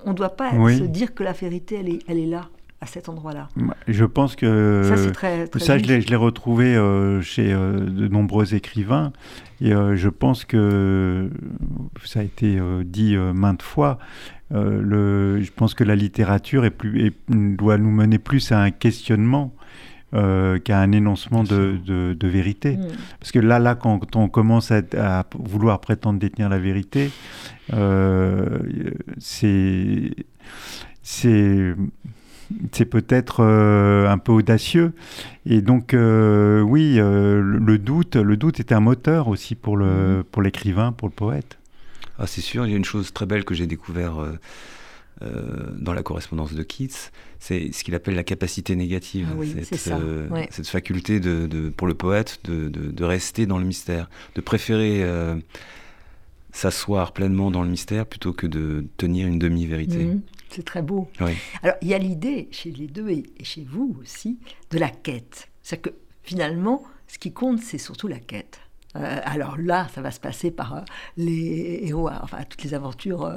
On 0.05 0.11
ne 0.11 0.15
doit 0.15 0.35
pas 0.35 0.51
se 0.51 0.83
dire 0.83 1.15
que 1.15 1.23
la 1.23 1.31
vérité, 1.31 1.77
elle 1.79 1.89
est, 1.89 1.99
elle 2.07 2.19
est 2.19 2.27
là 2.27 2.49
à 2.81 2.85
cet 2.87 3.09
endroit-là. 3.09 3.49
Je 3.87 4.05
pense 4.05 4.35
que 4.35 4.81
ça, 4.95 5.11
très, 5.11 5.49
ça 5.57 5.77
je 5.77 5.85
l'ai 5.85 6.15
retrouvé 6.15 6.75
euh, 6.75 7.21
chez 7.21 7.53
euh, 7.53 7.79
de 7.79 8.07
nombreux 8.07 8.53
écrivains 8.53 9.13
et 9.61 9.73
euh, 9.73 9.95
je 9.95 10.09
pense 10.09 10.45
que 10.45 11.29
ça 12.03 12.19
a 12.19 12.23
été 12.23 12.59
dit 12.83 13.15
maintes 13.17 13.61
fois. 13.61 13.97
le, 14.51 15.41
je 15.41 15.51
pense 15.51 15.73
que 15.73 15.83
la 15.83 15.95
littérature 15.95 16.65
est 16.65 16.71
plus, 16.71 17.13
doit 17.29 17.77
nous 17.77 17.91
mener 17.91 18.19
plus 18.19 18.51
à 18.51 18.59
un 18.59 18.71
questionnement 18.71 19.53
qu'à 20.11 20.79
un 20.79 20.93
énoncement 20.93 21.43
de, 21.43 21.77
de, 21.85 22.27
vérité. 22.27 22.77
Mm. 22.77 22.87
Parce 23.19 23.33
que 23.33 23.39
là, 23.39 23.59
là, 23.59 23.75
quand 23.75 24.15
on 24.15 24.29
commence 24.29 24.71
à, 24.71 24.81
à, 24.97 25.25
vouloir 25.37 25.81
prétendre 25.81 26.19
détenir 26.19 26.47
la 26.47 26.57
vérité, 26.57 27.11
euh, 27.73 28.59
c'est 29.17 30.15
c'est 32.71 32.85
peut-être 32.85 33.43
euh, 33.43 34.09
un 34.09 34.17
peu 34.17 34.31
audacieux. 34.31 34.93
Et 35.45 35.61
donc, 35.61 35.93
euh, 35.93 36.61
oui, 36.61 36.95
le 36.97 37.77
doute, 37.77 38.15
le 38.15 38.37
doute 38.37 38.59
est 38.59 38.71
un 38.71 38.79
moteur 38.79 39.27
aussi 39.27 39.55
pour 39.55 39.77
le 39.77 40.19
mmh. 40.19 40.23
pour 40.25 40.41
l'écrivain, 40.41 40.91
pour 40.91 41.07
le 41.07 41.13
poète. 41.13 41.57
Ah, 42.17 42.27
c'est 42.27 42.41
sûr. 42.41 42.65
Il 42.65 42.71
y 42.71 42.73
a 42.73 42.77
une 42.77 42.85
chose 42.85 43.13
très 43.13 43.25
belle 43.25 43.43
que 43.43 43.53
j'ai 43.53 43.67
découvert 43.67 44.15
dans 45.21 45.93
la 45.93 46.03
correspondance 46.03 46.53
de 46.53 46.61
Keats, 46.61 47.09
c'est 47.39 47.71
ce 47.71 47.85
qu'il 47.85 47.95
appelle 47.95 48.15
la 48.15 48.25
capacité 48.25 48.75
négative. 48.75 49.29
Ah 49.31 49.63
cette, 49.63 49.89
cette, 50.51 50.67
faculté 50.67 51.21
de, 51.21 51.69
pour 51.69 51.87
le 51.87 51.93
poète 51.93 52.39
de, 52.43 52.67
de, 52.67 53.03
rester 53.03 53.45
dans 53.45 53.57
le 53.57 53.63
mystère, 53.63 54.09
de 54.35 54.41
préférer 54.41 55.05
s'asseoir 56.55 57.11
pleinement 57.11 57.51
dans 57.51 57.63
le 57.63 57.69
mystère 57.69 58.05
plutôt 58.05 58.31
que 58.31 58.47
de 58.47 58.85
tenir 58.95 59.27
une 59.27 59.39
demi-vérité. 59.39 60.05
Mhm. 60.05 60.21
C'est 60.49 60.63
très 60.63 60.81
beau. 60.81 61.09
Alors, 61.63 61.75
il 61.81 61.87
y 61.87 61.93
a 61.93 61.97
l'idée 61.97 62.47
chez 62.51 62.71
les 62.71 62.87
deux 62.87 63.09
et 63.09 63.25
chez 63.43 63.65
vous 63.69 63.95
aussi 64.01 64.39
de 64.71 64.77
la 64.77 64.89
quête. 64.89 65.49
C'est-à-dire 65.61 65.91
que 65.91 65.97
finalement, 66.23 66.83
ce 67.07 67.17
qui 67.17 67.31
compte, 67.31 67.59
c'est 67.59 67.77
surtout 67.77 68.07
la 68.07 68.19
quête. 68.19 68.59
Euh, 68.95 69.19
alors 69.25 69.57
là, 69.57 69.87
ça 69.93 70.01
va 70.01 70.11
se 70.11 70.19
passer 70.19 70.51
par 70.51 70.75
euh, 70.75 70.81
les 71.17 71.81
héros, 71.83 72.09
enfin 72.21 72.37
toutes 72.49 72.63
les 72.63 72.73
aventures 72.73 73.29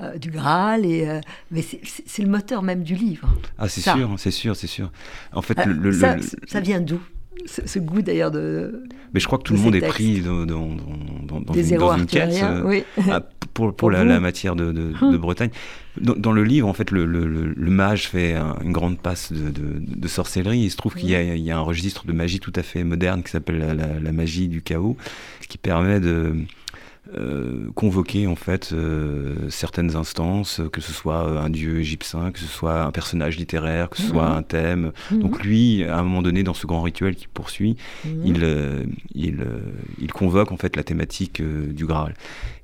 euh, 0.00 0.18
du 0.18 0.30
Graal, 0.30 0.86
et, 0.86 1.20
mais 1.50 1.62
c'est 1.62 2.22
le 2.22 2.28
moteur 2.28 2.62
même 2.62 2.82
du 2.82 2.94
livre. 2.94 3.28
Ah, 3.58 3.68
c'est 3.68 3.80
sûr, 3.80 4.14
c'est 4.18 4.30
sûr, 4.30 4.54
c'est 4.54 4.68
sûr. 4.68 4.92
En 5.32 5.42
fait, 5.42 5.64
le, 5.66 5.92
ça, 5.92 6.16
ça, 6.46 6.60
vient 6.60 6.80
d'où 6.80 7.00
ce, 7.46 7.78
goût 7.80 8.02
d'ailleurs 8.02 8.30
de. 8.30 8.84
Mais 9.12 9.18
je 9.18 9.26
crois 9.26 9.38
que 9.38 9.44
tout 9.44 9.54
le 9.54 9.60
monde 9.60 9.74
est 9.74 9.80
pris 9.80 10.20
dans, 10.20 10.46
dans, 10.46 10.68
dans, 11.24 11.40
dans 11.40 11.54
une, 11.54 11.82
une, 11.82 12.06
quête 12.06 12.44
oui. 12.64 12.84
Ah, 13.10 13.20
pour, 13.52 13.74
pour, 13.74 13.90
la, 13.90 14.20
matière 14.20 14.54
de, 14.54 14.70
de, 14.70 14.92
hum. 15.00 15.16
Bretagne. 15.16 15.50
Dans, 16.00 16.32
le 16.32 16.44
livre, 16.44 16.66
en 16.66 16.72
fait, 16.72 16.90
le, 16.90 17.04
le, 17.04 17.70
mage 17.70 18.08
fait 18.08 18.34
une 18.34 18.72
grande 18.72 18.98
passe 18.98 19.32
de, 19.32 19.50
de 19.50 20.08
sorcellerie. 20.08 20.60
Il 20.60 20.70
se 20.70 20.76
trouve 20.76 20.94
qu'il 20.94 21.10
y, 21.10 21.12
y, 21.12 21.50
a 21.50 21.56
un 21.56 21.62
registre 21.62 22.06
de 22.06 22.12
magie 22.12 22.40
tout 22.40 22.52
à 22.56 22.62
fait 22.62 22.84
moderne 22.84 23.22
qui 23.22 23.30
s'appelle 23.30 23.58
la, 23.58 23.74
la, 23.74 24.12
magie 24.12 24.48
du 24.48 24.62
chaos, 24.62 24.96
qui 25.48 25.58
permet 25.58 26.00
de 26.00 26.34
euh, 27.14 27.70
convoquer 27.74 28.28
en 28.28 28.36
fait 28.36 28.70
euh, 28.72 29.48
certaines 29.48 29.96
instances, 29.96 30.60
que 30.70 30.80
ce 30.80 30.92
soit 30.92 31.26
euh, 31.26 31.40
un 31.40 31.50
dieu 31.50 31.80
égyptien, 31.80 32.30
que 32.30 32.38
ce 32.38 32.46
soit 32.46 32.84
un 32.84 32.92
personnage 32.92 33.36
littéraire, 33.36 33.88
que 33.88 33.96
ce 33.96 34.04
soit 34.04 34.28
mhm. 34.28 34.36
un 34.36 34.42
thème. 34.42 34.92
Mhm. 35.10 35.18
Donc 35.18 35.42
lui, 35.42 35.82
à 35.84 35.98
un 35.98 36.02
moment 36.04 36.22
donné, 36.22 36.44
dans 36.44 36.54
ce 36.54 36.68
grand 36.68 36.82
rituel 36.82 37.16
qu'il 37.16 37.28
poursuit, 37.28 37.76
mhm. 38.04 38.22
il, 38.24 38.86
il, 39.14 39.46
il, 39.98 40.12
convoque 40.12 40.52
en 40.52 40.56
fait 40.56 40.76
la 40.76 40.84
thématique 40.84 41.42
du 41.42 41.84
Graal. 41.84 42.14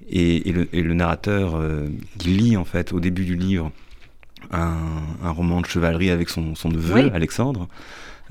Et, 0.09 0.53
le, 0.53 0.95
narrateur 0.95 1.61
qui 2.19 2.29
lit 2.29 2.57
en 2.57 2.65
fait 2.65 2.93
au 2.93 3.01
début 3.01 3.25
du 3.25 3.35
livre 3.35 3.73
un, 4.51 5.31
roman 5.31 5.61
de 5.61 5.67
chevalerie 5.67 6.11
avec 6.11 6.29
son, 6.29 6.55
neveu 6.65 7.11
Alexandre. 7.13 7.69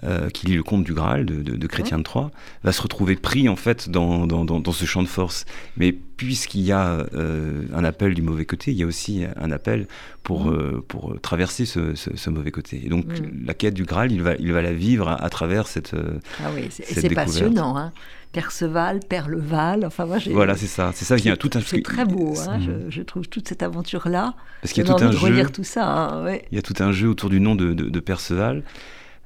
Euh, 0.04 0.30
qui 0.30 0.48
lit 0.48 0.56
le 0.56 0.62
conte 0.62 0.84
du 0.84 0.94
Graal 0.94 1.26
de, 1.26 1.68
Chrétien 1.68 1.98
de 1.98 2.04
Troyes, 2.04 2.30
va 2.66 2.74
se 2.74 2.82
retrouver 2.82 3.16
pris 3.16 3.48
en 3.48 3.56
fait 3.56 3.90
dans, 3.90 4.28
dans, 4.28 4.72
ce 4.74 4.84
champ 4.84 5.02
de 5.02 5.08
force. 5.08 5.46
Mais 5.78 5.94
puisqu'il 5.94 6.64
y 6.64 6.74
a 6.74 7.08
euh, 7.14 7.64
un 7.74 7.86
appel 7.86 8.14
du 8.14 8.22
mauvais 8.22 8.44
côté, 8.44 8.72
il 8.72 8.78
y 8.78 8.84
a 8.84 8.86
aussi 8.86 9.24
un 9.38 9.52
appel 9.52 9.88
pour, 10.22 10.50
euh, 10.50 10.84
pour 10.86 11.16
traverser 11.22 11.66
ce, 11.66 12.30
mauvais 12.30 12.52
côté. 12.52 12.82
Et 12.86 12.90
donc 12.90 13.06
la 13.46 13.54
quête 13.54 13.74
du 13.74 13.86
Graal, 13.86 14.12
il 14.12 14.22
va, 14.22 14.36
il 14.36 14.52
va 14.52 14.62
la 14.62 14.74
vivre 14.74 15.08
à, 15.08 15.30
travers 15.30 15.66
cette. 15.66 15.96
Ah 16.44 16.50
oui, 16.54 16.68
c'est 16.70 17.16
passionnant. 17.16 17.78
Hein 17.78 17.94
Perceval, 18.36 19.00
Perleval, 19.08 19.86
enfin 19.86 20.06
moi 20.06 20.20
j'ai... 20.20 20.34
Voilà, 20.34 20.58
c'est 20.58 20.68
ça, 20.68 20.92
c'est 20.94 21.06
ça, 21.06 21.16
il 21.18 21.26
y 21.26 21.30
a 21.30 21.38
tout 21.38 21.50
un... 21.56 21.62
C'est 21.62 21.82
très 21.82 22.04
beau, 22.04 22.34
hein, 22.48 22.60
je, 22.90 23.02
trouve 23.02 23.30
toute 23.30 23.48
cette 23.48 23.64
aventure-là. 23.64 24.36
Parce 24.62 24.74
qu'il 24.74 24.86
y 24.86 24.90
a 24.90 24.94
tout 24.94 25.02
un 25.02 25.10
de 25.10 25.16
jeu... 25.16 25.50
tout 25.50 25.64
ça, 25.64 25.90
hein, 25.90 26.38
Il 26.52 26.56
y 26.56 26.60
a 26.60 26.62
tout 26.62 26.76
un 26.80 26.92
jeu 26.92 27.08
autour 27.08 27.30
du 27.30 27.40
nom 27.40 27.56
de, 27.56 27.74
de 27.74 28.00
Perceval, 28.02 28.64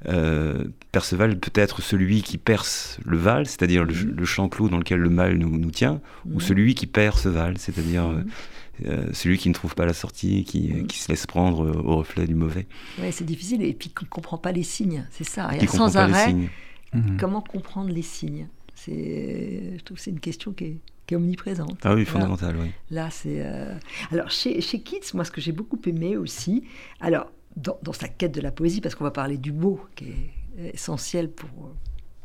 euh, 0.07 0.66
Perceval 0.91 1.39
peut 1.39 1.60
être 1.60 1.82
celui 1.82 2.22
qui 2.22 2.38
perce 2.38 2.99
le 3.05 3.18
Val, 3.18 3.45
c'est-à-dire 3.45 3.84
le, 3.84 3.93
mhm. 3.93 4.26
champ 4.26 4.47
clos 4.47 4.70
dans 4.70 4.78
lequel 4.78 4.99
le 4.99 5.10
mal 5.10 5.38
nous, 5.38 5.72
tient, 5.72 6.01
ou 6.26 6.36
mhm. 6.36 6.39
celui 6.39 6.76
qui 6.76 6.88
perce 6.88 7.26
Val, 7.26 7.57
c'est-à-dire 7.57 8.07
mhm. 8.07 8.26
euh, 8.86 8.89
euh, 8.89 9.10
celui 9.12 9.38
qui 9.38 9.49
ne 9.49 9.53
trouve 9.53 9.76
pas 9.76 9.86
la 9.86 9.93
sortie, 9.93 10.45
qui, 10.45 10.86
qui 10.88 10.99
se 10.99 11.10
laisse 11.10 11.26
prendre 11.26 11.84
au 11.84 11.97
reflet 11.97 12.26
du 12.26 12.36
mauvais. 12.36 12.66
Oui, 13.01 13.07
c'est 13.12 13.26
difficile, 13.26 13.62
et 13.62 13.74
puis 13.74 13.89
qui 13.89 14.05
ne 14.05 14.10
comprend 14.10 14.38
pas 14.38 14.51
les 14.51 14.64
signes, 14.64 15.05
c'est 15.12 15.26
ça. 15.26 15.49
Et 15.60 15.68
sans 15.68 15.97
arrêt, 15.97 16.36
comment 17.20 17.41
comprendre 17.41 17.89
les 17.89 18.01
signes? 18.01 18.47
Je 18.88 19.84
trouve 19.84 19.97
que 19.97 20.03
c'est 20.03 20.11
une 20.11 20.19
question 20.19 20.53
qui 20.53 20.65
est, 20.65 21.15
omniprésente. 21.15 21.80
Ah 21.84 21.95
oui, 21.95 22.05
fondamentale, 22.05 22.55
oui. 22.59 22.69
Là, 22.91 23.09
c'est... 23.09 23.43
Alors, 24.11 24.30
chez, 24.30 24.61
chez 24.61 24.82
Keats, 24.82 25.15
moi, 25.15 25.25
ce 25.25 25.32
que 25.32 25.41
j'ai 25.41 25.51
beaucoup 25.51 25.80
aimé 25.88 26.17
aussi, 26.17 26.63
alors, 26.99 27.32
dans, 27.55 27.93
sa 27.93 28.07
quête 28.07 28.32
de 28.32 28.41
la 28.41 28.51
poésie, 28.51 28.80
parce 28.80 28.93
qu'on 28.93 29.05
va 29.05 29.11
parler 29.11 29.39
du 29.39 29.51
beau, 29.51 29.80
qui 29.95 30.05
est 30.09 30.73
essentiel 30.73 31.32
pour, 31.32 31.49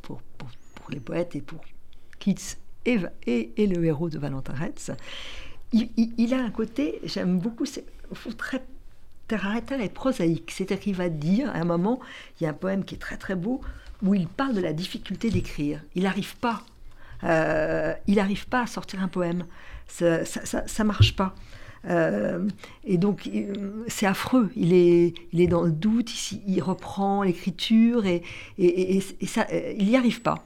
pour, 0.02 0.20
pour, 0.36 0.90
les 0.90 1.00
poètes 1.00 1.34
et 1.34 1.40
pour 1.40 1.64
Keats 2.18 2.58
et, 2.84 3.00
et, 3.26 3.66
le 3.66 3.82
héros 3.86 4.10
de 4.10 4.18
Valentin 4.18 4.52
Retz, 4.52 4.90
il, 5.72 6.34
a 6.34 6.42
un 6.42 6.50
côté, 6.50 7.00
j'aime 7.04 7.38
beaucoup, 7.38 7.64
c'est 7.64 7.86
très 8.36 8.58
terre 8.58 8.60
à 8.60 8.73
terre 9.28 9.80
et 9.80 9.88
prosaïque. 9.88 10.50
C'est-à-dire 10.50 10.80
qu'il 10.80 10.94
va 10.94 11.08
dire, 11.08 11.50
à 11.50 11.58
un 11.58 11.64
moment, 11.64 12.00
il 12.40 12.44
y 12.44 12.46
a 12.46 12.50
un 12.50 12.54
poème 12.54 12.84
qui 12.84 12.94
est 12.94 12.98
très 12.98 13.16
très 13.16 13.34
beau, 13.34 13.60
où 14.02 14.14
il 14.14 14.28
parle 14.28 14.54
de 14.54 14.60
la 14.60 14.72
difficulté 14.72 15.30
d'écrire. 15.30 15.80
Il 15.94 16.04
n'arrive 16.04 16.36
pas. 16.36 16.62
Euh, 17.24 17.94
il 18.06 18.16
n'arrive 18.16 18.46
pas 18.48 18.62
à 18.62 18.66
sortir 18.66 19.02
un 19.02 19.08
poème. 19.08 19.46
Ça 19.86 20.20
ne 20.20 20.84
marche 20.84 21.16
pas. 21.16 21.34
Euh, 21.86 22.46
et 22.84 22.98
donc, 22.98 23.28
c'est 23.88 24.06
affreux. 24.06 24.50
Il 24.56 24.72
est, 24.72 25.14
est 25.32 25.46
dans 25.46 25.62
le 25.62 25.72
doute, 25.72 26.10
il, 26.46 26.60
reprend 26.62 27.22
l'écriture 27.22 28.06
et, 28.06 28.22
euh, 28.58 29.74
il 29.78 29.86
n'y 29.86 29.96
arrive 29.96 30.22
pas. 30.22 30.44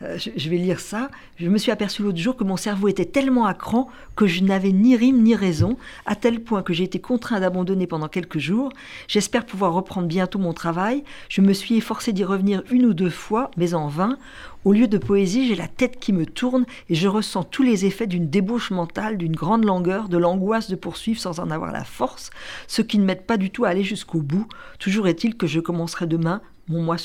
Je, 0.00 0.50
vais 0.50 0.58
lire 0.58 0.78
ça. 0.78 1.10
Je 1.38 1.48
me 1.48 1.56
suis 1.56 1.72
aperçu 1.72 2.02
l'autre 2.02 2.18
jour 2.18 2.36
que 2.36 2.44
mon 2.44 2.58
cerveau 2.58 2.88
était 2.88 3.06
tellement 3.06 3.46
à 3.46 3.54
cran 3.54 3.88
que 4.14 4.26
je 4.26 4.42
n'avais 4.42 4.72
ni 4.72 4.94
rime 4.94 5.22
ni 5.22 5.34
raison, 5.34 5.78
à 6.04 6.14
tel 6.14 6.40
point 6.40 6.62
que 6.62 6.74
j'ai 6.74 6.84
été 6.84 6.98
contraint 7.00 7.40
d'abandonner 7.40 7.86
pendant 7.86 8.08
quelques 8.08 8.38
jours. 8.38 8.70
J'espère 9.08 9.46
pouvoir 9.46 9.72
reprendre 9.72 10.06
bientôt 10.06 10.38
mon 10.38 10.52
travail. 10.52 11.02
Je 11.30 11.40
me 11.40 11.54
suis 11.54 11.76
efforcé 11.76 12.12
d'y 12.12 12.24
revenir 12.24 12.62
une 12.70 12.84
ou 12.84 12.92
deux 12.92 13.10
fois, 13.10 13.50
mais 13.56 13.72
en 13.72 13.88
vain. 13.88 14.18
Au 14.66 14.72
lieu 14.72 14.86
de 14.86 14.98
poésie, 14.98 15.48
j'ai 15.48 15.54
la 15.54 15.68
tête 15.68 15.98
qui 15.98 16.12
me 16.12 16.26
tourne 16.26 16.66
et 16.90 16.94
je 16.94 17.08
ressens 17.08 17.44
tous 17.44 17.62
les 17.62 17.86
effets 17.86 18.06
d'une 18.06 18.28
débauche 18.28 18.70
mentale, 18.70 19.16
d'une 19.16 19.36
grande 19.36 19.64
langueur, 19.64 20.08
de 20.08 20.18
l'angoisse 20.18 20.68
de 20.68 20.76
poursuivre 20.76 21.20
sans 21.20 21.40
en 21.40 21.50
avoir 21.50 21.72
la 21.72 21.84
force, 21.84 22.30
ce 22.66 22.82
qui 22.82 22.98
ne 22.98 23.04
m'aide 23.04 23.24
pas 23.24 23.38
du 23.38 23.50
tout 23.50 23.64
à 23.64 23.68
aller 23.68 23.84
jusqu'au 23.84 24.20
bout. 24.20 24.46
Toujours 24.78 25.08
est-il 25.08 25.36
que 25.36 25.46
je 25.46 25.60
commencerai 25.60 26.06
demain 26.06 26.42
mon 26.68 26.82
mois 26.82 26.98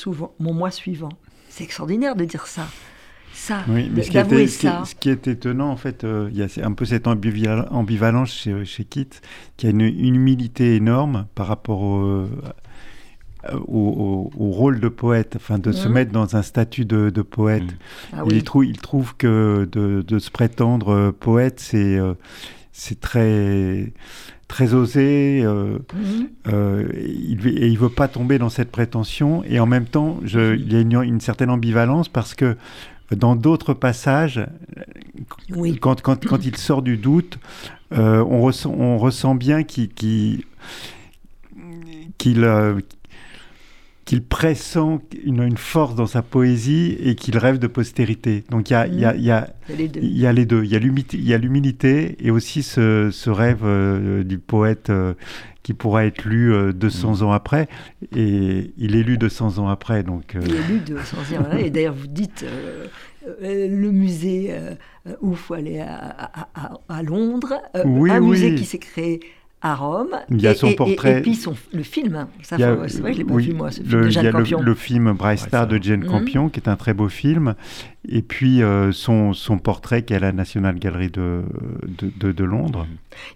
suivant. 0.70 1.12
C'est 1.52 1.64
extraordinaire 1.64 2.16
de 2.16 2.24
dire 2.24 2.46
ça. 2.46 2.66
Ça, 3.34 3.64
oui, 3.68 3.90
mais 3.92 4.02
ce 4.02 4.10
qui, 4.10 4.18
était, 4.18 4.46
ça. 4.46 4.82
Ce, 4.84 4.94
qui 4.94 5.08
est, 5.08 5.26
étonnant, 5.26 5.70
en 5.70 5.76
fait, 5.76 6.04
euh, 6.04 6.28
il 6.30 6.38
y 6.38 6.42
a 6.42 6.66
un 6.66 6.72
peu 6.72 6.84
cette 6.84 7.06
ambivalence 7.06 8.30
chez, 8.30 8.64
chez 8.64 8.84
Kit, 8.84 9.08
qui 9.56 9.66
a 9.66 9.70
une, 9.70 9.80
humilité 9.80 10.76
énorme 10.76 11.26
par 11.34 11.46
rapport 11.46 11.80
au, 11.80 12.28
euh, 13.50 13.58
au, 13.66 14.30
rôle 14.38 14.78
de 14.78 14.88
poète, 14.88 15.34
enfin 15.34 15.58
de 15.58 15.72
se 15.72 15.88
mmh. 15.88 15.92
mettre 15.92 16.12
dans 16.12 16.36
un 16.36 16.42
statut 16.42 16.84
de, 16.84 17.10
poète. 17.22 17.64
Mmh. 17.64 18.16
Ah 18.16 18.22
il, 18.30 18.44
trouve, 18.44 18.64
il 18.64 18.78
trouve 18.78 19.16
que 19.16 19.68
de, 19.72 20.18
se 20.20 20.30
prétendre 20.30 20.90
euh, 20.90 21.12
poète, 21.12 21.58
c'est 21.58 21.98
euh, 21.98 22.14
c'est 22.70 23.00
très 23.00 23.92
très 24.52 24.74
osé, 24.74 25.42
mmh. 25.42 26.52
il, 26.94 27.48
et 27.48 27.68
il 27.68 27.78
veut 27.78 27.88
pas 27.88 28.06
tomber 28.06 28.38
dans 28.38 28.50
cette 28.50 28.70
prétention. 28.70 29.42
Et 29.44 29.58
en 29.58 29.66
même 29.66 29.86
temps, 29.86 30.20
je, 30.24 30.54
il 30.56 30.70
y 30.70 30.76
a 30.76 30.80
une, 30.80 31.20
certaine 31.20 31.48
ambivalence 31.48 32.10
parce 32.10 32.34
que 32.34 32.58
dans 33.10 33.34
d'autres 33.34 33.72
passages, 33.72 34.46
quand, 35.80 36.02
quand, 36.02 36.22
quand, 36.22 36.44
il 36.44 36.56
sort 36.58 36.82
du 36.82 36.98
doute, 36.98 37.38
on, 37.90 38.42
ressent, 38.42 38.70
on 38.70 38.98
ressent 38.98 39.34
bien 39.34 39.62
qu'il 39.62 39.88
qu'il 42.18 42.44
qu'il 44.12 44.22
pressent 44.22 44.76
une, 45.24 45.56
force 45.56 45.94
dans 45.94 46.06
sa 46.06 46.20
poésie 46.20 46.98
et 47.00 47.14
qu'il 47.14 47.38
rêve 47.38 47.58
de 47.58 47.66
postérité. 47.66 48.44
Donc 48.50 48.68
il 48.68 48.74
y 48.74 48.76
a, 48.76 48.86
y 48.86 49.06
a, 49.06 49.16
y 49.16 49.30
a, 49.30 49.48
y 49.70 50.26
a 50.26 50.32
les 50.34 50.44
deux. 50.44 50.64
Il 50.64 50.68
y 50.68 51.32
a 51.32 51.38
l'humilité 51.38 52.18
et 52.20 52.30
aussi 52.30 52.62
ce, 52.62 53.08
ce 53.10 53.30
rêve 53.30 53.62
euh, 53.64 54.22
du 54.22 54.36
poète 54.36 54.90
euh, 54.90 55.14
qui 55.62 55.72
pourra 55.72 56.04
être 56.04 56.26
lu 56.26 56.52
200 56.74 57.08
mm. 57.08 57.22
ans 57.22 57.32
après. 57.32 57.70
Et 58.14 58.74
il 58.76 58.96
est 58.96 59.02
lu 59.02 59.16
200 59.16 59.56
ans 59.56 59.68
après. 59.68 60.02
Donc, 60.02 60.36
euh, 60.36 60.42
Il 60.44 60.56
est 60.56 60.68
lu 60.68 60.80
200 60.80 61.16
ans 61.16 61.40
après. 61.40 61.66
Et 61.68 61.70
d'ailleurs, 61.70 61.94
vous 61.94 62.06
dites 62.06 62.44
le 63.40 63.90
musée 63.92 64.54
où 65.22 65.30
il 65.30 65.38
faut 65.38 65.54
aller 65.54 65.80
à, 65.80 66.48
à, 66.86 67.02
Londres, 67.02 67.54
un 67.72 68.20
musée 68.20 68.56
qui 68.56 68.66
s'est 68.66 68.78
créé 68.78 69.20
à 69.62 69.76
Rome. 69.76 70.16
Il 70.30 70.42
y 70.42 70.46
a 70.46 70.54
son 70.54 70.72
portrait. 70.72 71.18
Et, 71.18 71.22
puis 71.22 71.34
son, 71.34 71.54
le 71.72 71.82
film. 71.82 72.26
C'est 72.42 72.56
vrai, 72.56 72.88
je 72.88 73.18
l'ai 73.18 73.24
pas 73.24 73.36
vu 73.36 73.52
moi, 73.52 73.70
ce 73.70 73.80
film 73.82 74.04
de 74.04 74.08
Jane 74.10 74.32
Campion. 74.32 74.60
Le, 74.60 74.66
le, 74.66 74.74
film 74.74 75.12
Bright 75.12 75.38
Star 75.38 75.66
de 75.66 75.80
Jane 75.80 76.04
Campion, 76.04 76.48
qui 76.48 76.60
est 76.60 76.68
un 76.68 76.76
très 76.76 76.94
beau 76.94 77.08
film 77.08 77.54
et 78.08 78.22
puis 78.22 78.62
euh, 78.62 78.90
son, 78.90 79.32
portrait 79.62 80.04
qui 80.04 80.12
est 80.12 80.16
à 80.16 80.20
la 80.20 80.32
National 80.32 80.78
Gallery 80.78 81.10
de, 81.10 82.44
Londres. 82.44 82.86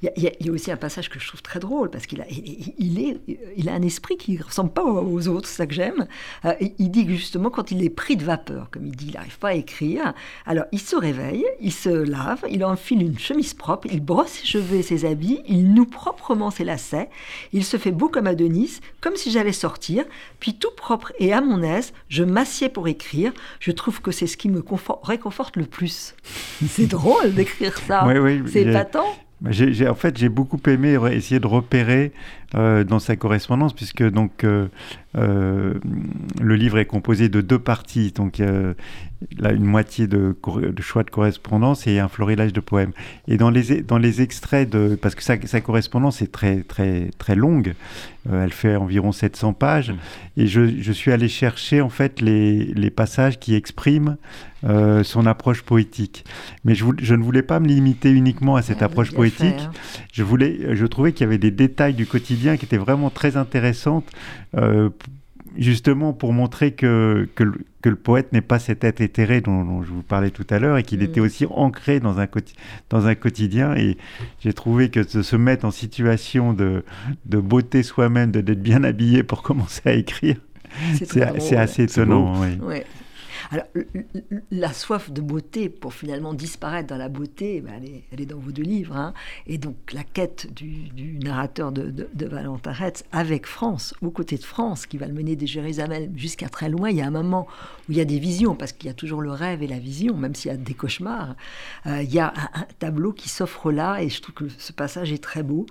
Il 0.02 0.10
y, 0.16 0.48
a, 0.48 0.52
aussi 0.52 0.72
un 0.72 0.76
passage 0.76 1.08
que 1.08 1.20
je 1.20 1.28
trouve 1.28 1.42
très 1.42 1.60
drôle, 1.60 1.90
parce 1.90 2.06
qu'il 2.06 2.20
a, 2.20 2.24
il 2.28 3.68
a 3.68 3.72
un 3.72 3.82
esprit 3.82 4.16
qui 4.16 4.32
ne 4.36 4.42
ressemble 4.42 4.70
pas 4.70 4.84
aux 4.84 5.28
autres, 5.28 5.48
c'est 5.48 5.56
ça 5.56 5.66
que 5.66 5.74
j'aime. 5.74 6.06
Euh, 6.44 6.54
il 6.78 6.90
dit 6.90 7.06
que 7.06 7.12
justement, 7.12 7.50
quand 7.50 7.70
il 7.70 7.84
est 7.84 7.90
pris 7.90 8.16
de 8.16 8.24
vapeur, 8.24 8.68
comme 8.70 8.86
il 8.86 8.96
dit, 8.96 9.06
il 9.08 9.14
n'arrive 9.14 9.38
pas 9.38 9.48
à 9.48 9.54
écrire, 9.54 10.14
alors 10.46 10.64
il 10.72 10.80
se 10.80 10.96
réveille, 10.96 11.44
il 11.60 11.72
se 11.72 11.88
lave, 11.88 12.44
il 12.50 12.64
enfile 12.64 13.02
une 13.02 13.18
chemise 13.18 13.54
propre, 13.54 13.86
il 13.90 14.00
brosse 14.00 14.30
ses 14.30 14.46
cheveux 14.46 14.78
et 14.78 14.82
ses 14.82 15.04
habits, 15.04 15.42
il 15.46 15.72
noue 15.72 15.86
proprement 15.86 16.50
ses 16.50 16.64
lacets, 16.64 17.08
il 17.52 17.64
se 17.64 17.76
fait 17.76 17.92
beau 17.92 18.08
comme 18.08 18.26
Adonis, 18.26 18.80
comme 19.00 19.16
si 19.16 19.30
j'allais 19.30 19.52
sortir, 19.52 20.04
puis 20.40 20.54
tout 20.54 20.74
propre 20.76 21.12
et 21.18 21.32
à 21.32 21.40
mon 21.40 21.62
aise, 21.62 21.92
je 22.08 22.24
m'assieds 22.24 22.68
pour 22.68 22.88
écrire. 22.88 23.32
Je 23.60 23.70
trouve 23.70 24.00
que 24.00 24.10
c'est 24.10 24.26
ce 24.26 24.36
qui 24.36 24.48
me 24.48 24.55
réconforte 25.02 25.56
le 25.56 25.64
plus. 25.64 26.14
C'est 26.68 26.86
drôle 26.86 27.34
d'écrire 27.34 27.76
ça. 27.78 28.06
c'est 28.46 28.62
épatant. 28.62 29.06
Bah, 29.40 29.50
en 29.90 29.94
fait, 29.94 30.16
j'ai 30.16 30.30
beaucoup 30.30 30.58
aimé 30.66 30.96
essayer 31.12 31.40
de 31.40 31.46
repérer 31.46 32.12
euh, 32.54 32.84
dans 32.84 33.00
sa 33.00 33.16
correspondance, 33.16 33.72
puisque 33.72 34.08
donc 34.08 34.44
euh, 34.44 34.68
euh, 35.18 35.74
le 36.40 36.54
livre 36.54 36.78
est 36.78 36.84
composé 36.84 37.28
de 37.28 37.40
deux 37.40 37.58
parties, 37.58 38.12
donc 38.12 38.40
là 39.38 39.50
une 39.50 39.64
moitié 39.64 40.06
de, 40.06 40.36
de, 40.44 40.82
choix 40.82 41.02
de 41.02 41.10
correspondance 41.10 41.88
et 41.88 41.98
un 41.98 42.06
florilège 42.06 42.52
de 42.52 42.60
poèmes. 42.60 42.92
Et 43.26 43.36
dans 43.36 43.50
les 43.50 43.82
dans 43.82 43.98
les 43.98 44.22
extraits 44.22 44.70
de, 44.70 44.94
parce 44.94 45.16
que 45.16 45.24
sa, 45.24 45.44
sa 45.44 45.60
correspondance 45.60 46.22
est 46.22 46.30
très 46.30 46.62
très 46.62 47.10
très 47.18 47.34
longue, 47.34 47.74
elle 48.30 48.52
fait 48.52 48.76
environ 48.76 49.10
700 49.10 49.52
pages, 49.52 49.90
mmh. 49.90 49.96
et 50.36 50.46
je, 50.46 50.80
je, 50.80 50.92
suis 50.92 51.10
allé 51.10 51.28
chercher 51.28 51.80
en 51.80 51.90
fait 51.90 52.20
les, 52.20 52.66
les 52.74 52.90
passages 52.90 53.40
qui 53.40 53.56
expriment 53.56 54.16
son 55.04 55.26
approche 55.26 55.62
poétique. 55.62 56.24
Mais 56.64 56.74
je, 56.74 56.84
je, 57.00 57.14
ne 57.14 57.22
voulais 57.22 57.42
pas 57.42 57.60
me 57.60 57.68
limiter 57.68 58.10
uniquement 58.10 58.56
à 58.56 58.62
cette 58.62 58.82
approche 58.82 59.12
poétique. 59.12 59.60
Hein. 59.60 59.70
Je 60.12 60.24
voulais, 60.24 60.74
je 60.74 60.86
trouvais 60.86 61.12
qu'il 61.12 61.20
y 61.20 61.28
avait 61.28 61.38
des 61.38 61.52
détails 61.52 61.94
du 61.94 62.04
quotidien 62.04 62.45
qui 62.54 62.64
était 62.64 62.76
vraiment 62.76 63.10
très 63.10 63.36
intéressante, 63.36 64.04
euh, 64.56 64.90
justement 65.58 66.12
pour 66.12 66.32
montrer 66.32 66.72
que, 66.72 67.28
que, 67.34 67.44
le, 67.44 67.96
poète 67.96 68.32
n'est 68.32 68.40
pas 68.40 68.58
cet 68.58 68.84
être 68.84 69.00
éthéré 69.00 69.40
dont, 69.40 69.82
je 69.82 69.90
vous 69.90 70.02
parlais 70.02 70.30
tout 70.30 70.46
à 70.50 70.58
l'heure 70.58 70.76
et 70.76 70.82
qu'il 70.82 71.00
mm. 71.00 71.04
était 71.04 71.20
aussi 71.20 71.46
ancré 71.50 72.00
dans 72.00 72.20
un, 72.20 72.26
dans 72.90 73.06
un 73.06 73.14
quotidien. 73.14 73.74
Et 73.76 73.96
j'ai 74.40 74.52
trouvé 74.52 74.90
que 74.90 75.00
de 75.00 75.22
se 75.22 75.36
mettre 75.36 75.64
en 75.64 75.70
situation 75.70 76.52
de, 76.52 76.84
de 77.24 77.38
beauté 77.38 77.82
soi-même, 77.82 78.30
d'être 78.30 78.62
bien 78.62 78.84
habillé 78.84 79.22
pour 79.22 79.42
commencer 79.44 79.82
à 79.84 79.92
écrire, 79.92 80.36
c'est 80.94 81.56
assez 81.56 81.84
étonnant. 81.84 82.34
Oui. 82.60 82.82
Alors, 83.50 83.66
la 84.50 84.72
soif 84.72 85.10
de 85.10 85.20
beauté, 85.20 85.68
pour 85.68 85.94
finalement 85.94 86.34
disparaître 86.34 86.88
dans 86.88 86.96
la 86.96 87.08
beauté, 87.08 87.60
ben, 87.60 87.82
elle, 88.12 88.20
est, 88.20 88.26
dans 88.26 88.38
vos 88.38 88.50
deux 88.50 88.62
livres. 88.62 88.96
Hein. 88.96 89.14
Et 89.46 89.58
donc, 89.58 89.76
la 89.92 90.02
quête 90.02 90.52
du, 90.52 91.18
narrateur 91.22 91.72
de, 91.72 91.90
de, 91.90 92.26
Valentin 92.26 92.72
Retz 92.72 93.04
avec 93.12 93.46
France, 93.46 93.94
aux 94.02 94.10
côtés 94.10 94.36
de 94.36 94.44
France, 94.44 94.86
qui 94.86 94.98
va 94.98 95.06
le 95.06 95.14
mener 95.14 95.36
de 95.36 95.46
Jérusalem 95.46 96.12
jusqu'à 96.16 96.48
très 96.48 96.68
loin. 96.68 96.90
Il 96.90 96.96
y 96.96 97.02
a 97.02 97.06
un 97.06 97.10
moment 97.10 97.46
où 97.88 97.92
il 97.92 97.98
y 97.98 98.00
a 98.00 98.04
des 98.04 98.18
visions, 98.18 98.54
parce 98.54 98.72
qu'il 98.72 98.88
y 98.88 98.90
a 98.90 98.94
toujours 98.94 99.22
le 99.22 99.30
rêve 99.30 99.62
et 99.62 99.66
la 99.66 99.78
vision, 99.78 100.16
même 100.16 100.34
s'il 100.34 100.50
y 100.50 100.54
a 100.54 100.56
des 100.56 100.74
cauchemars. 100.74 101.36
Euh, 101.86 102.02
il 102.02 102.12
y 102.12 102.18
a 102.18 102.32
un, 102.54 102.66
tableau 102.78 103.12
qui 103.12 103.28
s'offre 103.28 103.70
là, 103.70 104.02
et 104.02 104.08
je 104.08 104.20
trouve 104.20 104.34
que 104.34 104.48
ce 104.58 104.72
passage 104.72 105.12
est 105.12 105.22
très 105.22 105.42
beau. 105.42 105.66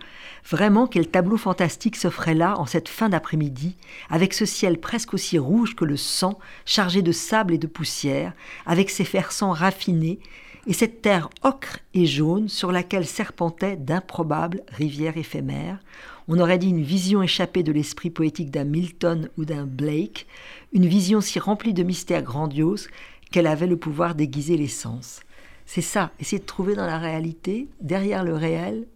Vraiment, 0.50 0.88
quel 0.88 1.08
tableau 1.08 1.38
fantastique 1.38 1.96
s'offrait 1.96 2.34
là, 2.34 2.58
en 2.58 2.66
cette 2.66 2.90
fin 2.90 3.10
d'après-midi, 3.10 3.76
avec 4.10 4.34
ce 4.34 4.46
ciel 4.46 4.80
presque 4.80 5.14
aussi 5.14 5.38
rouge 5.38 5.76
que 5.76 5.86
le 5.86 5.98
sang, 5.98 6.40
chargé 6.66 7.02
de 7.02 7.12
sable 7.12 7.54
et 7.54 7.58
de 7.58 7.65
poussière, 7.68 8.34
avec 8.66 8.90
ses 8.90 9.06
fersants 9.06 9.52
raffinés, 9.52 10.20
et 10.68 10.74
cette 10.74 11.02
terre 11.02 11.30
ocre 11.44 11.80
et 11.94 12.06
jaune 12.06 12.50
sur 12.50 12.72
laquelle 12.72 13.06
serpentaient 13.06 13.76
d'improbables 13.76 14.64
rivières 14.70 15.18
éphémères. 15.18 15.80
On 16.28 16.40
aurait 16.40 16.58
dit 16.58 16.70
une 16.70 16.82
vision 16.82 17.22
échappée 17.22 17.62
de 17.62 17.72
l'esprit 17.72 18.10
poétique 18.10 18.50
d'un 18.50 18.64
Milton 18.64 19.30
ou 19.38 19.46
d'un 19.46 19.66
Blake, 19.66 20.26
une 20.74 20.88
vision 20.88 21.22
si 21.22 21.38
remplie 21.38 21.74
de 21.74 21.84
mystères 21.84 22.24
grandioses 22.24 22.88
qu'elle 23.32 23.48
avait 23.48 23.68
le 23.68 23.78
pouvoir 23.78 24.16
d'aiguiser 24.16 24.58
les 24.58 24.68
sens. 24.68 25.22
C'est 25.68 25.82
ça, 25.82 26.12
essayer 26.20 26.40
de 26.40 26.46
trouver 26.46 26.76
dans 26.76 26.86
la 26.86 26.98
réalité, 26.98 27.68
derrière 27.82 28.24
le 28.24 28.34
réel, 28.34 28.88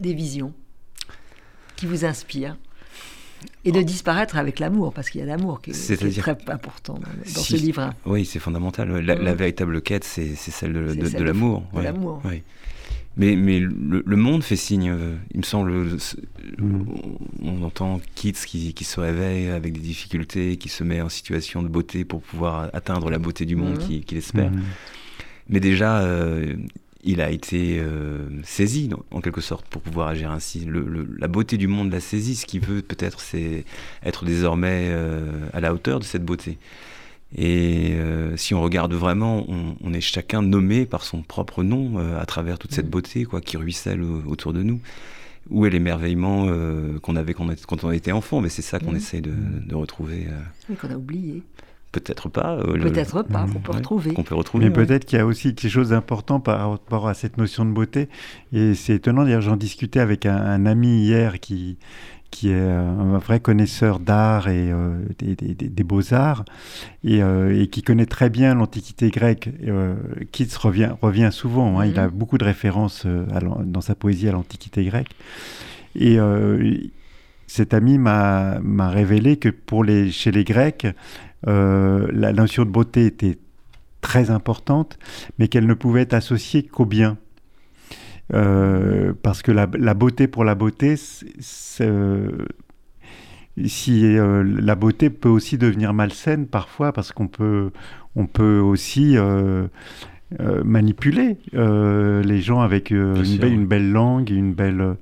des 0.00 0.14
visions 0.14 0.52
qui 1.76 1.86
vous 1.86 2.04
inspirent 2.04 2.56
et 3.64 3.72
de 3.72 3.82
disparaître 3.82 4.36
avec 4.36 4.58
l'amour, 4.58 4.92
parce 4.92 5.10
qu'il 5.10 5.20
y 5.20 5.24
a 5.24 5.26
l'amour 5.26 5.60
qui, 5.60 5.70
est 5.70 5.96
très 5.96 6.50
important 6.50 6.94
dans, 6.94 7.42
ce 7.42 7.56
livre. 7.56 7.92
Oui, 8.06 8.24
c'est 8.24 8.38
fondamental. 8.38 8.88
La, 9.00 9.16
mm. 9.16 9.36
véritable 9.36 9.80
quête, 9.82 10.04
c'est 10.04 10.34
celle 10.34 10.72
de, 10.72 10.94
de, 10.94 11.24
l'amour. 11.24 11.62
De, 11.74 11.80
l'amour. 11.80 12.22
Mais, 13.16 13.36
mais 13.36 13.60
le, 13.60 14.16
monde 14.16 14.42
fait 14.42 14.56
signe, 14.56 14.90
euh, 14.90 15.14
il 15.32 15.38
me 15.38 15.44
semble. 15.44 15.72
Mm. 16.58 16.84
On 17.42 17.62
entend 17.62 18.00
Keats 18.16 18.44
qui, 18.46 18.74
qui, 18.74 18.84
se 18.84 19.00
réveille 19.00 19.48
avec 19.48 19.72
des 19.74 19.80
difficultés, 19.80 20.56
qui 20.56 20.68
se 20.68 20.82
met 20.82 21.00
en 21.00 21.08
situation 21.08 21.62
de 21.62 21.68
beauté 21.68 22.04
pour 22.04 22.22
pouvoir 22.22 22.70
atteindre 22.72 23.10
la 23.10 23.18
beauté 23.18 23.44
du 23.46 23.56
monde 23.56 23.80
mm. 23.80 24.00
qu'il 24.00 24.18
espère. 24.18 24.50
Mais 25.48 25.60
déjà, 25.60 26.00
euh, 26.00 26.56
il 27.04 27.20
a 27.20 27.30
été 27.30 27.78
euh, 27.78 28.26
saisi 28.42 28.90
en 29.10 29.20
quelque 29.20 29.40
sorte 29.40 29.66
pour 29.66 29.82
pouvoir 29.82 30.08
agir 30.08 30.30
ainsi. 30.30 30.66
la 31.18 31.28
beauté 31.28 31.58
du 31.58 31.68
monde 31.68 31.92
l'a 31.92 32.00
saisi. 32.00 32.34
Ce 32.34 32.46
qu'il 32.46 32.60
veut 32.60 32.82
peut-être, 32.82 33.20
c'est 33.20 33.64
être 34.02 34.24
désormais 34.24 34.88
euh, 34.88 35.30
à 35.52 35.60
la 35.60 35.74
hauteur 35.74 36.00
de 36.00 36.04
cette 36.04 36.24
beauté. 36.24 36.58
Et 37.36 37.94
euh, 37.94 38.36
si 38.36 38.54
on 38.54 38.62
regarde 38.62 38.94
vraiment, 38.94 39.44
on, 39.48 39.92
est 39.92 40.00
chacun 40.00 40.40
nommé 40.40 40.86
par 40.86 41.04
son 41.04 41.22
propre 41.22 41.62
nom 41.62 41.98
à 42.18 42.24
travers 42.26 42.58
toute 42.58 42.72
cette 42.72 42.86
mm. 42.86 42.90
beauté 42.90 43.24
quoi, 43.24 43.40
qui 43.40 43.56
ruisselle 43.56 44.02
autour 44.02 44.52
de 44.52 44.62
nous. 44.62 44.80
Où 45.50 45.66
est 45.66 45.70
l'émerveillement 45.70 46.48
qu'on 47.02 47.16
avait 47.16 47.34
quand 47.34 47.84
on 47.84 47.90
était 47.90 48.12
enfant? 48.12 48.40
Mais 48.40 48.48
c'est 48.48 48.62
ça 48.62 48.78
qu'on 48.78 48.92
mm. 48.92 48.96
essaie 48.96 49.20
de, 49.20 49.34
de 49.66 49.74
retrouver. 49.74 50.28
Qu'on 50.80 50.90
a 50.90 50.96
oublié. 50.96 51.42
Peut-être 51.94 52.28
pas. 52.28 52.56
Euh, 52.56 52.76
peut-être 52.76 53.22
pas, 53.22 53.46
on 53.54 53.60
peut 53.60 53.70
retrouver. 53.70 54.12
peut 54.24 54.34
retrouver. 54.34 54.64
Mais 54.64 54.72
peut-être 54.72 55.04
qu'il 55.04 55.16
y 55.16 55.22
a 55.22 55.26
aussi 55.26 55.54
quelque 55.54 55.70
chose 55.70 55.90
d'important 55.90 56.40
par 56.40 56.72
rapport 56.72 57.06
à 57.06 57.14
cette 57.14 57.38
notion 57.38 57.64
de 57.64 57.70
beauté. 57.70 58.08
Et 58.52 58.74
c'est 58.74 58.94
étonnant, 58.94 59.22
d'ailleurs, 59.22 59.42
j'en 59.42 59.56
discutais 59.56 60.00
avec 60.00 60.26
un, 60.26 60.66
ami 60.66 61.04
hier 61.04 61.38
qui, 61.38 61.78
qui 62.32 62.50
est 62.50 62.60
un 62.60 63.18
vrai 63.18 63.38
connaisseur 63.38 64.00
d'art 64.00 64.48
et 64.48 64.72
euh, 64.72 65.04
des, 65.20 65.84
beaux-arts 65.84 66.44
et, 67.04 67.22
euh, 67.22 67.62
et, 67.62 67.68
qui 67.68 67.82
connaît 67.82 68.06
très 68.06 68.28
bien 68.28 68.56
l'Antiquité 68.56 69.10
grecque. 69.10 69.50
Euh, 69.64 69.94
Keats 70.32 70.58
revient, 70.58 70.90
revient 71.00 71.30
souvent, 71.30 71.78
hein. 71.78 71.86
il 71.86 71.96
a 71.96 72.08
mhm. 72.08 72.12
beaucoup 72.12 72.38
de 72.38 72.44
références 72.44 73.06
dans 73.06 73.80
sa 73.80 73.94
poésie 73.94 74.28
à 74.28 74.32
l'Antiquité 74.32 74.84
grecque. 74.84 75.10
Et 75.94 76.18
cet 77.54 77.72
ami 77.72 77.98
m'a 77.98 78.58
révélé 78.88 79.36
que 79.36 79.48
pour 79.48 79.84
les, 79.84 80.10
chez 80.10 80.32
les 80.32 80.42
Grecs, 80.42 80.88
euh, 81.46 82.08
la 82.12 82.32
notion 82.32 82.64
de 82.64 82.70
beauté 82.70 83.06
était 83.06 83.38
très 84.00 84.32
importante, 84.32 84.98
mais 85.38 85.46
qu'elle 85.46 85.68
ne 85.68 85.74
pouvait 85.74 86.00
être 86.00 86.14
associée 86.14 86.64
qu'au 86.64 86.84
bien. 86.84 87.16
Euh, 88.32 89.12
parce 89.22 89.42
que 89.42 89.52
la, 89.52 89.66
beauté 89.94 90.26
pour 90.26 90.42
la 90.42 90.56
beauté, 90.56 90.96
si 90.96 91.78
euh, 91.84 92.42
la 94.42 94.74
beauté 94.74 95.08
peut 95.08 95.28
aussi 95.28 95.56
devenir 95.56 95.94
malsaine 95.94 96.48
parfois, 96.48 96.92
parce 96.92 97.12
qu'on 97.12 97.28
peut, 97.28 97.70
on 98.16 98.26
peut 98.26 98.58
aussi 98.58 99.16
manipuler 100.64 101.36
les 101.52 102.40
gens 102.40 102.62
avec 102.62 102.90
une, 102.90 103.68
belle 103.68 103.92
langue, 103.92 104.30
une 104.30 104.54
belle. 104.54 104.96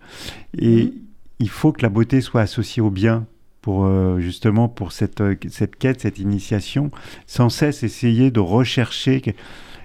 Et 0.59 0.85
mm-hmm. 0.85 0.93
Il 1.39 1.49
faut 1.49 1.73
que 1.73 1.83
la 1.83 1.89
beauté 1.89 2.21
soit 2.21 2.41
associée 2.41 2.83
au 2.83 2.91
bien 2.91 3.27
pour 3.61 3.85
euh, 3.85 4.19
justement 4.19 4.69
pour 4.69 4.93
cette, 4.93 5.21
euh, 5.21 5.37
cette 5.49 5.77
quête, 5.77 6.01
cette 6.01 6.19
initiation, 6.19 6.91
sans 7.27 7.49
cesse 7.49 7.83
essayer 7.83 8.31
de 8.31 8.41
rechercher. 8.41 9.23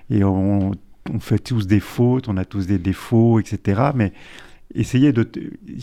Et 0.10 0.24
on, 0.24 0.72
on, 1.10 1.20
fait 1.20 1.40
tous 1.40 1.68
des 1.68 1.80
fautes, 1.80 2.28
on 2.28 2.38
a 2.38 2.46
tous 2.46 2.68
des 2.68 2.80
défauts, 2.80 3.40
etc. 3.40 3.92
Mais 3.96 4.14
essayer 4.74 5.14
de, 5.14 5.30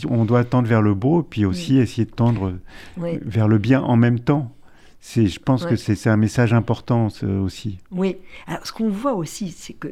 on 0.09 0.25
doit 0.25 0.43
tendre 0.43 0.67
vers 0.67 0.81
le 0.81 0.93
beau, 0.93 1.23
puis 1.23 1.45
aussi 1.45 1.77
essayer 1.77 2.05
de 2.05 2.11
tendre 2.11 2.53
vers 2.97 3.47
le 3.47 3.57
bien 3.57 3.81
en 3.81 3.95
même 3.95 4.19
temps. 4.19 4.51
C'est, 4.99 5.27
je 5.27 5.39
pense 5.39 5.65
que 5.65 5.75
c'est, 5.75 6.09
un 6.09 6.17
message 6.17 6.51
important 6.51 7.09
aussi. 7.43 7.77
Oui. 7.91 8.17
Alors 8.47 8.65
ce 8.65 8.73
qu'on 8.73 8.89
voit 8.89 9.13
aussi, 9.13 9.51
c'est 9.51 9.73
que 9.73 9.89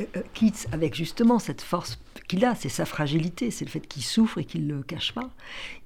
euh, 0.00 0.04
Keats, 0.34 0.68
avec 0.72 0.94
justement 0.94 1.38
cette 1.38 1.62
force 1.62 1.98
qu'il 2.22 2.44
a, 2.44 2.54
c'est 2.54 2.68
sa 2.68 2.84
fragilité, 2.84 3.50
c'est 3.50 3.64
le 3.64 3.70
fait 3.70 3.80
qu'il 3.80 4.02
souffre 4.02 4.38
et 4.38 4.44
qu'il 4.44 4.66
ne 4.66 4.74
le 4.74 4.82
cache 4.82 5.12
pas. 5.12 5.30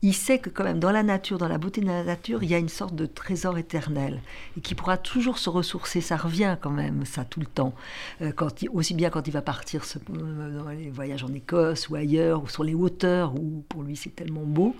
Il 0.03 0.14
sait 0.14 0.39
que 0.39 0.51
quand 0.51 0.64
même 0.64 0.79
dans 0.79 0.93
la 0.93 1.03
nature, 1.03 1.39
dans 1.39 1.49
la 1.49 1.59
beauté 1.59 1.81
de 1.81 1.87
la 1.87 2.05
nature, 2.05 2.43
il 2.43 2.51
y 2.51 2.55
a 2.55 2.59
une 2.59 2.68
sorte 2.68 2.95
de 2.95 3.07
trésor 3.07 3.59
éternel 3.59 4.20
et 4.57 4.61
qui 4.61 4.74
pourra 4.74 4.97
toujours 4.97 5.39
se 5.39 5.51
ressourcer. 5.51 6.01
Ça 6.01 6.16
revient 6.16 6.57
quand 6.61 6.70
même, 6.70 7.05
ça, 7.05 7.24
tout 7.24 7.41
le 7.41 7.47
temps. 7.47 7.74
Euh, 8.22 8.33
quand 8.35 8.49
aussi 8.72 8.95
bien 8.95 9.11
quand 9.11 9.26
il 9.26 9.33
va 9.33 9.43
partir 9.43 9.83
euh, 9.85 10.62
dans 10.62 10.68
les 10.68 10.91
voyages 10.91 11.24
en 11.24 11.33
Écosse 11.33 11.89
ou 11.89 11.97
ailleurs, 11.97 12.43
ou 12.43 12.49
sur 12.49 12.64
les 12.64 12.74
hauteurs, 12.74 13.35
où 13.35 13.64
pour 13.68 13.83
lui 13.83 13.97
c'est 13.97 14.14
tellement 14.14 14.45
beau. 14.45 14.76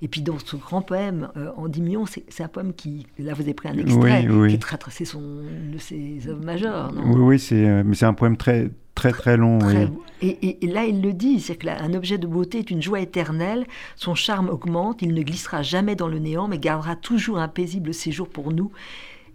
Et 0.00 0.08
puis 0.08 0.22
dans 0.22 0.38
ce 0.38 0.56
grand 0.56 0.82
poème, 0.82 1.28
euh, 1.36 1.50
Endymion, 1.56 2.06
c'est 2.06 2.42
un 2.42 2.48
poème 2.48 2.72
qui, 2.72 3.06
là 3.18 3.34
vous 3.34 3.42
avez 3.42 3.54
pris 3.54 3.68
un 3.68 3.78
extrait, 3.78 4.26
qui 4.26 4.54
est 4.54 4.58
très, 4.58 4.78
c'est 4.90 5.04
son, 5.04 5.20
de 5.20 5.78
ses 5.78 6.28
œuvres 6.28 6.44
majeures. 6.44 6.92
oui, 7.04 7.20
oui, 7.20 7.38
c'est, 7.38 7.82
mais 7.84 7.94
c'est 7.94 8.06
un 8.06 8.14
poème 8.14 8.36
très, 8.36 8.70
Très 8.94 9.12
très 9.12 9.36
long, 9.36 9.58
oui. 9.62 9.88
Et, 10.22 10.66
là, 10.68 10.84
il 10.84 11.02
le 11.02 11.12
dit, 11.12 11.40
c'est 11.40 11.56
qu'un 11.56 11.94
objet 11.94 12.16
de 12.16 12.28
beauté 12.28 12.58
est 12.58 12.70
une 12.70 12.80
joie 12.80 13.00
éternelle, 13.00 13.66
son 13.96 14.14
charme 14.14 14.48
augmente, 14.48 15.02
il 15.02 15.14
ne 15.14 15.22
glissera 15.22 15.62
jamais 15.62 15.96
dans 15.96 16.06
le 16.06 16.20
néant, 16.20 16.46
mais 16.46 16.58
gardera 16.58 16.94
toujours 16.94 17.38
un 17.38 17.48
paisible 17.48 17.92
séjour 17.92 18.28
pour 18.28 18.52
nous. 18.52 18.70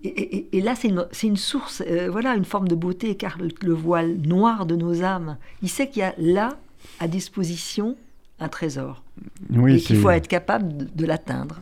Et, 0.04 0.62
là, 0.62 0.76
c'est 0.76 0.88
une, 0.88 1.06
une, 1.24 1.36
source, 1.36 1.84
euh, 1.86 2.08
voilà, 2.10 2.36
une 2.36 2.46
forme 2.46 2.68
de 2.68 2.76
beauté, 2.76 3.16
car 3.16 3.38
le, 3.40 3.74
voile 3.74 4.16
noir 4.16 4.66
de 4.66 4.76
nos 4.76 5.04
âmes, 5.04 5.38
il 5.62 5.70
sait 5.70 5.90
qu'il 5.90 6.02
y 6.02 6.06
a 6.06 6.14
là, 6.20 6.58
à 7.00 7.08
disposition, 7.08 7.98
un 8.40 8.48
trésor. 8.48 9.04
Oui, 9.50 9.76
et 9.76 9.80
qu'il 9.80 9.98
faut 9.98 10.12
être 10.12 10.28
capable 10.28 10.96
de, 10.96 11.06
l'atteindre. 11.06 11.62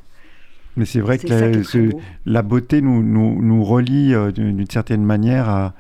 Mais 0.75 0.85
c'est 0.85 0.99
vrai 0.99 1.17
que, 1.17 1.91
la, 2.25 2.41
beauté 2.43 2.81
nous, 2.81 3.01
nous, 3.01 3.41
nous 3.41 3.63
relie 3.63 4.13
euh, 4.13 4.31
d'une 4.31 4.69
certaine 4.69 5.03
manière 5.03 5.49
à, 5.49 5.73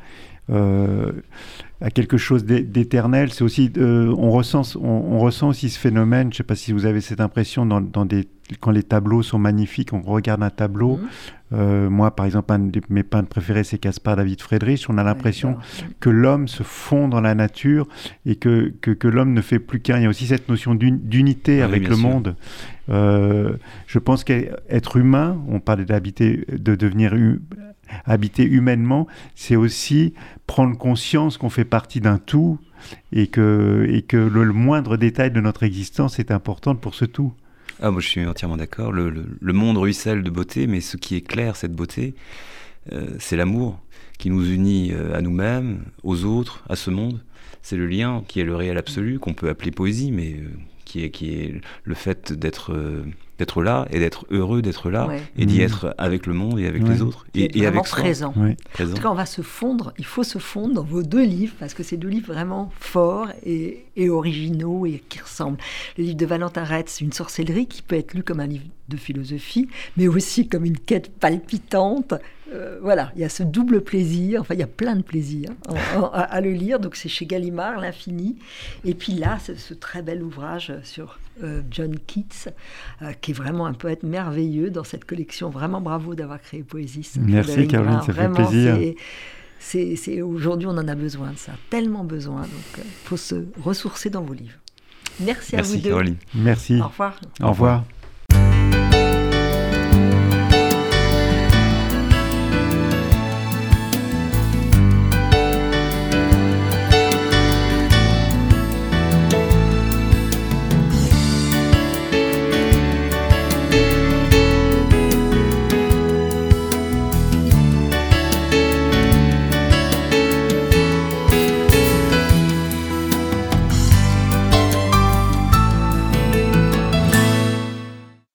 à 1.81 1.91
quelque 1.91 2.17
chose 2.17 2.45
d'éternel. 2.45 3.31
C'est 3.31 3.43
aussi, 3.43 3.71
on, 3.77 4.31
ressent, 4.31 4.63
on, 4.81 5.19
ressent 5.19 5.49
aussi 5.49 5.69
ce 5.69 5.79
phénomène. 5.79 6.27
Je 6.27 6.35
ne 6.35 6.37
sais 6.37 6.43
pas 6.43 6.55
si 6.55 6.71
vous 6.71 6.85
avez 6.85 7.01
cette 7.01 7.21
impression 7.21 7.65
dans, 7.65 7.81
dans 7.81 8.05
des, 8.05 8.27
quand 8.59 8.71
les 8.71 8.83
tableaux 8.83 9.23
sont 9.23 9.39
magnifiques. 9.39 9.93
On 9.93 10.01
regarde 10.01 10.43
un 10.43 10.49
tableau. 10.49 10.97
Mhm. 10.97 11.07
Euh, 11.53 11.89
moi, 11.89 12.15
par 12.15 12.25
exemple, 12.25 12.51
un 12.53 12.59
de 12.59 12.81
mes 12.89 13.03
peintres 13.03 13.29
préférés, 13.29 13.63
c'est 13.63 13.77
Caspar 13.77 14.15
David 14.15 14.41
Friedrich. 14.41 14.85
On 14.89 14.97
a 14.97 15.03
l'impression 15.03 15.57
que 15.99 16.09
l'homme 16.09 16.47
se 16.47 16.63
fond 16.63 17.07
dans 17.07 17.21
la 17.21 17.35
nature 17.35 17.87
et 18.25 18.35
que, 18.35 18.73
que, 18.81 18.91
que 18.91 19.07
l'homme 19.07 19.33
ne 19.33 19.41
fait 19.41 19.59
plus 19.59 19.79
qu'un. 19.79 19.97
Il 19.97 20.03
y 20.03 20.05
a 20.05 20.09
aussi 20.09 20.27
cette 20.27 20.49
notion 20.49 20.75
d'unité 20.75 21.61
avec 21.61 21.87
le 21.87 21.97
monde. 21.97 22.35
Euh, 22.89 23.53
je 23.87 23.99
pense 23.99 24.23
qu'être 24.23 24.97
humain, 24.97 25.41
on 25.47 25.59
parlait 25.59 25.85
d'habiter, 25.85 26.45
de 26.51 26.75
devenir 26.75 27.13
habiter 28.05 28.43
humainement, 28.43 29.07
c'est 29.35 29.55
aussi 29.55 30.13
prendre 30.47 30.77
conscience 30.77 31.37
qu'on 31.37 31.49
fait 31.49 31.65
partie 31.65 32.01
d'un 32.01 32.17
tout 32.17 32.59
et 33.11 33.27
que, 33.27 33.87
et 33.89 34.01
que 34.01 34.17
le, 34.17 34.45
moindre 34.53 34.97
détail 34.97 35.31
de 35.31 35.41
notre 35.41 35.63
existence 35.63 36.19
est 36.19 36.31
important 36.31 36.75
pour 36.75 36.95
ce 36.95 37.05
tout. 37.05 37.33
Ah, 37.81 37.91
moi 37.91 38.01
je 38.01 38.07
suis 38.07 38.25
entièrement 38.25 38.57
d'accord. 38.57 38.91
Le, 38.91 39.09
le, 39.09 39.53
monde 39.53 39.77
ruisselle 39.77 40.23
de 40.23 40.29
beauté, 40.29 40.67
mais 40.67 40.81
ce 40.81 40.97
qui 40.97 41.15
est 41.15 41.21
clair, 41.21 41.55
cette 41.55 41.73
beauté, 41.73 42.15
euh, 42.91 43.15
c'est 43.19 43.35
l'amour 43.35 43.79
qui 44.17 44.29
nous 44.29 44.49
unit 44.49 44.91
euh, 44.93 45.15
à 45.15 45.21
nous-mêmes, 45.21 45.83
aux 46.03 46.23
autres, 46.23 46.63
à 46.69 46.75
ce 46.75 46.89
monde. 46.89 47.21
C'est 47.61 47.75
le 47.75 47.87
lien 47.87 48.23
qui 48.27 48.39
est 48.39 48.43
le 48.43 48.55
réel 48.55 48.77
absolu, 48.77 49.19
qu'on 49.19 49.33
peut 49.33 49.49
appeler 49.49 49.71
poésie, 49.71 50.11
mais 50.11 50.33
euh, 50.33 50.47
qui, 50.85 51.03
est, 51.03 51.09
qui 51.09 51.33
est 51.33 51.61
le 51.83 51.95
fait 51.95 52.31
d'être 52.31 52.73
d'être 53.37 53.61
là 53.61 53.87
et 53.91 53.99
d'être 53.99 54.25
heureux 54.29 54.61
d'être 54.61 54.89
là 54.89 55.09
et 55.37 55.45
d'y 55.45 55.59
mmh. 55.59 55.63
être 55.63 55.95
avec 55.97 56.25
le 56.25 56.33
monde 56.33 56.59
et 56.59 56.67
avec 56.67 56.87
les 56.87 57.01
autres 57.01 57.25
et, 57.33 57.59
et 57.59 57.65
avec 57.65 57.83
présent. 57.83 58.33
présent. 58.73 58.93
En 58.93 58.95
tout 58.95 59.01
cas, 59.01 59.09
on 59.09 59.15
va 59.15 59.25
se 59.25 59.41
fondre, 59.41 59.93
il 59.97 60.05
faut 60.05 60.23
se 60.23 60.39
fondre 60.39 60.73
dans 60.75 60.83
vos 60.83 61.03
deux 61.03 61.23
livres 61.23 61.53
parce 61.59 61.73
que 61.73 61.83
c'est 61.83 61.97
deux 61.97 62.07
livres 62.07 62.33
vraiment 62.33 62.71
forts 62.79 63.27
et, 63.45 63.85
et, 63.95 64.09
originaux 64.09 64.85
et 64.85 65.03
qui 65.09 65.19
ressemblent. 65.19 65.57
Le 65.97 66.03
livre 66.05 66.17
de 66.17 66.25
Valentin 66.25 66.63
Retz, 66.63 67.01
Une 67.01 67.11
sorcellerie, 67.11 67.67
qui 67.67 67.81
peut 67.81 67.95
être 67.95 68.13
lu 68.13 68.23
comme 68.23 68.39
un 68.39 68.47
livre 68.47 68.65
de 68.87 68.97
philosophie, 68.97 69.67
mais 69.97 70.07
aussi 70.07 70.47
comme 70.47 70.65
une 70.65 70.77
quête 70.77 71.11
palpitante 71.11 72.13
euh, 72.53 72.77
voilà, 72.81 73.11
il 73.15 73.21
y 73.21 73.23
a 73.23 73.29
ce 73.29 73.43
double 73.43 73.81
plaisir, 73.81 74.41
enfin 74.41 74.53
il 74.53 74.59
y 74.59 74.63
a 74.63 74.67
plein 74.67 74.95
de 74.95 75.01
plaisirs 75.01 75.49
à, 76.13 76.41
le 76.41 76.51
lire, 76.51 76.79
donc 76.79 76.95
c'est 76.95 77.09
chez 77.09 77.25
Gallimard, 77.25 77.79
L'Infini. 77.79 78.35
Et 78.83 78.93
puis 78.93 79.13
là, 79.13 79.39
c'est 79.41 79.57
ce 79.57 79.73
très 79.73 80.01
bel 80.01 80.21
ouvrage 80.21 80.73
sur 80.83 81.19
euh, 81.43 81.61
John 81.71 81.95
Keats, 81.97 82.51
euh, 83.01 83.13
qui 83.19 83.31
est 83.31 83.33
vraiment 83.33 83.65
un 83.65 83.73
poète 83.73 84.03
merveilleux 84.03 84.69
dans 84.69 84.83
cette 84.83 85.05
collection. 85.05 85.49
Vraiment 85.49 85.81
bravo 85.81 86.13
d'avoir 86.13 86.39
créé 86.39 86.61
Poésie. 86.61 87.09
Merci 87.19 87.67
Caroline, 87.67 88.01
ça 88.05 88.13
fait 88.13 88.29
plaisir. 88.29 88.77
C'est, 89.57 90.21
aujourd'hui, 90.21 90.67
on 90.67 90.77
en 90.77 90.87
a 90.87 90.95
besoin 90.95 91.31
de 91.31 91.37
ça, 91.37 91.53
tellement 91.71 92.03
besoin. 92.03 92.41
Donc, 92.41 92.77
il 92.77 92.83
faut 93.05 93.17
se 93.17 93.45
ressourcer 93.59 94.11
dans 94.11 94.21
vos 94.21 94.33
livres. 94.33 94.59
Merci, 95.19 95.55
à 95.55 95.61
vous 95.63 95.77
deux. 95.77 95.95
Merci. 96.35 96.79
Au 96.79 96.87
revoir. 96.87 97.19
Au 97.41 97.49
revoir. 97.49 97.83